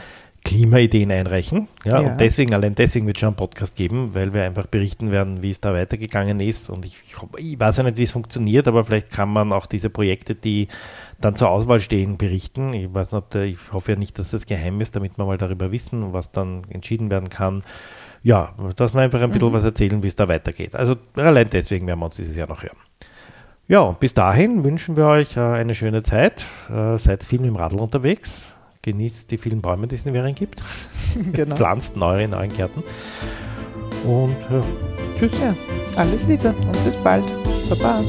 Klimaideen 0.44 1.12
einreichen. 1.12 1.68
Ja, 1.84 2.00
ja, 2.00 2.10
Und 2.10 2.20
deswegen, 2.20 2.54
allein 2.54 2.74
deswegen 2.74 3.06
wird 3.06 3.16
es 3.16 3.20
schon 3.20 3.28
einen 3.28 3.36
Podcast 3.36 3.76
geben, 3.76 4.14
weil 4.14 4.32
wir 4.32 4.44
einfach 4.44 4.66
berichten 4.66 5.10
werden, 5.10 5.42
wie 5.42 5.50
es 5.50 5.60
da 5.60 5.72
weitergegangen 5.74 6.40
ist. 6.40 6.70
Und 6.70 6.86
ich, 6.86 6.96
ich 7.36 7.60
weiß 7.60 7.76
ja 7.78 7.82
nicht, 7.82 7.98
wie 7.98 8.04
es 8.04 8.12
funktioniert, 8.12 8.66
aber 8.66 8.84
vielleicht 8.84 9.10
kann 9.10 9.28
man 9.28 9.52
auch 9.52 9.66
diese 9.66 9.90
Projekte, 9.90 10.34
die 10.34 10.68
dann 11.20 11.36
zur 11.36 11.50
Auswahl 11.50 11.78
stehen, 11.78 12.16
berichten. 12.16 12.72
Ich 12.72 12.92
weiß 12.92 13.12
nicht, 13.12 13.34
ich 13.34 13.72
hoffe 13.72 13.92
ja 13.92 13.98
nicht, 13.98 14.18
dass 14.18 14.30
das 14.30 14.46
geheim 14.46 14.80
ist, 14.80 14.96
damit 14.96 15.18
wir 15.18 15.24
mal 15.24 15.38
darüber 15.38 15.72
wissen, 15.72 16.12
was 16.12 16.32
dann 16.32 16.64
entschieden 16.70 17.10
werden 17.10 17.28
kann. 17.28 17.62
Ja, 18.22 18.54
dass 18.76 18.94
wir 18.94 19.00
einfach 19.00 19.20
ein 19.20 19.30
bisschen 19.30 19.48
mhm. 19.48 19.54
was 19.54 19.64
erzählen, 19.64 20.02
wie 20.02 20.08
es 20.08 20.16
da 20.16 20.28
weitergeht. 20.28 20.74
Also 20.74 20.96
allein 21.16 21.48
deswegen 21.50 21.86
werden 21.86 22.00
wir 22.00 22.06
uns 22.06 22.16
dieses 22.16 22.36
Jahr 22.36 22.48
noch 22.48 22.62
hören. 22.62 22.76
Ja, 23.68 23.80
und 23.82 24.00
bis 24.00 24.14
dahin 24.14 24.64
wünschen 24.64 24.96
wir 24.96 25.06
euch 25.06 25.36
äh, 25.36 25.40
eine 25.40 25.76
schöne 25.76 26.02
Zeit. 26.02 26.46
Äh, 26.68 26.98
seid 26.98 27.24
viel 27.24 27.38
mit 27.38 27.48
dem 27.48 27.56
Radl 27.56 27.78
unterwegs. 27.78 28.52
Genießt 28.82 29.30
die 29.30 29.38
vielen 29.38 29.60
Bäume, 29.60 29.86
die 29.86 29.96
es 29.96 30.06
in 30.06 30.14
Währung 30.14 30.34
gibt. 30.34 30.62
Genau. 31.32 31.56
Pflanzt 31.56 31.96
neue 31.96 32.22
in 32.22 32.30
neuen 32.30 32.52
Gärten. 32.52 32.84
Und 34.04 34.30
äh, 34.30 35.18
tschüss. 35.18 35.32
Ja, 35.40 35.56
alles 35.96 36.24
Liebe 36.26 36.50
und 36.50 36.84
bis 36.84 36.94
bald. 36.94 37.24
Baba. 37.68 38.00